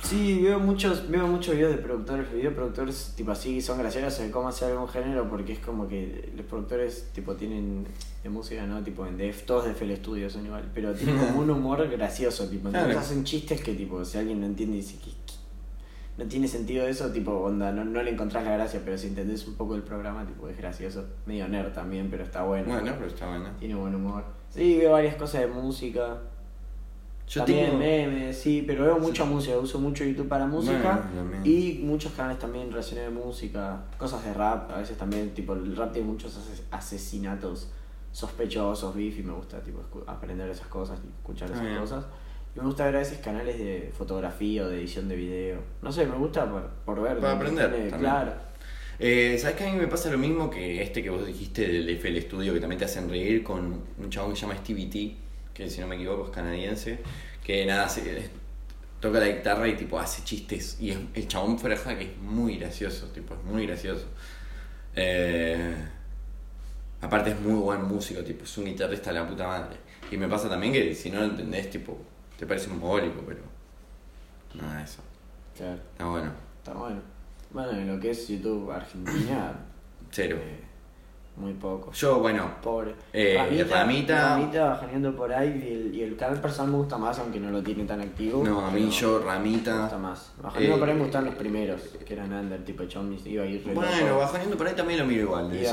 Sí, 0.05 0.39
veo 0.43 0.59
muchos, 0.59 1.09
veo 1.09 1.25
muchos 1.25 1.55
videos 1.55 1.71
de 1.75 1.79
productores, 1.81 2.31
videoproductores 2.31 3.13
tipo 3.17 3.31
así, 3.31 3.59
son 3.59 3.79
graciosos 3.79 4.19
de 4.19 4.29
cómo 4.29 4.47
hacer 4.47 4.71
algún 4.71 4.87
género, 4.87 5.27
porque 5.27 5.53
es 5.53 5.59
como 5.59 5.87
que 5.87 6.31
los 6.35 6.45
productores 6.45 7.09
tipo 7.11 7.33
tienen 7.35 7.87
de 8.23 8.29
música, 8.29 8.67
¿no? 8.67 8.83
Tipo 8.83 9.07
en 9.07 9.17
Def, 9.17 9.45
todos 9.45 9.65
de 9.65 9.71
FL 9.71 9.95
Studio 9.95 10.29
son 10.29 10.45
igual, 10.45 10.69
pero 10.75 10.93
tienen 10.93 11.17
como 11.25 11.39
un 11.39 11.49
humor 11.49 11.89
gracioso, 11.89 12.47
tipo, 12.47 12.67
entonces 12.67 12.91
Claro. 12.91 12.99
hacen 12.99 13.23
chistes 13.23 13.61
que 13.61 13.73
tipo, 13.73 14.05
si 14.05 14.19
alguien 14.19 14.41
no 14.41 14.45
entiende 14.45 14.75
dice 14.77 14.97
que 14.99 15.09
que 15.09 16.23
no 16.23 16.29
tiene 16.29 16.47
sentido 16.47 16.87
eso, 16.87 17.11
tipo, 17.11 17.31
onda, 17.31 17.71
no, 17.71 17.83
no 17.83 18.01
le 18.03 18.11
encontrás 18.11 18.45
la 18.45 18.51
gracia, 18.53 18.81
pero 18.85 18.97
si 18.97 19.07
entendés 19.07 19.45
un 19.47 19.55
poco 19.55 19.75
el 19.75 19.81
programa, 19.81 20.25
tipo, 20.25 20.47
es 20.47 20.55
gracioso, 20.57 21.03
medio 21.25 21.47
nerd 21.49 21.73
también, 21.73 22.09
pero 22.11 22.23
está 22.23 22.43
bueno. 22.43 22.67
Bueno, 22.71 22.93
pero 22.95 23.07
está 23.07 23.27
bueno. 23.27 23.49
Tiene 23.59 23.75
buen 23.75 23.93
humor. 23.95 24.23
Sí, 24.49 24.77
veo 24.77 24.91
varias 24.93 25.15
cosas 25.15 25.41
de 25.41 25.47
música. 25.47 26.21
Yo 27.27 27.43
también 27.43 27.65
tengo. 27.67 27.79
memes, 27.79 28.37
sí, 28.37 28.63
pero 28.67 28.85
veo 28.85 28.99
mucha 28.99 29.25
música. 29.25 29.57
Uso 29.57 29.79
mucho 29.79 30.03
YouTube 30.03 30.27
para 30.27 30.45
música. 30.45 31.09
Y 31.43 31.79
muchos 31.83 32.11
canales 32.13 32.37
también 32.39 32.69
relacionados 32.69 33.13
de 33.13 33.19
música. 33.19 33.83
Cosas 33.97 34.23
de 34.23 34.33
rap, 34.33 34.69
a 34.71 34.77
veces 34.77 34.97
también, 34.97 35.33
tipo, 35.33 35.53
el 35.53 35.75
rap 35.75 35.91
tiene 35.91 36.07
muchos 36.07 36.37
ases- 36.37 36.61
asesinatos 36.71 37.69
sospechosos, 38.11 38.95
beef, 38.95 39.17
y 39.19 39.23
me 39.23 39.33
gusta, 39.33 39.59
tipo, 39.61 39.81
aprender 40.07 40.49
esas 40.49 40.67
cosas, 40.67 40.99
escuchar 41.19 41.49
Ah, 41.49 41.53
esas 41.55 41.65
bien. 41.65 41.79
cosas. 41.79 42.05
Y 42.55 42.59
me 42.59 42.65
gusta 42.65 42.85
ver 42.85 42.95
a 42.95 42.99
veces 42.99 43.17
canales 43.17 43.57
de 43.59 43.91
fotografía 43.97 44.63
o 44.63 44.69
de 44.69 44.77
edición 44.79 45.09
de 45.09 45.15
video. 45.17 45.57
No 45.81 45.91
sé, 45.91 46.05
me 46.05 46.15
gusta 46.15 46.49
por, 46.49 46.69
por 46.85 47.01
ver. 47.01 47.17
Para 47.19 47.33
aprender. 47.33 47.91
Claro. 47.99 48.31
Eh, 48.99 49.37
¿Sabes 49.37 49.57
que 49.57 49.65
a 49.67 49.73
mí 49.73 49.77
me 49.77 49.87
pasa 49.87 50.09
lo 50.09 50.17
mismo 50.17 50.49
que 50.49 50.81
este 50.81 51.03
que 51.03 51.09
vos 51.09 51.25
dijiste 51.27 51.67
del 51.67 51.89
FL 51.89 52.21
Studio, 52.21 52.53
que 52.53 52.61
también 52.61 52.79
te 52.79 52.85
hacen 52.85 53.09
reír 53.09 53.43
con 53.43 53.81
un 53.97 54.09
chabón 54.09 54.31
que 54.31 54.37
se 54.37 54.43
llama 54.47 54.57
Stevie 54.57 54.85
T, 54.87 55.17
que 55.55 55.67
si 55.69 55.81
no 55.81 55.87
me 55.87 55.95
equivoco 55.95 56.25
es 56.25 56.29
canadiense, 56.31 56.99
que 57.43 57.65
nada, 57.65 57.89
se- 57.89 58.29
toca 58.99 59.19
la 59.19 59.27
guitarra 59.27 59.67
y 59.67 59.75
tipo 59.75 59.97
hace 59.99 60.23
chistes, 60.23 60.77
y 60.79 60.91
es, 60.91 60.97
el 61.15 61.27
chabón 61.27 61.57
de 61.57 61.75
joda 61.77 61.97
que 61.97 62.03
es 62.11 62.17
muy 62.17 62.57
gracioso, 62.57 63.07
tipo, 63.07 63.33
es 63.33 63.43
muy 63.43 63.65
gracioso. 63.65 64.05
Eh, 64.95 65.75
aparte 67.01 67.31
es 67.31 67.39
muy 67.39 67.53
buen 67.59 67.83
músico, 67.83 68.23
tipo, 68.23 68.43
es 68.43 68.57
un 68.57 68.65
guitarrista 68.65 69.11
de 69.13 69.19
la 69.19 69.27
puta 69.27 69.47
madre. 69.47 69.77
Y 70.11 70.17
me 70.17 70.27
pasa 70.27 70.49
también 70.49 70.73
que 70.73 70.93
si 70.93 71.09
no 71.09 71.19
lo 71.19 71.25
entendés, 71.25 71.69
tipo, 71.69 71.97
te 72.37 72.45
parece 72.45 72.69
un 72.69 72.79
mogólico, 72.79 73.21
pero 73.25 73.41
nada, 74.55 74.83
eso. 74.83 75.01
Claro, 75.57 75.79
Está 75.91 76.05
bueno. 76.05 76.31
está 76.57 76.73
bueno. 76.73 77.01
Bueno, 77.51 77.71
en 77.71 77.87
lo 77.95 77.99
que 77.99 78.11
es 78.11 78.27
YouTube 78.27 78.69
Argentina, 78.71 79.53
Cero. 80.11 80.37
Eh, 80.41 80.59
muy 81.37 81.53
poco. 81.53 81.91
Yo, 81.91 82.19
bueno, 82.19 82.49
Pobre. 82.61 82.95
Eh, 83.11 83.65
Ramita. 83.69 84.35
Ramita 84.35 84.65
bajaneando 84.69 85.15
por 85.15 85.33
ahí 85.33 85.49
y 85.49 85.73
el, 85.73 85.95
y 85.95 86.01
el 86.03 86.15
canal 86.15 86.39
personal 86.39 86.71
me 86.71 86.77
gusta 86.77 86.97
más, 86.97 87.19
aunque 87.19 87.39
no 87.39 87.51
lo 87.51 87.61
tiene 87.61 87.83
tan 87.85 87.99
activo. 88.01 88.43
no, 88.43 88.65
a 88.65 88.71
mí 88.71 88.89
yo, 88.89 89.19
Me 89.19 89.25
Ramita. 89.25 89.81
gusta 89.81 89.97
más. 89.97 90.31
Bajaneando 90.41 90.75
Eh, 90.75 90.79
por 90.79 90.89
ahí 90.89 90.95
me 90.95 91.01
gustan 91.01 91.25
los 91.25 91.35
primeros, 91.35 91.81
que 92.05 92.13
eran 92.13 92.31
under, 92.33 92.63
tipo 92.63 92.85
Chomis, 92.85 93.25
iba 93.25 93.43
a 93.43 93.47
ir 93.47 93.63
Bueno, 93.73 93.81
loco. 94.07 94.19
bajoneando 94.19 94.57
por 94.57 94.67
ahí 94.67 94.75
también 94.75 94.99
lo 94.99 95.05
miro 95.05 95.21
igual. 95.23 95.49
de 95.51 95.67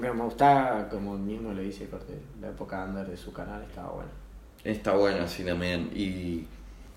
me, 0.00 0.12
me 0.12 0.22
gustaba, 0.22 0.88
como 0.88 1.16
mismo 1.18 1.52
lo 1.52 1.62
dice 1.62 1.88
Corte, 1.88 2.20
la 2.40 2.48
época 2.48 2.84
under 2.84 3.06
de 3.06 3.16
su 3.16 3.32
canal 3.32 3.62
estaba 3.62 3.88
buena. 3.92 4.10
Está 4.64 4.92
bueno, 4.94 5.26
sí, 5.28 5.44
también. 5.44 5.90
Y 5.94 6.44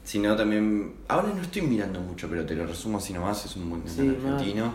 si 0.04 0.18
no, 0.20 0.36
también. 0.36 0.96
Ahora 1.08 1.30
no 1.36 1.42
estoy 1.42 1.62
mirando 1.62 2.00
mucho, 2.00 2.28
pero 2.30 2.44
te 2.46 2.56
lo 2.56 2.66
resumo 2.66 2.98
así 2.98 3.14
nomás. 3.14 3.46
Es 3.46 3.56
un 3.56 3.70
buen 3.70 3.82
canal 3.82 4.40
Sí, 4.40 4.54
no. 4.56 4.74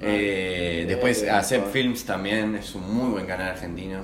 Eh, 0.00 0.84
después, 0.86 1.24
Acep 1.28 1.62
por- 1.64 1.72
Films 1.72 2.04
también 2.04 2.54
es 2.54 2.74
un 2.74 2.94
muy 2.94 3.10
buen 3.10 3.26
canal 3.26 3.50
argentino. 3.50 4.00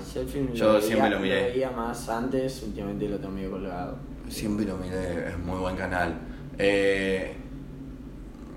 Yo 0.55 0.73
lo 0.75 0.81
siempre 0.81 1.09
veía- 1.09 1.17
lo 1.17 1.21
miré. 1.21 1.43
veía 1.51 1.71
más 1.71 2.09
antes, 2.09 2.63
últimamente 2.63 3.09
lo 3.09 3.19
tengo 3.19 3.33
medio 3.33 3.51
colgado. 3.53 3.99
Siempre 4.29 4.65
lo 4.67 4.77
miré, 4.77 5.29
es 5.29 5.39
muy 5.39 5.59
buen 5.59 5.77
canal. 5.77 6.19
Eh, 6.59 7.35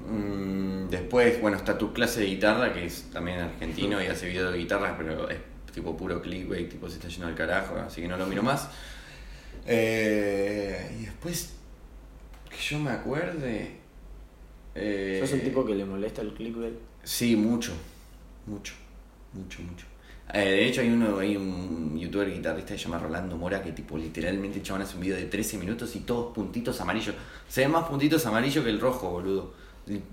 mm, 0.10 0.90
después, 0.90 1.40
bueno, 1.42 1.58
está 1.58 1.78
tu 1.78 1.94
clase 1.94 2.22
de 2.22 2.26
guitarra, 2.28 2.74
que 2.74 2.86
es 2.86 3.04
también 3.12 3.40
argentino 3.40 4.02
y 4.02 4.08
hace 4.08 4.28
video 4.30 4.52
de 4.52 4.58
guitarras, 4.58 4.94
pero 4.98 5.30
es 5.30 5.38
tipo 5.74 5.96
puro 5.96 6.22
clickbait, 6.22 6.70
tipo 6.70 6.90
se 6.90 6.96
está 6.96 7.08
yendo 7.08 7.28
al 7.28 7.36
carajo, 7.36 7.76
así 7.78 8.02
que 8.02 8.08
no 8.08 8.18
lo 8.18 8.26
miro 8.26 8.42
más. 8.42 8.70
Eh, 9.68 10.96
y 11.00 11.06
después, 11.06 11.54
que 12.50 12.58
yo 12.58 12.80
me 12.80 12.92
acuerde. 12.92 13.78
¿Sos 15.20 15.34
un 15.34 15.42
tipo 15.42 15.66
que 15.66 15.76
le 15.76 15.86
molesta 15.86 16.22
el 16.22 16.34
clickbait? 16.34 16.74
Sí, 17.08 17.38
mucho, 17.38 17.72
mucho, 18.48 18.74
mucho, 19.32 19.62
mucho. 19.62 19.86
Eh, 20.34 20.40
de 20.40 20.68
hecho 20.68 20.82
hay 20.82 20.90
uno, 20.90 21.20
hay 21.20 21.38
un 21.38 21.98
youtuber 21.98 22.30
guitarrista 22.30 22.74
que 22.74 22.78
se 22.78 22.84
llama 22.84 23.00
Rolando 23.00 23.38
Mora 23.38 23.64
que 23.64 23.72
tipo 23.72 23.98
literalmente 23.98 24.58
el 24.58 24.64
chabón 24.64 24.82
hace 24.82 24.96
un 24.96 25.04
video 25.04 25.16
de 25.16 25.24
13 25.24 25.58
minutos 25.58 25.96
y 25.96 26.02
todos 26.02 26.36
puntitos 26.36 26.82
amarillos. 26.82 27.16
Se 27.48 27.62
ven 27.62 27.72
más 27.72 27.88
puntitos 27.88 28.26
amarillos 28.26 28.62
que 28.62 28.70
el 28.72 28.82
rojo, 28.82 29.10
boludo. 29.10 29.54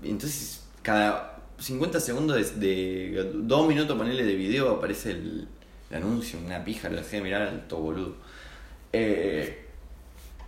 Entonces, 0.03 0.63
cada 0.81 1.43
50 1.59 1.99
segundos 1.99 2.57
de, 2.57 3.11
de 3.11 3.31
dos 3.33 3.67
minutos 3.67 3.97
ponerle 3.97 4.23
de 4.23 4.35
video 4.35 4.69
aparece 4.71 5.11
el, 5.11 5.49
anuncio, 5.91 6.39
una 6.45 6.63
pija, 6.63 6.87
lo 6.87 6.95
dejé 6.95 7.17
de 7.17 7.23
mirar 7.23 7.41
al 7.41 7.67
todo 7.67 7.81
boludo. 7.81 8.15
Eh, 8.93 9.65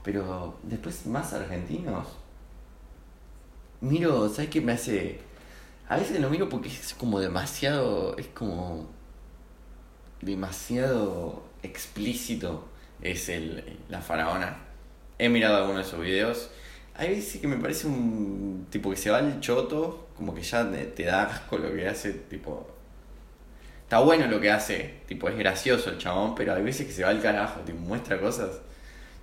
pero 0.02 0.58
después 0.64 1.06
más 1.08 1.34
argentinos. 1.34 2.08
Miro, 3.82 4.30
¿sabes 4.30 4.50
qué 4.50 4.62
me 4.62 4.72
hace? 4.72 5.27
A 5.90 5.98
veces 5.98 6.20
lo 6.20 6.30
miro 6.30 6.50
porque 6.50 6.70
es 6.70 6.94
como 6.94 7.20
demasiado, 7.20 8.18
es 8.18 8.28
como 8.28 8.90
demasiado 10.22 11.44
explícito 11.64 12.68
es 13.02 13.30
el, 13.30 13.78
la 13.90 14.02
faraona. 14.02 14.58
He 15.20 15.30
mirado 15.30 15.58
algunos 15.58 15.84
de 15.84 15.88
esos 15.88 16.00
videos. 16.02 16.50
Hay 16.96 17.10
veces 17.10 17.40
que 17.40 17.48
me 17.48 17.58
parece 17.58 17.88
un 17.88 18.68
tipo 18.70 18.90
que 18.90 18.98
se 18.98 19.10
va 19.10 19.20
al 19.20 19.40
choto, 19.40 20.08
como 20.16 20.34
que 20.34 20.42
ya 20.42 20.70
te, 20.70 20.86
te 20.86 21.04
da 21.04 21.24
asco 21.24 21.58
lo 21.58 21.74
que 21.74 21.88
hace, 21.88 22.12
tipo... 22.14 22.70
Está 23.84 24.00
bueno 24.00 24.28
lo 24.28 24.42
que 24.42 24.52
hace, 24.52 24.96
tipo 25.08 25.30
es 25.30 25.38
gracioso 25.38 25.92
el 25.92 25.98
chabón, 25.98 26.36
pero 26.36 26.54
hay 26.54 26.62
veces 26.62 26.88
que 26.88 26.92
se 26.92 27.04
va 27.04 27.10
al 27.10 27.22
carajo, 27.22 27.62
tipo 27.62 27.78
muestra 27.80 28.20
cosas. 28.20 28.60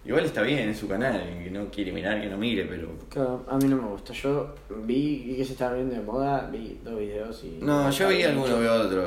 Igual 0.05 0.27
está 0.27 0.43
bien, 0.43 0.69
es 0.69 0.79
su 0.79 0.87
canal, 0.87 1.19
que 1.43 1.51
no 1.51 1.71
quiere 1.71 1.91
mirar, 1.91 2.21
que 2.21 2.29
no 2.29 2.37
mire, 2.37 2.67
pero... 2.67 2.89
Claro, 3.09 3.45
a 3.49 3.57
mí 3.57 3.65
no 3.69 3.77
me 3.77 3.89
gusta. 3.89 4.13
Yo 4.13 4.55
vi, 4.85 5.35
que 5.37 5.45
se 5.45 5.53
estaba 5.53 5.75
viendo 5.75 5.95
de 5.95 6.03
moda, 6.03 6.51
vi 6.53 6.79
dos 6.85 6.99
videos 6.99 7.43
y. 7.45 7.59
No, 7.63 7.91
yo 7.91 8.09
vi 8.09 8.23
alguno, 8.23 8.59
veo 8.59 8.83
otro. 8.83 9.03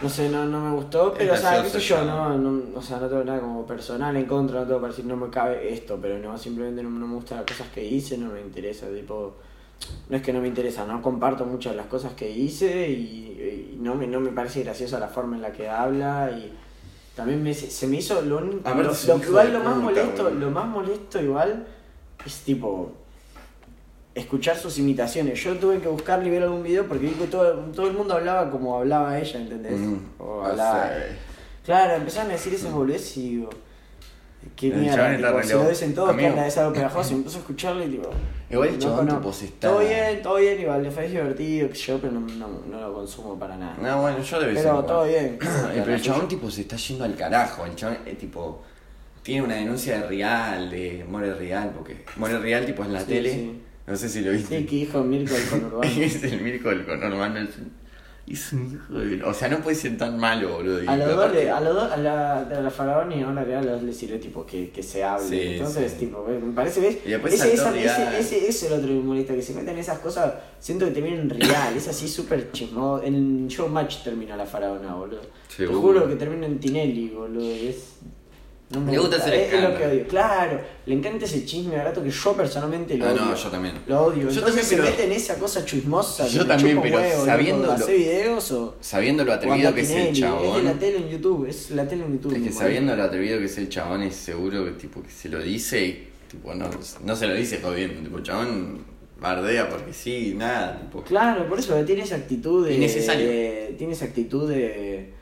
No 0.00 0.08
sé, 0.08 0.30
no, 0.30 0.46
no 0.46 0.60
me 0.60 0.76
gustó, 0.76 1.12
Es 1.12 1.18
pero 1.18 1.34
o 1.34 1.36
sea, 1.36 1.50
qué 1.50 1.56
sé 1.56 1.78
gracioso 1.78 1.78
yo, 1.80 2.04
no, 2.04 2.38
no, 2.38 2.78
o 2.78 2.80
sea, 2.80 2.98
no 2.98 3.08
tengo 3.08 3.24
nada 3.24 3.40
como 3.40 3.66
personal 3.66 4.16
en 4.16 4.24
contra, 4.24 4.60
no 4.60 4.66
tengo 4.66 4.80
para 4.80 4.92
decir 4.92 5.04
no 5.04 5.16
me 5.16 5.28
cabe 5.28 5.72
esto, 5.74 5.98
pero 6.00 6.18
no, 6.18 6.38
simplemente 6.38 6.82
no, 6.82 6.90
no 6.90 7.06
me 7.06 7.14
gustan 7.16 7.38
las 7.38 7.46
cosas 7.46 7.68
que 7.68 7.84
hice, 7.84 8.16
no 8.16 8.30
me 8.30 8.40
interesa, 8.40 8.86
tipo, 8.88 9.34
no 10.08 10.16
es 10.16 10.22
que 10.22 10.32
no 10.32 10.40
me 10.40 10.48
interesa, 10.48 10.86
no 10.86 11.02
comparto 11.02 11.44
muchas 11.44 11.72
de 11.72 11.78
las 11.78 11.86
cosas 11.86 12.14
que 12.14 12.30
hice 12.30 12.88
y, 12.88 13.74
y 13.74 13.78
no, 13.78 13.94
me, 13.94 14.06
no 14.06 14.20
me 14.20 14.30
parece 14.30 14.62
graciosa 14.62 14.98
la 14.98 15.08
forma 15.08 15.36
en 15.36 15.42
la 15.42 15.52
que 15.52 15.68
habla 15.68 16.30
y 16.30 16.50
también 17.20 17.42
me, 17.42 17.54
se 17.54 17.86
me 17.86 17.96
hizo 17.96 18.20
lo 18.22 18.40
lo, 18.40 18.52
un 18.52 18.62
lo- 18.62 18.92
hijo 18.92 19.16
igual 19.30 19.52
lo 19.52 19.58
más 19.60 19.74
puta, 19.74 19.84
molesto, 19.84 20.30
lo 20.30 20.50
más 20.50 20.66
molesto 20.66 21.22
igual 21.22 21.66
es 22.26 22.34
tipo 22.40 22.92
escuchar 24.14 24.56
sus 24.56 24.78
imitaciones. 24.78 25.42
Yo 25.42 25.56
tuve 25.56 25.78
que 25.80 25.88
buscarle 25.88 26.28
y 26.28 26.30
ver 26.30 26.42
algún 26.42 26.62
video 26.62 26.86
porque 26.86 27.06
vi 27.06 27.12
que 27.12 27.26
todo, 27.26 27.54
todo 27.74 27.86
el 27.86 27.94
mundo 27.94 28.14
hablaba 28.14 28.50
como 28.50 28.76
hablaba 28.76 29.18
ella, 29.18 29.40
¿entendés? 29.40 29.78
Mm, 29.80 29.96
O 30.18 30.24
o 30.24 30.44
hablaba- 30.44 30.88
sea, 30.88 31.16
Claro, 31.64 31.94
empezaron 31.94 32.30
a 32.30 32.34
decir 32.34 32.52
esas 32.54 32.72
boludeces 32.72 33.16
y 33.18 33.30
digo, 33.36 33.50
qué 34.56 34.68
El 34.68 34.74
mierda, 34.80 34.96
chabón 34.96 35.12
está 35.14 35.28
tipo, 35.28 35.42
se 35.48 35.54
lo 35.54 35.68
dicen 35.70 35.94
todos 35.94 36.16
que 36.16 36.26
anda 36.26 36.42
de 36.44 36.60
algo 36.60 36.72
pegajoso 36.72 37.10
y 37.12 37.14
empiezo 37.16 37.36
a 37.36 37.40
escucharlo 37.40 37.84
y 37.84 37.88
digo, 37.88 38.10
Igual 38.50 38.68
el 38.70 38.78
chabón, 38.78 39.08
tipo, 39.08 39.32
se 39.32 39.44
está- 39.46 39.68
Todo 39.68 39.78
bien, 39.80 40.22
todo 40.22 40.36
bien, 40.36 40.60
igual, 40.60 40.82
le 40.82 40.90
fue 40.90 41.08
divertido, 41.08 41.68
que 41.68 41.74
yo, 41.74 41.98
pero 42.00 42.12
no, 42.12 42.20
no, 42.20 42.48
no 42.68 42.80
lo 42.80 42.94
consumo 42.94 43.38
para 43.38 43.56
nada. 43.56 43.76
No, 43.80 44.02
bueno, 44.02 44.20
yo 44.22 44.40
de 44.40 44.46
vez 44.46 44.56
en 44.56 44.62
pero 44.64 44.84
todo 44.84 45.04
bien. 45.04 45.38
Pero 45.74 45.94
el 45.94 46.02
chabón 46.02 46.28
tipo 46.28 46.50
se 46.50 46.62
está 46.62 46.76
yendo 46.76 47.04
al 47.04 47.14
carajo. 47.14 47.64
El 47.66 47.74
chabón 47.76 47.98
eh, 48.06 48.14
tipo 48.18 48.62
tiene 49.22 49.42
una 49.42 49.54
denuncia 49.56 50.00
de 50.00 50.08
Real, 50.08 50.70
de 50.70 51.04
More 51.08 51.34
Real, 51.34 51.70
porque 51.76 52.04
More 52.16 52.38
Real 52.38 52.64
tipo 52.66 52.82
en 52.84 52.92
la 52.92 53.00
Sí, 53.00 53.06
tele. 53.06 53.32
sí. 53.32 53.60
No 53.86 53.96
sé 53.96 54.08
si 54.08 54.20
lo 54.22 54.32
viste. 54.32 54.58
Sí, 54.58 54.66
que 54.66 54.76
hijo 54.76 55.00
Mirko 55.04 55.34
el 55.36 55.44
conurbano. 55.48 55.82
es 56.02 56.22
el 56.24 56.40
Mirko 56.40 56.70
del 56.70 56.84
conurbano. 56.86 57.40
Es 58.26 58.52
un 58.52 58.72
hijo 58.72 58.94
de... 58.98 59.22
O 59.24 59.34
sea, 59.34 59.48
no 59.48 59.58
puede 59.60 59.74
ser 59.76 59.96
tan 59.98 60.18
malo, 60.18 60.56
boludo. 60.56 60.80
A 60.88 60.96
los 60.96 61.08
dos, 61.08 61.16
aparte- 61.16 61.44
le- 61.44 61.50
a 61.50 61.60
los 61.60 61.74
dos, 61.74 61.90
a 61.92 61.96
la, 61.96 62.38
a 62.40 62.60
la 62.60 62.70
faraón 62.70 63.10
y 63.12 63.22
a 63.22 63.30
los 63.62 63.82
les 63.82 63.96
sirve 63.96 64.18
tipo 64.18 64.46
que, 64.46 64.70
que 64.70 64.82
se 64.82 65.02
hable. 65.02 65.28
Sí, 65.28 65.40
Entonces, 65.56 65.92
sí. 65.92 65.98
tipo, 66.06 66.24
me 66.26 66.52
parece, 66.52 66.80
¿ves? 66.80 66.98
Y 67.04 67.10
después 67.10 67.34
ese, 67.34 67.54
esa- 67.54 67.76
ese, 67.76 68.18
ese, 68.18 68.38
ese 68.38 68.48
es 68.48 68.62
el 68.64 68.72
otro 68.74 68.90
humorista 68.92 69.34
que 69.34 69.42
se 69.42 69.54
meten 69.54 69.70
en 69.74 69.78
esas 69.78 69.98
cosas. 69.98 70.34
Siento 70.60 70.84
que 70.86 70.92
terminan 70.92 71.28
real, 71.30 71.76
es 71.76 71.88
así 71.88 72.06
súper 72.08 72.52
chismoso. 72.52 73.02
En 73.04 73.48
Showmatch 73.48 74.04
termina 74.04 74.36
la 74.36 74.46
faraona, 74.46 74.94
boludo. 74.94 75.20
Te 75.48 75.66
Seguro. 75.66 75.80
juro 75.80 76.08
que 76.08 76.16
termina 76.16 76.46
en 76.46 76.58
Tinelli, 76.60 77.08
boludo. 77.08 77.50
Es. 77.50 77.94
No 78.72 78.80
me 78.80 78.92
Le 78.92 78.98
gusta 78.98 79.16
hacer 79.16 79.34
es, 79.34 79.52
es 79.52 79.62
lo 79.62 79.76
que 79.76 79.84
odio. 79.84 80.06
Claro, 80.06 80.60
le 80.86 80.94
encanta 80.94 81.24
ese 81.24 81.44
chisme 81.44 81.76
barato 81.76 82.04
que 82.04 82.10
yo 82.10 82.32
personalmente 82.34 82.96
lo 82.96 83.04
Ah, 83.04 83.12
odio. 83.12 83.24
no, 83.24 83.34
yo 83.34 83.48
también. 83.50 83.74
Lo 83.88 84.00
odio. 84.02 84.22
Yo 84.22 84.28
Entonces 84.28 84.44
también, 84.44 84.64
se 84.64 84.76
pero- 84.76 84.88
mete 84.90 85.04
en 85.06 85.12
esa 85.12 85.34
cosa 85.38 85.64
chismosa. 85.64 86.28
Yo 86.28 86.46
también, 86.46 86.80
pero 86.80 86.98
huevo, 86.98 87.72
¿Hace 87.72 87.96
videos 87.96 88.52
o.? 88.52 88.76
Sabiendo 88.80 89.24
lo 89.24 89.32
atrevido 89.32 89.74
que 89.74 89.80
es 89.80 89.90
el 89.90 89.94
Tinelli? 89.96 90.10
Es 90.10 90.14
de 90.14 90.20
chabón. 90.22 90.64
la 90.64 90.72
tele 90.74 90.96
en 90.98 91.08
YouTube, 91.08 91.46
es 91.48 91.70
la 91.72 91.88
tele 91.88 92.04
en 92.04 92.12
YouTube. 92.12 92.36
Es 92.36 92.42
que 92.42 92.52
sabiendo 92.52 92.94
lo 92.94 93.02
atrevido 93.02 93.38
que 93.40 93.46
es 93.46 93.58
el 93.58 93.68
chabón, 93.68 94.02
es 94.02 94.14
seguro 94.14 94.64
que 94.64 94.70
tipo 94.72 95.02
que 95.02 95.10
se 95.10 95.28
lo 95.28 95.40
dice 95.42 95.84
y 95.84 96.08
tipo 96.30 96.54
no, 96.54 96.70
no 97.04 97.16
se 97.16 97.26
lo 97.26 97.34
dice 97.34 97.58
jodiendo. 97.60 98.00
Tipo, 98.02 98.18
el 98.18 98.22
chabón 98.22 98.84
bardea 99.20 99.68
porque 99.68 99.92
sí, 99.92 100.34
nada. 100.36 100.78
Tipo, 100.80 101.02
Claro, 101.02 101.48
por 101.48 101.58
eso 101.58 101.74
tiene 101.84 102.02
esa 102.02 102.14
actitud 102.14 102.64
de. 102.68 102.74
Innecesario. 102.76 103.26
de- 103.26 103.74
tiene 103.76 103.94
esa 103.94 104.04
actitud 104.04 104.48
de. 104.48 105.12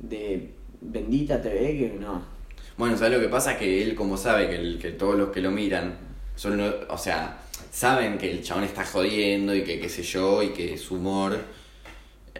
de 0.00 0.50
bendita 0.80 1.40
TV 1.40 1.58
que 1.78 1.96
no. 2.00 2.39
Bueno, 2.80 2.96
¿sabes 2.96 3.12
lo 3.12 3.20
que 3.20 3.28
pasa? 3.28 3.58
Que 3.58 3.82
él, 3.82 3.94
como 3.94 4.16
sabe 4.16 4.48
que, 4.48 4.56
el- 4.56 4.78
que 4.80 4.90
todos 4.92 5.14
los 5.14 5.28
que 5.28 5.42
lo 5.42 5.50
miran 5.50 5.98
son, 6.34 6.56
lo- 6.56 6.86
o 6.88 6.96
sea, 6.96 7.36
saben 7.70 8.16
que 8.16 8.30
el 8.30 8.42
chabón 8.42 8.64
está 8.64 8.86
jodiendo 8.86 9.54
y 9.54 9.62
que 9.64 9.78
qué 9.78 9.88
sé 9.90 10.02
yo, 10.02 10.42
y 10.42 10.48
que 10.48 10.72
es 10.74 10.90
humor. 10.90 11.36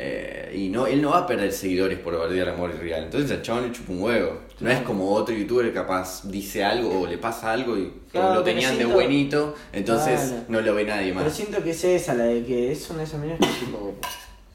eh, 0.03 0.55
y 0.57 0.70
no, 0.70 0.87
él 0.87 1.03
no 1.03 1.11
va 1.11 1.18
a 1.18 1.26
perder 1.26 1.53
seguidores 1.53 1.98
por 1.98 2.16
bardear 2.16 2.48
amor 2.48 2.72
y 2.74 2.79
real. 2.79 3.05
Entonces 3.05 3.31
el 3.33 3.42
chabón 3.42 3.64
le 3.64 3.72
chupa 3.72 3.92
un 3.92 4.00
huevo. 4.03 4.38
No 4.61 4.70
es 4.70 4.81
como 4.81 5.12
otro 5.12 5.35
youtuber 5.35 5.74
capaz 5.74 6.22
dice 6.31 6.64
algo 6.64 7.00
o 7.03 7.07
le 7.07 7.18
pasa 7.18 7.53
algo 7.53 7.76
y 7.76 7.92
Claro, 8.11 8.29
lo 8.37 8.42
pero 8.42 8.44
tenían 8.44 8.79
de 8.79 8.87
buenito, 8.87 9.55
entonces 9.74 10.20
Claro. 10.20 10.44
no 10.48 10.61
lo 10.62 10.74
ve 10.74 10.85
nadie 10.85 11.12
Pero 11.12 11.24
más. 11.26 11.35
siento 11.37 11.62
que 11.62 11.70
es 11.72 11.85
esa, 11.85 12.14
la 12.14 12.24
de 12.24 12.42
que 12.46 12.72
es 12.72 12.88
una 12.88 13.00
de 13.00 13.05
esas 13.05 13.20
minas 13.20 13.38
que 13.40 13.46
tipo. 13.46 13.94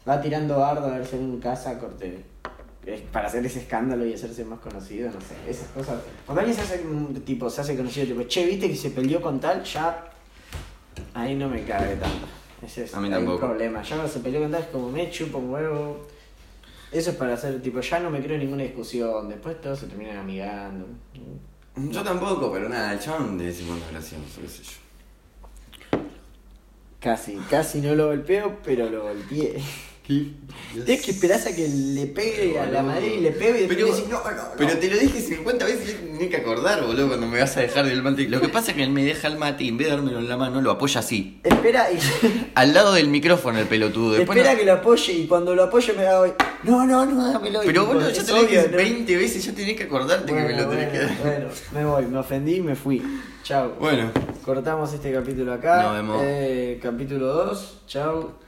va 0.10 0.20
tirando 0.20 0.58
bardo 0.58 0.88
a 0.88 0.98
ver 0.98 1.06
si 1.06 1.16
en 1.18 1.40
casa 1.40 1.78
corte. 1.78 2.18
Es 2.86 3.02
Para 3.02 3.28
hacer 3.28 3.46
ese 3.46 3.60
escándalo 3.60 4.06
y 4.06 4.14
hacerse 4.14 4.46
más 4.46 4.60
conocido, 4.60 5.10
no 5.12 5.20
sé, 5.20 5.36
esas 5.48 5.68
cosas. 5.70 6.02
Cuando 6.26 6.42
alguien 6.42 6.56
se 6.56 6.64
hace, 6.64 6.84
tipo, 7.26 7.50
se 7.50 7.62
hace 7.62 7.76
conocido, 7.76 8.08
tipo, 8.08 8.24
che, 8.24 8.46
viste 8.46 8.68
que 8.68 8.76
se 8.76 8.92
peleó 8.92 9.22
con 9.22 9.40
tal, 9.40 9.64
ya. 9.64 10.12
Ahí 11.14 11.36
no 11.36 11.50
me 11.50 11.64
cabe 11.64 11.96
tanto. 11.96 12.28
Ese 12.62 12.84
es 12.84 12.94
A 12.94 13.00
mí 13.00 13.12
el 13.12 13.26
problema. 13.38 13.82
Ya 13.82 13.96
cuando 13.96 14.12
se 14.12 14.20
peleó 14.20 14.42
con 14.42 14.52
tal 14.52 14.62
es 14.62 14.68
como 14.68 14.92
me 14.92 15.10
chupa 15.10 15.38
un 15.38 15.50
huevo. 15.52 16.06
Eso 16.92 17.10
es 17.10 17.16
para 17.18 17.34
hacer, 17.34 17.62
tipo, 17.62 17.80
ya 17.82 18.00
no 18.00 18.10
me 18.10 18.22
creo 18.22 18.36
en 18.36 18.42
ninguna 18.42 18.64
discusión. 18.64 19.30
Después 19.30 19.60
todos 19.60 19.80
se 19.80 19.88
terminan 19.88 20.18
amigando. 20.18 20.86
Yo 21.76 22.04
tampoco, 22.04 22.52
pero 22.52 22.70
nada, 22.70 22.94
el 22.94 23.00
chabón 23.00 23.38
de 23.38 23.46
vez 23.46 23.60
en 23.60 23.68
cuando 23.68 23.86
es 23.86 23.92
gracioso, 23.92 24.42
qué 24.42 24.48
sé 24.48 24.64
yo. 24.64 26.00
Casi, 27.00 27.36
casi 27.50 27.82
no 27.82 27.94
lo 27.96 28.08
golpeo, 28.08 28.60
pero 28.64 28.90
lo 28.90 29.04
golpeé. 29.04 29.62
¿Qué? 30.08 30.28
Tienes 30.86 31.04
que 31.04 31.12
esperar 31.12 31.40
a 31.40 31.56
que 31.56 31.68
le 31.68 32.06
pegue 32.08 32.60
a 32.60 32.66
la 32.68 32.84
madera 32.84 33.08
y 33.08 33.22
le 33.22 33.32
pegue 33.32 33.50
y 33.64 33.68
después 33.68 33.78
Pero- 33.78 33.88
decís, 33.96 34.10
no, 34.10 34.24
no, 34.24 34.32
no. 34.32 34.44
Pero 34.58 34.78
te 34.78 34.90
lo 34.90 34.98
dije 35.00 35.20
50 35.20 35.66
veces 35.66 35.90
y 35.90 35.92
yo 35.94 35.98
tenía 36.00 36.30
que 36.30 36.38
acordar, 36.38 36.86
boludo, 36.86 37.08
cuando 37.08 37.28
me 37.28 37.40
vas 37.40 37.58
a 37.58 37.62
dejar 37.62 37.86
del 37.88 38.04
mate. 38.04 38.28
Lo 38.30 38.40
que 38.40 38.50
pasa 38.50 38.72
es 38.72 38.78
que 38.78 38.84
él 38.84 38.92
me 38.92 39.04
deja 39.04 39.28
el 39.28 39.38
mate 39.38 39.64
y 39.64 39.70
en 39.70 39.78
vez 39.78 39.88
de 39.88 39.94
dármelo 39.96 40.20
en 40.20 40.30
la 40.30 40.38
mano, 40.38 40.62
lo 40.62 40.72
apoya 40.72 41.00
así. 41.00 41.40
Espera 41.44 41.88
y 41.92 41.98
Al 42.56 42.74
lado 42.74 42.94
del 42.94 43.08
micrófono 43.08 43.58
el 43.60 43.66
pelotudo. 43.66 44.14
Después 44.14 44.38
espera 44.38 44.54
no- 44.54 44.60
que 44.60 44.66
lo 44.66 44.74
apoye 44.74 45.14
y 45.14 45.28
cuando 45.28 45.56
lo 45.56 45.64
apoye 45.64 45.94
me 45.94 46.06
hago 46.06 46.36
no, 46.64 46.86
no, 46.86 47.06
no, 47.06 47.32
dámelo. 47.32 47.64
y 47.64 47.66
Pero 47.68 47.82
tipo, 47.82 47.94
boludo, 47.96 48.10
ya 48.12 48.22
es 48.22 48.26
te 48.28 48.32
lo 48.32 48.42
dije 48.44 48.68
¿no? 48.70 48.78
20 48.78 49.18
veces, 49.18 49.46
ya 49.46 49.54
tenés 49.54 49.76
que 49.78 49.84
acordarte 49.84 50.32
Bueno, 50.32 50.48
que 50.48 50.54
me 50.56 50.62
lo 50.62 50.70
tenés 50.70 50.90
que 50.92 50.98
bueno, 51.00 51.10
dar. 51.16 51.22
bueno, 51.24 51.48
me 51.74 51.86
voy, 51.86 52.06
me 52.06 52.18
ofendí 52.20 52.56
y 52.56 52.62
me 52.62 52.76
fui. 52.76 53.02
Chao. 53.44 53.76
Bueno, 53.80 54.12
Cortamos 54.44 54.94
este 54.94 55.12
capítulo 55.12 55.54
acá. 55.54 55.82
Nos 55.84 55.94
vemos. 55.96 56.22
Eh, 56.24 56.80
capítulo 56.82 57.26
2. 57.28 57.82
Chao. 57.88 58.40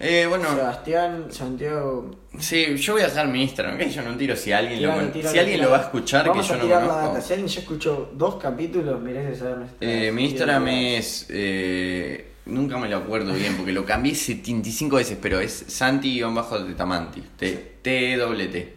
Eh, 0.00 0.26
bueno, 0.28 0.48
Sebastián, 0.54 1.26
Santiago. 1.30 2.10
sí, 2.38 2.76
yo 2.76 2.94
voy 2.94 3.02
a 3.02 3.06
dejar 3.08 3.28
mi 3.28 3.42
Instagram, 3.42 3.76
que 3.78 3.88
yo 3.90 4.02
no 4.02 4.16
tiro 4.16 4.34
si 4.34 4.50
alguien, 4.50 4.82
lo, 4.82 4.88
Tiralo, 4.88 5.02
con- 5.02 5.12
tiralo, 5.12 5.30
si 5.32 5.38
alguien 5.38 5.58
lo 5.60 5.66
tiralo. 5.66 5.70
va 5.72 5.78
a 5.78 5.86
escuchar, 5.86 6.26
Vamos 6.28 6.42
que 6.46 6.48
yo 6.48 6.54
a 6.54 6.58
no 6.58 6.64
tirar 6.64 6.82
la 6.82 6.88
conozco. 6.88 7.08
data. 7.14 7.20
Si 7.26 7.32
alguien 7.34 7.48
ya 7.48 7.60
escuchó 7.60 8.10
dos 8.14 8.34
capítulos, 8.36 9.00
merece 9.00 9.36
saber 9.38 9.58
nuestra 9.58 9.88
Eh, 9.88 10.10
mi 10.12 10.24
Instagram 10.24 10.68
es. 10.68 11.26
eh, 11.28 12.26
nunca 12.46 12.78
me 12.78 12.88
lo 12.88 12.96
acuerdo 12.96 13.32
bien 13.34 13.54
porque 13.56 13.72
lo 13.72 13.84
cambié 13.84 14.14
75 14.14 14.96
veces, 14.96 15.18
pero 15.20 15.38
es 15.38 15.64
Santi-Tamanti. 15.68 17.20
T, 17.36 17.76
T, 17.82 18.16
doble 18.16 18.46
T. 18.48 18.74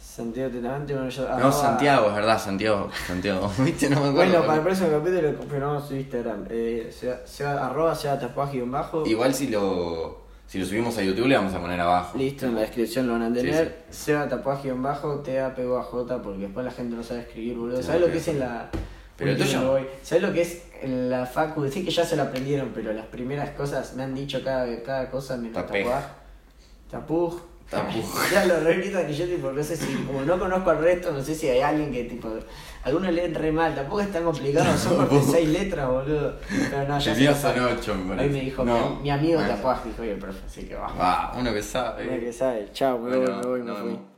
Santiago 0.00 0.48
Tetamante, 0.52 0.92
bueno, 0.94 1.08
yo. 1.08 1.28
No, 1.38 1.50
Santiago, 1.50 2.08
es 2.08 2.14
verdad, 2.14 2.40
Santiago. 2.40 2.88
Santiago, 3.06 3.50
¿viste? 3.58 3.90
No 3.90 4.00
me 4.00 4.08
acuerdo. 4.10 4.30
Bueno, 4.32 4.46
para 4.46 4.58
el 4.58 4.62
próximo 4.62 4.88
capítulo 4.90 5.34
confirmamos 5.36 5.88
su 5.88 5.96
Instagram. 5.96 6.44
Eh, 6.50 6.92
sea, 6.96 7.26
sea, 7.26 7.66
arroba 7.66 7.94
sea 7.96 8.16
tapuaje 8.18 8.58
guion 8.58 8.70
bajo. 8.70 9.04
Igual 9.06 9.34
si 9.34 9.48
lo, 9.48 10.23
si 10.46 10.58
lo 10.58 10.66
subimos 10.66 10.96
a 10.98 11.02
YouTube 11.02 11.26
le 11.26 11.36
vamos 11.36 11.54
a 11.54 11.60
poner 11.60 11.80
abajo. 11.80 12.16
Listo, 12.18 12.46
en 12.46 12.54
la 12.54 12.60
descripción 12.62 13.06
lo 13.06 13.14
van 13.14 13.22
a 13.22 13.28
Sí, 13.28 13.34
tener. 13.34 13.84
Seba 13.90 14.28
Tapuaje 14.28 14.68
en 14.68 14.82
bajo, 14.82 15.20
T 15.20 15.40
A 15.40 15.54
P 15.54 15.64
O 15.66 15.78
A 15.78 15.82
J, 15.82 16.22
porque 16.22 16.42
después 16.42 16.64
la 16.64 16.72
gente 16.72 16.94
no 16.96 17.02
sabe 17.02 17.20
escribir, 17.20 17.56
boludo. 17.56 17.78
Sí, 17.78 17.84
¿Sabes 17.84 18.00
lo 18.02 18.06
que 18.10 18.18
es 18.18 18.28
en 18.28 18.38
la. 18.40 18.70
Pero 19.16 19.30
Último 19.32 19.46
tuyo-. 19.48 19.86
¿Sabes 20.02 20.22
lo 20.22 20.32
que 20.32 20.42
es 20.42 20.62
en 20.82 21.08
la 21.10 21.24
facu? 21.26 21.68
Sí 21.68 21.84
que 21.84 21.90
ya 21.90 22.04
se 22.04 22.16
lo 22.16 22.22
aprendieron, 22.24 22.72
pero 22.74 22.92
las 22.92 23.06
primeras 23.06 23.50
cosas 23.50 23.94
me 23.94 24.02
han 24.02 24.14
dicho 24.14 24.42
cada, 24.44 24.82
cada 24.82 25.10
cosa 25.10 25.36
menos 25.36 25.54
tapuaj. 25.66 26.04
Tapuj. 26.90 27.40
Ya 28.32 28.44
lo 28.46 28.60
repito 28.60 28.98
que 29.06 29.14
yo 29.14 29.26
tipo, 29.26 29.52
no 29.52 29.62
sé 29.62 29.76
si, 29.76 29.94
como 30.04 30.22
no 30.22 30.38
conozco 30.38 30.70
al 30.70 30.78
resto, 30.78 31.12
no 31.12 31.22
sé 31.22 31.34
si 31.34 31.48
hay 31.48 31.60
alguien 31.60 31.92
que 31.92 32.04
tipo. 32.04 32.28
Algunos 32.84 33.12
leen 33.12 33.34
re 33.34 33.50
mal, 33.50 33.74
tampoco 33.74 34.02
es 34.02 34.12
tan 34.12 34.24
complicado, 34.24 34.76
son 34.76 34.96
porque 34.96 35.20
seis 35.22 35.48
letras, 35.48 35.88
boludo. 35.88 36.36
Pero 36.48 36.86
no, 36.86 36.98
ya 36.98 37.34
son 37.34 37.58
ocho, 37.60 37.94
me 37.94 38.14
parece. 38.14 38.26
Hoy 38.26 38.32
me 38.32 38.44
dijo 38.44 38.64
No, 38.64 38.90
mi, 38.90 39.02
mi 39.02 39.10
amigo 39.10 39.38
bueno. 39.38 39.54
Tapuaj, 39.54 39.84
dijo 39.84 40.04
y 40.04 40.08
el 40.10 40.18
profe, 40.18 40.40
así 40.46 40.64
que 40.64 40.74
va. 40.74 40.92
Ah, 40.98 41.32
uno 41.38 41.52
que 41.54 41.62
sabe. 41.62 42.04
Mira 42.04 42.20
que 42.20 42.32
sabe. 42.32 42.68
Chao, 42.72 42.98
me 42.98 43.16
voy, 43.16 43.26
me 43.26 43.42
voy, 43.42 43.60
me 43.60 43.66
nos 43.66 43.78
fui. 43.78 44.13